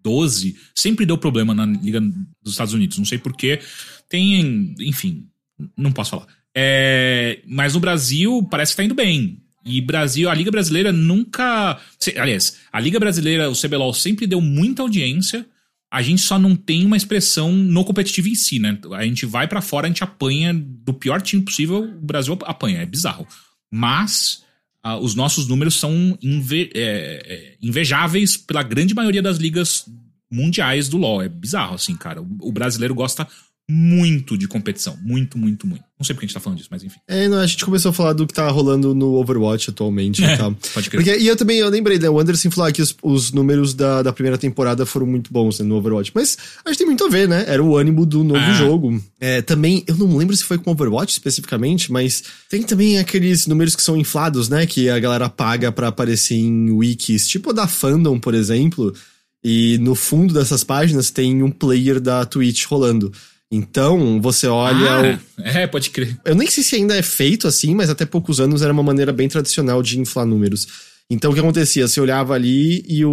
[0.02, 2.00] 2012, sempre deu problema na Liga
[2.42, 2.98] dos Estados Unidos.
[2.98, 3.60] Não sei porquê.
[4.08, 4.74] Tem.
[4.80, 5.26] Enfim,
[5.76, 6.26] não posso falar.
[6.56, 9.42] É, mas no Brasil parece que tá indo bem.
[9.64, 11.78] E Brasil, a Liga Brasileira nunca.
[12.16, 15.46] Aliás, a Liga Brasileira, o CBLOL, sempre deu muita audiência.
[15.90, 18.78] A gente só não tem uma expressão no competitivo em si, né?
[18.92, 22.82] A gente vai para fora, a gente apanha do pior time possível, o Brasil apanha,
[22.82, 23.26] é bizarro.
[23.72, 24.44] Mas
[24.86, 29.84] uh, os nossos números são inve é, é, invejáveis pela grande maioria das ligas
[30.30, 31.22] mundiais do LoL.
[31.22, 32.22] É bizarro, assim, cara.
[32.22, 33.26] O, o brasileiro gosta
[33.70, 34.96] muito de competição.
[35.02, 35.84] Muito, muito, muito.
[35.98, 36.98] Não sei porque a gente tá falando disso, mas enfim.
[37.06, 40.32] É, não, a gente começou a falar do que tá rolando no Overwatch atualmente é,
[40.32, 40.54] e tal.
[40.72, 41.04] Pode crer.
[41.04, 42.08] Porque, e eu também, eu lembrei, né?
[42.08, 45.66] O Anderson falou que os, os números da, da primeira temporada foram muito bons né,
[45.66, 46.12] no Overwatch.
[46.14, 47.44] Mas acho que tem muito a ver, né?
[47.46, 48.54] Era o ânimo do novo ah.
[48.54, 49.02] jogo.
[49.20, 53.76] É, também, eu não lembro se foi com Overwatch especificamente, mas tem também aqueles números
[53.76, 54.64] que são inflados, né?
[54.66, 58.94] Que a galera paga para aparecer em wikis, tipo da Fandom, por exemplo.
[59.44, 63.12] E no fundo dessas páginas tem um player da Twitch rolando.
[63.50, 64.90] Então, você olha.
[64.90, 65.42] Ah, o...
[65.42, 66.18] É, pode crer.
[66.24, 69.12] Eu nem sei se ainda é feito assim, mas até poucos anos era uma maneira
[69.12, 70.66] bem tradicional de inflar números.
[71.10, 71.88] Então, o que acontecia?
[71.88, 73.10] Você olhava ali e o,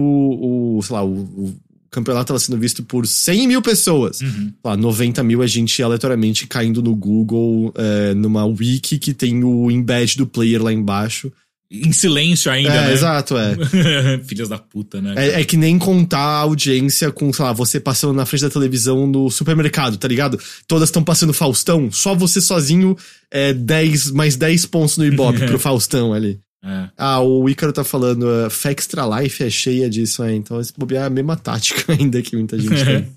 [0.78, 1.56] o sei lá, o, o
[1.90, 4.20] campeonato estava sendo visto por 100 mil pessoas.
[4.20, 4.52] Uhum.
[4.64, 9.72] Lá, 90 mil a gente aleatoriamente caindo no Google, é, numa wiki que tem o
[9.72, 11.32] embed do player lá embaixo
[11.69, 12.93] em silêncio ainda, é, né?
[12.93, 13.55] Exato, é.
[14.25, 15.13] Filhas da puta, né?
[15.17, 18.49] É, é, que nem contar a audiência com, sei lá, você passando na frente da
[18.49, 20.39] televisão no supermercado, tá ligado?
[20.67, 22.95] Todas estão passando Faustão, só você sozinho
[23.31, 26.39] é 10, mais 10 pontos no Ibope pro Faustão ali.
[26.63, 26.89] É.
[26.97, 31.03] Ah, o Ícaro tá falando, uh, Extra Life é cheia disso aí, então esse bobear
[31.03, 33.07] é a mesma tática ainda que muita gente tem.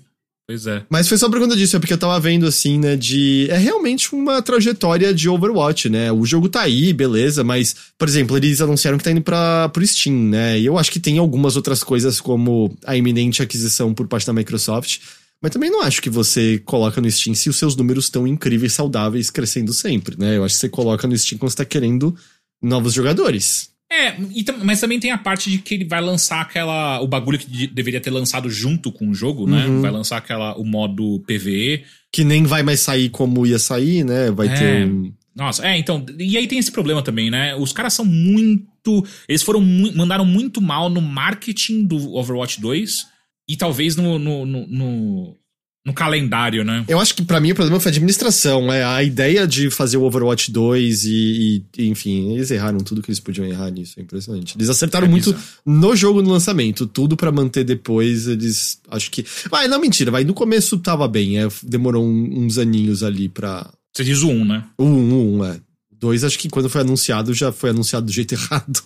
[0.49, 0.83] Pois é.
[0.89, 3.45] Mas foi só por conta disso, é porque eu tava vendo assim, né, de.
[3.51, 6.11] É realmente uma trajetória de Overwatch, né?
[6.11, 9.85] O jogo tá aí, beleza, mas, por exemplo, eles anunciaram que tá indo pra, pro
[9.85, 10.59] Steam, né?
[10.59, 14.33] E eu acho que tem algumas outras coisas, como a iminente aquisição por parte da
[14.33, 15.01] Microsoft.
[15.39, 18.73] Mas também não acho que você coloca no Steam se os seus números estão incríveis,
[18.73, 20.35] saudáveis, crescendo sempre, né?
[20.35, 22.15] Eu acho que você coloca no Steam quando você tá querendo
[22.59, 23.69] novos jogadores.
[23.91, 24.15] É,
[24.63, 27.01] mas também tem a parte de que ele vai lançar aquela.
[27.01, 29.65] O bagulho que deveria ter lançado junto com o jogo, né?
[29.65, 29.81] Uhum.
[29.81, 31.83] Vai lançar aquela, o modo PVE.
[32.11, 34.29] Que nem vai mais sair como ia sair, né?
[34.29, 34.53] Vai é.
[34.53, 34.91] ter.
[35.35, 36.05] Nossa, é, então.
[36.19, 37.55] E aí tem esse problema também, né?
[37.55, 39.03] Os caras são muito.
[39.27, 39.59] Eles foram.
[39.59, 43.07] Mu mandaram muito mal no marketing do Overwatch 2
[43.47, 45.37] e talvez no, no, no, no
[45.85, 46.83] no calendário, né?
[46.87, 49.97] Eu acho que para mim o problema foi a administração, é a ideia de fazer
[49.97, 54.03] o Overwatch 2 e, e, enfim, eles erraram tudo que eles podiam errar nisso, é
[54.03, 54.55] impressionante.
[54.57, 55.35] Eles acertaram é muito
[55.65, 60.23] no jogo no lançamento, tudo para manter depois, eles acho que, vai, não mentira, vai,
[60.23, 64.63] no começo tava bem, é, demorou uns aninhos ali para Você diz o 1, né?
[64.77, 65.59] O 1, o 1, é.
[65.99, 68.81] 2, acho que quando foi anunciado, já foi anunciado do jeito errado.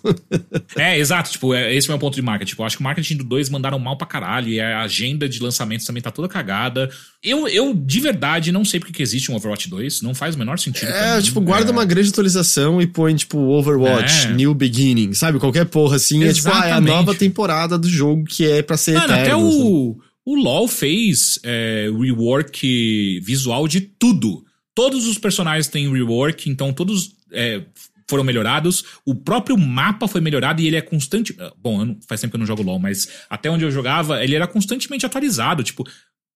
[0.75, 1.31] é, exato.
[1.31, 2.49] Tipo, é, esse é o meu ponto de marketing.
[2.49, 4.49] Tipo, eu acho que o marketing do 2 mandaram mal pra caralho.
[4.49, 6.89] E a agenda de lançamentos também tá toda cagada.
[7.23, 10.01] Eu, eu de verdade, não sei porque que existe um Overwatch 2.
[10.01, 10.89] Não faz o menor sentido.
[10.89, 11.71] É, tipo, guarda é.
[11.71, 14.33] uma grande atualização e põe, tipo, Overwatch, é.
[14.33, 15.39] New Beginning, sabe?
[15.39, 16.23] Qualquer porra assim.
[16.23, 19.23] É, tipo, ah, é a nova temporada do jogo que é pra ser Mano, eterno.
[19.23, 24.43] Até o, o LoL fez é, rework visual de tudo.
[24.75, 27.63] Todos os personagens têm rework, então todos é,
[28.09, 28.83] foram melhorados.
[29.05, 31.35] O próprio mapa foi melhorado e ele é constante.
[31.57, 34.35] Bom, não, faz tempo que eu não jogo LOL, mas até onde eu jogava, ele
[34.35, 35.63] era constantemente atualizado.
[35.63, 35.87] Tipo,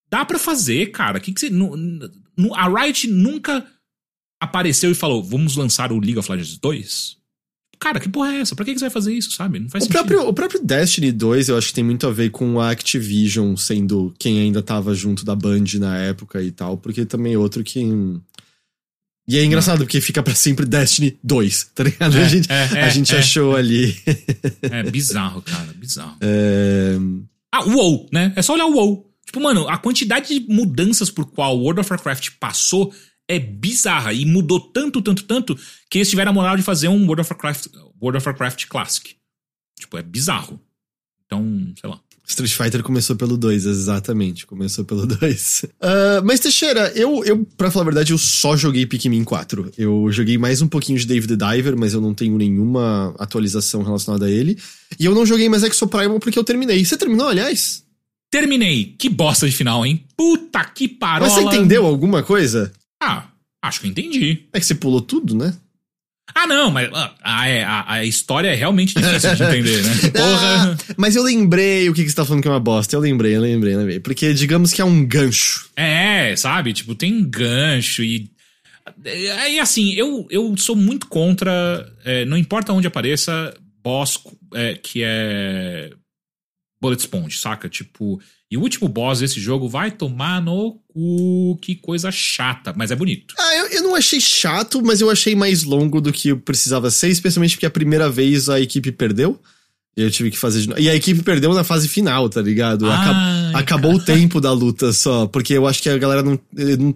[0.09, 1.19] dá para fazer, cara.
[1.19, 1.51] Que que você,
[2.55, 3.65] a Riot nunca
[4.39, 7.16] apareceu e falou: vamos lançar o League of Legends 2?
[7.79, 8.55] Cara, que porra é essa?
[8.55, 9.59] Pra que, que você vai fazer isso, sabe?
[9.59, 10.05] Não faz o sentido.
[10.05, 13.55] Próprio, o próprio Destiny 2 eu acho que tem muito a ver com a Activision
[13.55, 17.63] sendo quem ainda tava junto da Band na época e tal, porque também é outro
[17.63, 17.81] que.
[19.29, 22.17] E é engraçado, porque fica para sempre Destiny 2, tá ligado?
[22.17, 23.19] É, a gente, é, é, a gente é.
[23.19, 23.95] achou ali.
[24.61, 26.15] é bizarro, cara, bizarro.
[26.21, 26.97] É...
[27.51, 28.31] Ah, o WoW, né?
[28.35, 29.07] É só olhar o WoW.
[29.25, 32.93] Tipo, mano, a quantidade de mudanças por qual World of Warcraft passou
[33.27, 35.57] é bizarra e mudou tanto, tanto, tanto
[35.89, 37.67] que eles tiveram a moral de fazer um World of Warcraft,
[38.01, 39.15] World of Warcraft Classic.
[39.79, 40.59] Tipo, é bizarro.
[41.25, 41.99] Então, sei lá.
[42.29, 44.45] Street Fighter começou pelo 2, exatamente.
[44.45, 45.63] Começou pelo 2.
[45.63, 49.71] Uh, mas, Teixeira, eu, eu, pra falar a verdade, eu só joguei Pikmin 4.
[49.77, 53.81] Eu joguei mais um pouquinho de David the Diver, mas eu não tenho nenhuma atualização
[53.81, 54.57] relacionada a ele.
[54.99, 56.83] E eu não joguei mais Exoprimal porque eu terminei.
[56.83, 57.83] Você terminou, aliás?
[58.29, 58.95] Terminei.
[58.97, 60.03] Que bosta de final, hein?
[60.17, 61.31] Puta que parola.
[61.31, 62.73] Mas você entendeu alguma coisa?
[63.01, 63.27] Ah,
[63.61, 64.47] acho que eu entendi.
[64.53, 65.55] É que você pulou tudo, né?
[66.35, 66.89] Ah, não, mas
[67.23, 69.91] ah, é, a, a, história é realmente difícil de entender, né?
[70.11, 70.73] Porra.
[70.73, 72.95] Ah, mas eu lembrei o que, que você tá falando que é uma bosta.
[72.95, 73.99] Eu lembrei, eu lembrei, eu lembrei.
[73.99, 75.69] Porque digamos que é um gancho.
[75.75, 76.73] É, sabe?
[76.73, 78.29] Tipo, tem gancho e.
[79.39, 81.89] Aí, assim, eu, eu sou muito contra.
[82.03, 84.19] É, não importa onde apareça, boss
[84.53, 85.91] é, que é.
[86.79, 87.67] Bullet Sponge, saca?
[87.67, 88.19] Tipo.
[88.49, 92.95] E o último boss desse jogo vai tomar no cu, que coisa chata, mas é
[92.95, 93.35] bonito.
[93.37, 97.09] Ah, eu, eu, não achei chato, mas eu achei mais longo do que precisava ser,
[97.09, 99.37] especialmente porque a primeira vez a equipe perdeu.
[99.97, 100.79] E eu tive que fazer de novo.
[100.79, 102.85] E a equipe perdeu na fase final, tá ligado?
[103.53, 105.27] Ai, acabou o tempo da luta só.
[105.27, 106.39] Porque eu acho que a galera não.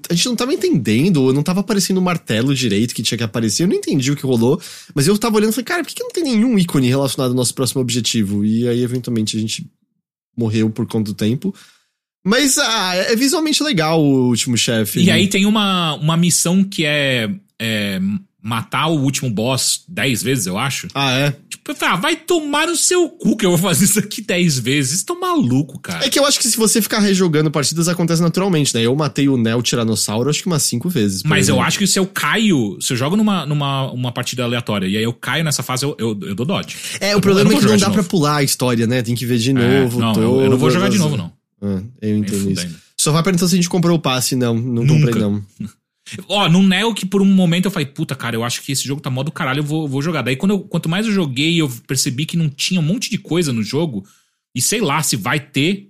[0.09, 3.63] A gente não tava entendendo, não tava aparecendo o martelo direito que tinha que aparecer.
[3.63, 4.61] Eu não entendi o que rolou.
[4.93, 7.31] Mas eu tava olhando e falei, cara, por que, que não tem nenhum ícone relacionado
[7.31, 8.45] ao nosso próximo objetivo?
[8.45, 9.65] E aí, eventualmente, a gente
[10.37, 11.53] morreu por conta do tempo.
[12.23, 15.01] Mas ah, é visualmente legal o último chefe.
[15.01, 15.13] E né?
[15.13, 17.29] aí tem uma, uma missão que é,
[17.59, 17.99] é,
[18.41, 20.87] matar o último boss dez vezes, eu acho.
[20.95, 21.35] Ah, é?
[21.49, 24.89] Tipo, ah, vai tomar no seu cu que eu vou fazer isso aqui dez vezes.
[24.89, 26.05] Vocês estão maluco, cara.
[26.05, 28.81] É que eu acho que se você ficar rejogando partidas, acontece naturalmente, né?
[28.81, 31.21] Eu matei o Neo Tiranossauro acho que umas cinco vezes.
[31.23, 31.61] Mas exemplo.
[31.61, 34.97] eu acho que se eu caio, se eu jogo numa, numa uma partida aleatória e
[34.97, 36.77] aí eu caio nessa fase, eu, eu, eu dou dodge.
[36.99, 39.03] É, o problema é que não dá pra pular a história, né?
[39.03, 39.99] Tem que ver de é, novo.
[39.99, 41.31] É, não, eu, eu, não vou jogar de novo, não.
[41.61, 42.67] Ah, eu entendo isso.
[42.97, 44.35] Só vai perguntar se a gente comprou o passe.
[44.35, 45.05] Não, não Nunca.
[45.05, 45.43] comprei, não.
[46.27, 48.83] Ó, no Neo que por um momento eu falei, puta, cara, eu acho que esse
[48.83, 50.21] jogo tá mó do caralho, eu vou, vou jogar.
[50.21, 53.17] Daí quando eu, quanto mais eu joguei, eu percebi que não tinha um monte de
[53.17, 54.05] coisa no jogo,
[54.55, 55.89] e sei lá se vai ter.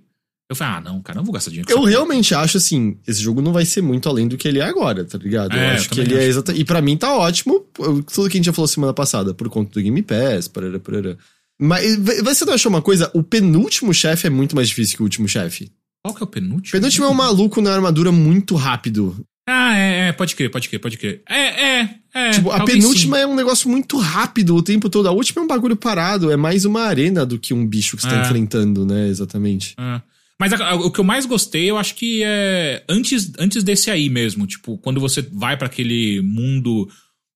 [0.50, 1.70] Eu falei, ah, não, cara, não vou gastar dinheiro.
[1.70, 4.64] Eu realmente acho assim, esse jogo não vai ser muito além do que ele é
[4.64, 5.56] agora, tá ligado?
[5.56, 6.24] É, eu acho eu que ele é acho.
[6.24, 6.60] é exatamente.
[6.60, 7.66] E pra mim tá ótimo,
[8.12, 11.16] tudo que a gente já falou semana passada, por conta do Game Pass, parará, parará.
[11.58, 13.10] Mas você não achou uma coisa?
[13.14, 15.72] O penúltimo chefe é muito mais difícil que o último chefe.
[16.04, 16.68] Qual que é o penúltimo?
[16.68, 19.24] O penúltimo é um maluco na armadura muito rápido.
[19.46, 21.22] Ah, é, é, pode crer, pode crer, pode crer.
[21.28, 22.30] É, é, é.
[22.30, 23.22] Tipo, a penúltima sim.
[23.22, 25.08] é um negócio muito rápido o tempo todo.
[25.08, 28.02] A última é um bagulho parado, é mais uma arena do que um bicho que
[28.02, 28.22] você tá é.
[28.22, 29.08] enfrentando, né?
[29.08, 29.74] Exatamente.
[29.78, 30.00] É.
[30.38, 33.90] Mas a, a, o que eu mais gostei, eu acho que é antes, antes desse
[33.90, 34.46] aí mesmo.
[34.46, 36.88] Tipo, quando você vai para aquele mundo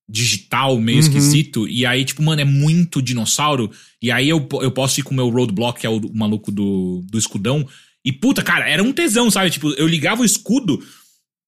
[0.08, 1.04] digital meio uhum.
[1.04, 3.70] esquisito, e aí, tipo, mano, é muito dinossauro.
[4.00, 6.52] E aí eu, eu posso ir com o meu roadblock, que é o, o maluco
[6.52, 7.66] do, do escudão.
[8.04, 9.50] E puta, cara, era um tesão, sabe?
[9.50, 10.80] Tipo, eu ligava o escudo.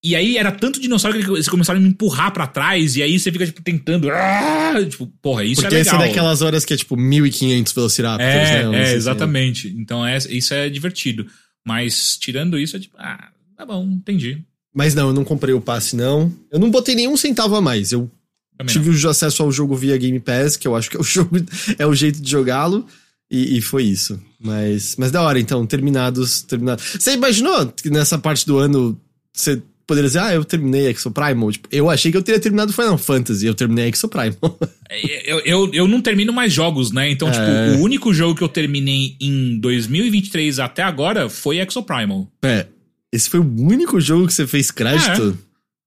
[0.02, 3.18] E aí era tanto dinossauro que eles começaram a me empurrar para trás, e aí
[3.18, 4.08] você fica, tipo, tentando.
[4.10, 4.72] Ah!
[4.88, 5.94] Tipo, porra, isso Porque é legal.
[5.94, 8.92] Porque esse é daquelas horas que é, tipo, 1500 Velociraptors, é, né?
[8.92, 9.68] É, exatamente.
[9.76, 11.26] Então é, isso é divertido.
[11.66, 14.42] Mas, tirando isso, é tipo, ah, tá bom, entendi.
[14.72, 16.32] Mas não, eu não comprei o passe, não.
[16.52, 17.90] Eu não botei nenhum centavo a mais.
[17.90, 18.08] Eu
[18.56, 19.10] Também tive não.
[19.10, 21.36] acesso ao jogo via Game Pass, que eu acho que é o jogo,
[21.76, 22.86] é o jeito de jogá-lo.
[23.30, 24.18] E, e, foi isso.
[24.40, 26.84] Mas, mas da hora, então, terminados, terminados.
[26.98, 28.98] Você imaginou que nessa parte do ano
[29.34, 31.50] você poderia dizer, ah, eu terminei Exoprimal.
[31.50, 34.36] Tipo, eu achei que eu teria terminado Final Fantasy, eu terminei Exoprimal.
[34.90, 37.10] É, eu, eu, eu não termino mais jogos, né?
[37.10, 37.72] Então, tipo, é...
[37.72, 42.26] tipo, o único jogo que eu terminei em 2023 até agora foi Exoprimal.
[42.42, 42.64] É.
[43.12, 45.38] Esse foi o único jogo que você fez crédito?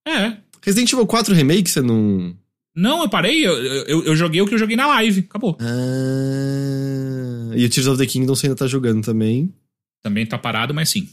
[0.07, 0.11] É.
[0.11, 0.37] é.
[0.61, 2.35] Resident Evil 4 Remake, você não.
[2.75, 5.57] Não, eu parei, eu, eu, eu, joguei o que eu joguei na live, acabou.
[5.59, 9.51] Ah, e o Tears of the Kingdom você ainda tá jogando também?
[10.03, 11.09] Também tá parado, mas sim.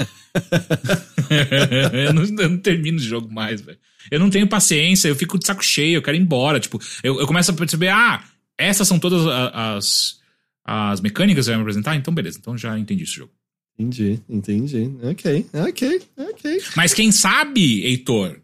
[1.92, 3.78] eu, não, eu, não, termino o jogo mais, velho.
[4.10, 6.58] Eu não tenho paciência, eu fico de saco cheio, eu quero ir embora.
[6.58, 8.24] Tipo, eu, eu começo a perceber, ah,
[8.58, 10.20] essas são todas as,
[10.64, 13.32] as mecânicas que vai me apresentar, então beleza, então já entendi esse jogo.
[13.78, 14.90] Entendi, entendi.
[15.02, 16.62] Ok, ok, ok.
[16.76, 18.38] Mas quem sabe, Heitor,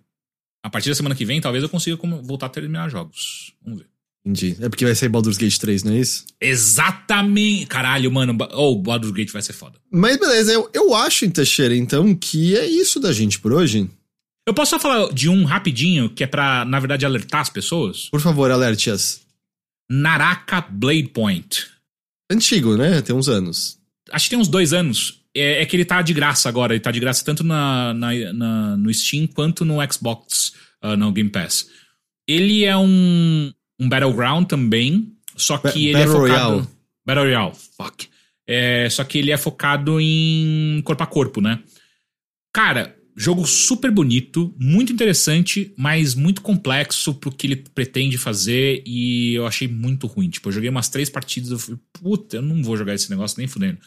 [0.63, 3.55] a partir da semana que vem, talvez eu consiga voltar a terminar jogos.
[3.63, 3.89] Vamos ver.
[4.29, 4.57] Entendi.
[4.61, 6.27] É porque vai sair Baldur's Gate 3, não é isso?
[6.39, 7.67] Exatamente.
[7.67, 8.37] Caralho, mano.
[8.53, 9.79] Ou oh, Baldur's Gate vai ser foda.
[9.91, 13.89] Mas beleza, eu, eu acho, Teixeira, então, que é isso da gente por hoje.
[14.47, 18.11] Eu posso só falar de um rapidinho, que é pra, na verdade, alertar as pessoas?
[18.11, 19.23] Por favor, alerte-as.
[19.91, 21.67] Naraka Blade Point.
[22.31, 23.01] Antigo, né?
[23.01, 23.79] Tem uns anos.
[24.11, 25.23] Acho que tem uns dois anos.
[25.35, 26.75] É, é que ele tá de graça agora.
[26.75, 30.53] Ele tá de graça tanto na, na, na no Steam quanto no Xbox,
[30.85, 31.67] uh, no Game Pass.
[32.27, 36.51] Ele é um, um Battleground também, só que ba ele é Battle é focado...
[36.51, 36.69] Royale.
[37.07, 38.09] Battle Royale, fuck.
[38.47, 41.61] É, só que ele é focado em corpo a corpo, né?
[42.53, 49.35] Cara, jogo super bonito, muito interessante, mas muito complexo pro que ele pretende fazer e
[49.35, 50.31] eu achei muito ruim.
[50.31, 53.39] Tipo, eu joguei umas três partidas, eu falei, puta, eu não vou jogar esse negócio
[53.39, 53.79] nem fudendo.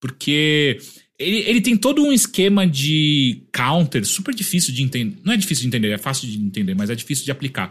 [0.00, 0.78] Porque
[1.18, 5.18] ele, ele tem todo um esquema de counter super difícil de entender.
[5.22, 7.70] Não é difícil de entender, é fácil de entender, mas é difícil de aplicar.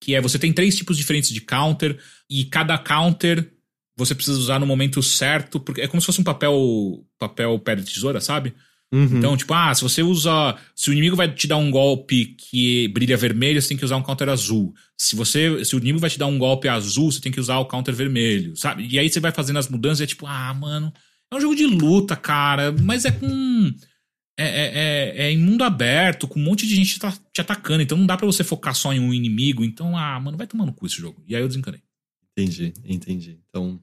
[0.00, 1.98] Que é você tem três tipos diferentes de counter,
[2.30, 3.52] e cada counter
[3.96, 7.84] você precisa usar no momento certo, porque é como se fosse um papel papel pedra
[7.84, 8.54] tesoura, sabe?
[8.92, 9.18] Uhum.
[9.18, 10.56] Então, tipo, ah, se você usa.
[10.74, 13.96] Se o inimigo vai te dar um golpe que brilha vermelho, você tem que usar
[13.96, 14.72] um counter azul.
[14.96, 15.64] Se você.
[15.64, 17.94] Se o inimigo vai te dar um golpe azul, você tem que usar o counter
[17.94, 18.88] vermelho, sabe?
[18.90, 20.92] E aí você vai fazendo as mudanças e é tipo, ah, mano,
[21.30, 23.74] é um jogo de luta, cara, mas é com.
[24.40, 27.82] É, é, é, é em mundo aberto, com um monte de gente tá te atacando,
[27.82, 29.64] então não dá para você focar só em um inimigo.
[29.64, 31.20] Então, ah, mano, vai tomando cu esse jogo.
[31.26, 31.82] E aí eu desencanei.
[32.32, 33.40] Entendi, entendi.
[33.48, 33.80] Então.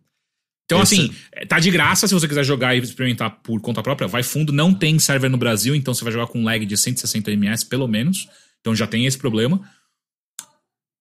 [0.63, 1.13] Então, assim,
[1.47, 4.07] tá de graça se você quiser jogar e experimentar por conta própria.
[4.07, 7.29] Vai fundo, não tem server no Brasil, então você vai jogar com lag de 160
[7.31, 8.27] ms, pelo menos.
[8.61, 9.61] Então já tem esse problema.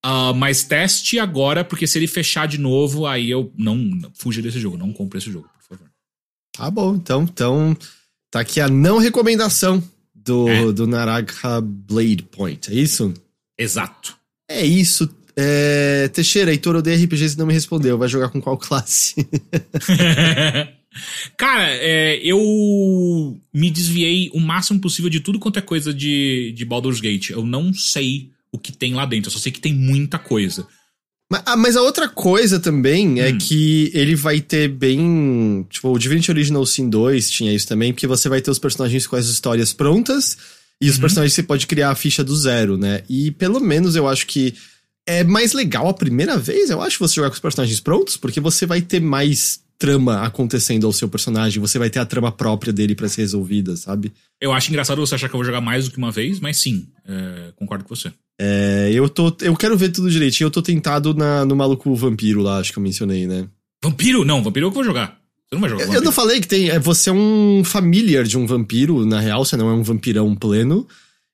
[0.04, 4.42] Ah, mas teste agora, porque se ele fechar de novo, aí eu não, não fuja
[4.42, 5.90] desse jogo, não compre esse jogo, por favor.
[6.52, 7.74] Tá bom, então, então
[8.34, 9.80] tá aqui a não recomendação
[10.12, 10.72] do, É.
[10.72, 13.14] do Naraka Blade Point, é isso?
[13.56, 14.16] Exato.
[14.48, 15.08] É isso.
[15.36, 17.96] É, Teixeira, Heitor odeia RPG e não me respondeu.
[17.96, 19.14] Vai jogar com qual classe?
[21.36, 26.64] Cara, é, eu me desviei o máximo possível de tudo quanto é coisa de, de
[26.64, 27.30] Baldur's Gate.
[27.30, 30.66] Eu não sei o que tem lá dentro, eu só sei que tem muita coisa.
[31.30, 33.38] Mas, ah, mas a outra coisa também é Hum.
[33.38, 35.66] que ele vai ter bem.
[35.70, 39.06] Tipo, o Divinity Original Sin 2 tinha isso também, porque você vai ter os personagens
[39.06, 40.36] com as histórias prontas
[40.80, 41.00] e os Uhum.
[41.02, 43.02] personagens você pode criar a ficha do zero, né?
[43.08, 44.54] E pelo menos eu acho que
[45.06, 48.40] é mais legal a primeira vez, eu acho, você jogar com os personagens prontos, porque
[48.40, 52.72] você vai ter mais trama acontecendo ao seu personagem, você vai ter a trama própria
[52.72, 54.12] dele pra ser resolvida, sabe?
[54.40, 56.56] Eu acho engraçado você achar que eu vou jogar mais do que uma vez, mas
[56.58, 58.12] sim, é, concordo com você.
[58.40, 59.34] É, eu tô.
[59.40, 60.46] Eu quero ver tudo direitinho.
[60.46, 63.46] Eu tô tentado na, no maluco vampiro lá, acho que eu mencionei, né?
[63.82, 64.24] Vampiro?
[64.24, 65.18] Não, vampiro é o que eu vou jogar.
[65.48, 66.70] Você não vai jogar Eu, eu não falei que tem.
[66.70, 70.34] É, você é um familiar de um vampiro, na real, você não é um vampirão
[70.34, 70.86] pleno.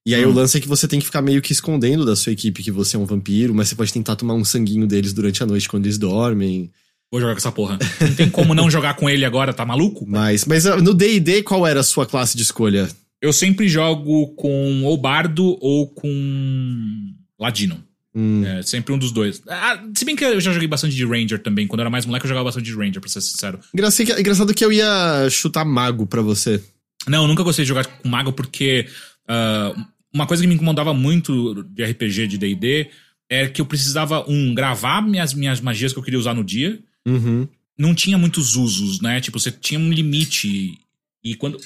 [0.07, 0.31] E aí Hum.
[0.31, 2.71] o lance é que você tem que ficar meio que escondendo da sua equipe que
[2.71, 5.69] você é um vampiro, mas você pode tentar tomar um sanguinho deles durante a noite
[5.69, 6.71] quando eles dormem.
[7.13, 7.79] Vou jogar com essa porra.
[8.01, 10.05] Não tem como não jogar com ele agora, tá maluco?
[10.09, 12.89] Mas, mas ah, no DD, qual era a sua classe de escolha?
[13.21, 17.83] Eu sempre jogo com ou Bardo ou com Ladino.
[18.15, 19.43] Hum, É, sempre um dos dois.
[19.49, 21.67] Ah, se bem que eu já joguei bastante de Ranger também.
[21.67, 23.61] Quando eu era mais moleque, eu jogava bastante de Ranger, pra ser sincero.
[23.73, 26.63] engraçado, que, engraçado que eu ia chutar mago pra você.
[27.07, 28.87] Não, eu nunca gostei de jogar com mago porque
[29.29, 29.75] ah,
[30.13, 32.91] uma coisa que me incomodava muito de RPG de D&D
[33.29, 36.81] é que eu precisava, um, gravar minhas, minhas magias que eu queria usar no dia.
[37.07, 37.47] Uhum.
[37.79, 39.21] Não tinha muitos usos, né?
[39.21, 40.79] Tipo, você tinha um limite.
[41.23, 41.59] E quando...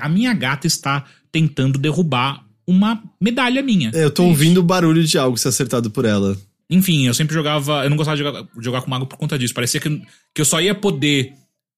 [0.00, 3.90] A minha gata está tentando derrubar uma medalha minha.
[3.94, 4.30] É, Eu tô isso.
[4.30, 6.36] ouvindo o barulho de algo ser acertado por ela.
[6.68, 7.84] Enfim, eu sempre jogava.
[7.84, 9.52] Eu não gostava de jogar, jogar com mago por conta disso.
[9.54, 10.02] Parecia que,
[10.34, 11.34] que eu só ia poder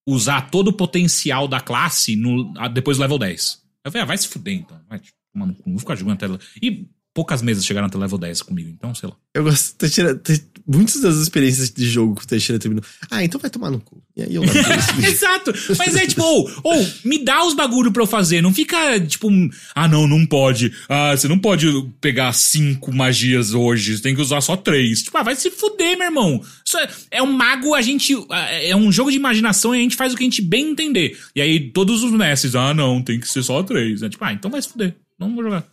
[0.07, 3.63] usar todo o potencial da classe no, depois do level 10.
[3.85, 4.79] Eu falei, ah, vai se fuder então.
[4.89, 5.01] Vai,
[5.35, 6.45] mano, não vou ficar jogando até.
[6.63, 9.15] E poucas mesas chegaram até level 10 comigo, então sei lá.
[9.35, 9.75] Eu gosto.
[9.77, 12.85] Teixeira, te, muitas das experiências de jogo que o Teixeira terminou.
[13.11, 14.03] Ah, então vai tomar no cu.
[14.17, 14.43] E aí eu.
[15.03, 15.53] Exato!
[15.79, 18.41] Mas é tipo, ou, ou, me dá os bagulho pra eu fazer.
[18.41, 19.29] Não fica tipo,
[19.75, 20.73] ah, não, não pode.
[20.89, 21.67] Ah, você não pode
[22.01, 23.97] pegar cinco magias hoje.
[23.97, 25.03] Você tem que usar só três.
[25.03, 26.43] Tipo, ah, vai se fuder, meu irmão.
[26.65, 28.15] Isso é, é um mago, a gente.
[28.31, 30.71] ah, É um jogo de imaginação e a gente faz o que a gente bem
[30.71, 31.19] entender.
[31.35, 34.03] E aí todos os mestres, ah, não, tem que ser só três.
[34.03, 34.95] É tipo, ah, então vai se fuder.
[35.19, 35.65] Não vou jogar.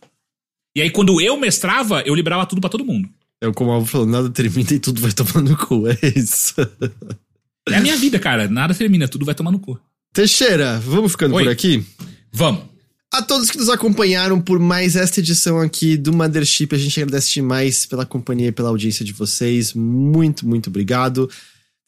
[0.74, 3.08] E aí, quando eu mestrava, eu liberava tudo pra todo mundo.
[3.42, 5.84] É como o Alvo falou, nada termina e tudo vai tomar no cu.
[5.88, 6.54] É isso.
[7.68, 8.48] É a minha vida, cara.
[8.48, 9.80] Nada termina, tudo vai tomar no cu.
[10.12, 11.44] Teixeira, vamos ficando Oi.
[11.44, 11.84] por aqui?
[12.32, 12.64] Vamos.
[13.12, 17.32] A todos que nos acompanharam por mais esta edição aqui do Mothership, a gente agradece
[17.32, 19.74] demais pela companhia e pela audiência de vocês.
[19.74, 21.28] Muito, muito obrigado.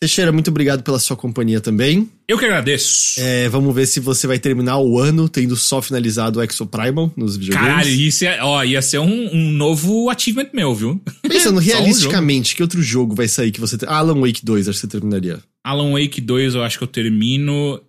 [0.03, 2.11] Teixeira, muito obrigado pela sua companhia também.
[2.27, 3.20] Eu que agradeço.
[3.20, 7.37] É, vamos ver se você vai terminar o ano tendo só finalizado o Exoprimal nos
[7.37, 7.69] videogames.
[7.70, 11.01] Caralho, isso ia, ó, ia ser um, um novo achievement meu, viu?
[11.23, 13.79] Pensando Só um realisticamente, que outro jogo vai sair que você...
[13.79, 15.39] ter- Alan Wake 2, acho que você terminaria.
[15.62, 17.81] Alan Wake 2 eu acho que eu termino.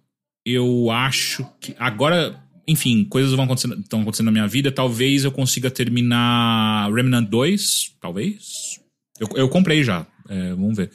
[0.46, 1.74] Eu acho que.
[1.80, 4.72] Agora, enfim, coisas vão acontecendo, estão acontecendo na minha vida.
[4.72, 7.94] Talvez eu consiga terminar Remnant 2.
[8.00, 8.80] Talvez.
[9.20, 10.06] Eu, eu comprei já.
[10.30, 10.92] É, vamos ver.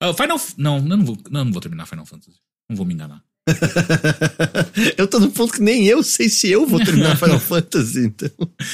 [0.00, 0.40] Ah, Final.
[0.56, 2.38] Não, eu não vou, não, eu não vou terminar Final Fantasy.
[2.68, 3.22] Não vou me enganar.
[4.98, 8.28] eu tô no ponto que nem eu sei se eu vou terminar Final Fantasy, então...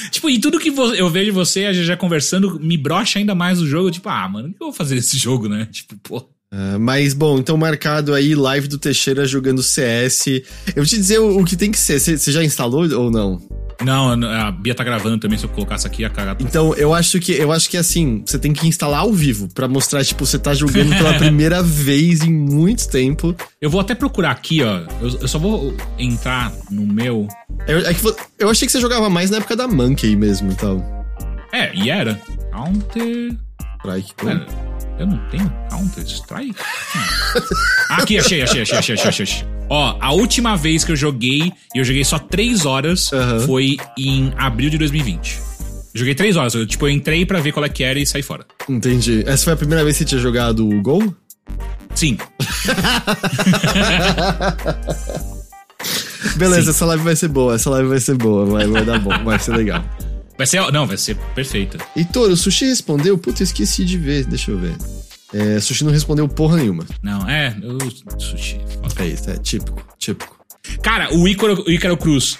[0.09, 3.67] Tipo, e tudo que eu vejo você a GG conversando me brocha ainda mais o
[3.67, 3.91] jogo.
[3.91, 5.67] Tipo, ah, mano, o que eu vou fazer nesse jogo, né?
[5.71, 6.27] Tipo, pô.
[6.51, 10.27] Ah, mas, bom, então marcado aí, live do Teixeira jogando CS.
[10.27, 10.43] Eu
[10.77, 11.99] vou te dizer o, o que tem que ser.
[11.99, 13.62] Você já instalou ou não?
[13.83, 16.35] Não, a Bia tá gravando também, se eu colocasse aqui a cara.
[16.39, 19.67] Então, eu acho que eu acho que assim, você tem que instalar ao vivo para
[19.67, 23.35] mostrar, tipo, você tá jogando pela primeira vez em muito tempo.
[23.61, 24.81] Eu vou até procurar aqui, ó.
[25.01, 27.27] Eu, eu só vou entrar no meu.
[27.67, 28.01] Eu, é que,
[28.39, 30.83] eu achei que você jogava mais na época da Monkey mesmo tal.
[31.51, 32.19] É, e era.
[32.51, 33.35] Counter.
[33.79, 34.15] Strike.
[34.15, 34.45] Cara,
[34.99, 36.55] eu não tenho Counter Strike?
[37.89, 39.47] aqui, achei, achei, achei, achei, achei, achei.
[39.69, 43.39] Ó, a última vez que eu joguei, e eu joguei só 3 horas, Aham.
[43.41, 45.41] foi em abril de 2020.
[45.95, 48.21] Joguei 3 horas, eu, tipo, eu entrei pra ver qual é que era e saí
[48.23, 48.45] fora.
[48.67, 49.23] Entendi.
[49.27, 51.13] Essa foi a primeira vez que você tinha jogado o Gol?
[51.95, 52.17] Sim.
[56.37, 56.69] Beleza, Sim.
[56.69, 59.37] essa live vai ser boa, essa live vai ser boa, vai, vai dar bom, vai
[59.39, 59.83] ser legal.
[60.37, 60.71] Vai ser.
[60.71, 61.77] Não, vai ser perfeita.
[61.95, 63.17] Heitor, o Sushi respondeu?
[63.17, 64.75] Puta, eu esqueci de ver, deixa eu ver.
[65.33, 66.85] É, Sushi não respondeu porra nenhuma.
[67.01, 67.55] Não, é.
[67.61, 67.77] Eu,
[68.19, 68.59] sushi.
[68.97, 70.43] É isso, é típico, típico.
[70.81, 72.37] Cara, o Ícaro, o Ícaro Cruz.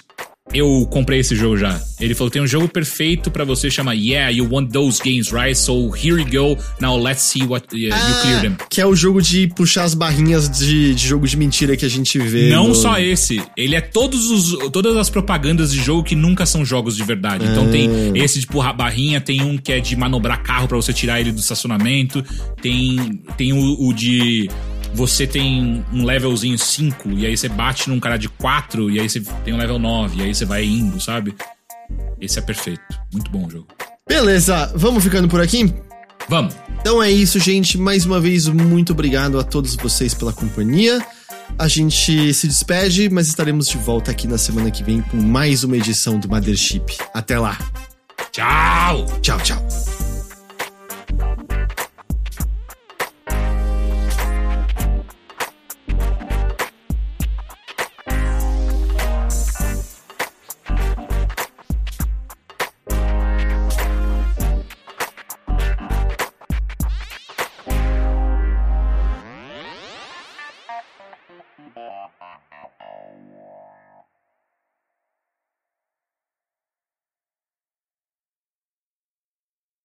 [0.52, 1.82] Eu comprei esse jogo já.
[2.00, 5.58] Ele falou: tem um jogo perfeito pra você, chama Yeah, you want those games, right?
[5.58, 6.62] So here you go.
[6.82, 7.92] Now let's see what uh, you
[8.22, 8.58] clear them.
[8.70, 11.90] que é o jogo de puxar as barrinhas de, de jogo de mentira que a
[11.90, 12.50] gente vê.
[12.50, 16.46] Não no- só esse, ele é todos os, todas as propagandas de jogo que nunca
[16.46, 17.46] são jogos de verdade.
[17.46, 20.92] Então tem esse de empurrar barrinha, tem um que é de manobrar carro pra você
[20.92, 22.24] tirar ele do estacionamento,
[22.62, 24.50] tem, tem o, o de
[24.94, 29.10] você tem um levelzinho 5 e aí você bate num cara de 4 e aí
[29.10, 31.36] você tem um level 9 e aí você vai indo, sabe?
[32.20, 32.82] Esse é perfeito.
[33.12, 33.68] Muito bom o jogo.
[34.08, 35.74] Beleza, vamos ficando por aqui?
[36.30, 36.56] Vamos.
[36.80, 37.78] Então é isso, gente.
[37.78, 41.06] Mais uma vez, muito obrigado a todos vocês pela companhia.
[41.58, 45.64] A gente se despede, mas estaremos de volta aqui na semana que vem com mais
[45.64, 46.98] uma edição do Mothership.
[47.14, 47.58] Até lá.
[48.32, 49.06] Tchau!
[49.22, 50.13] Tchau, tchau.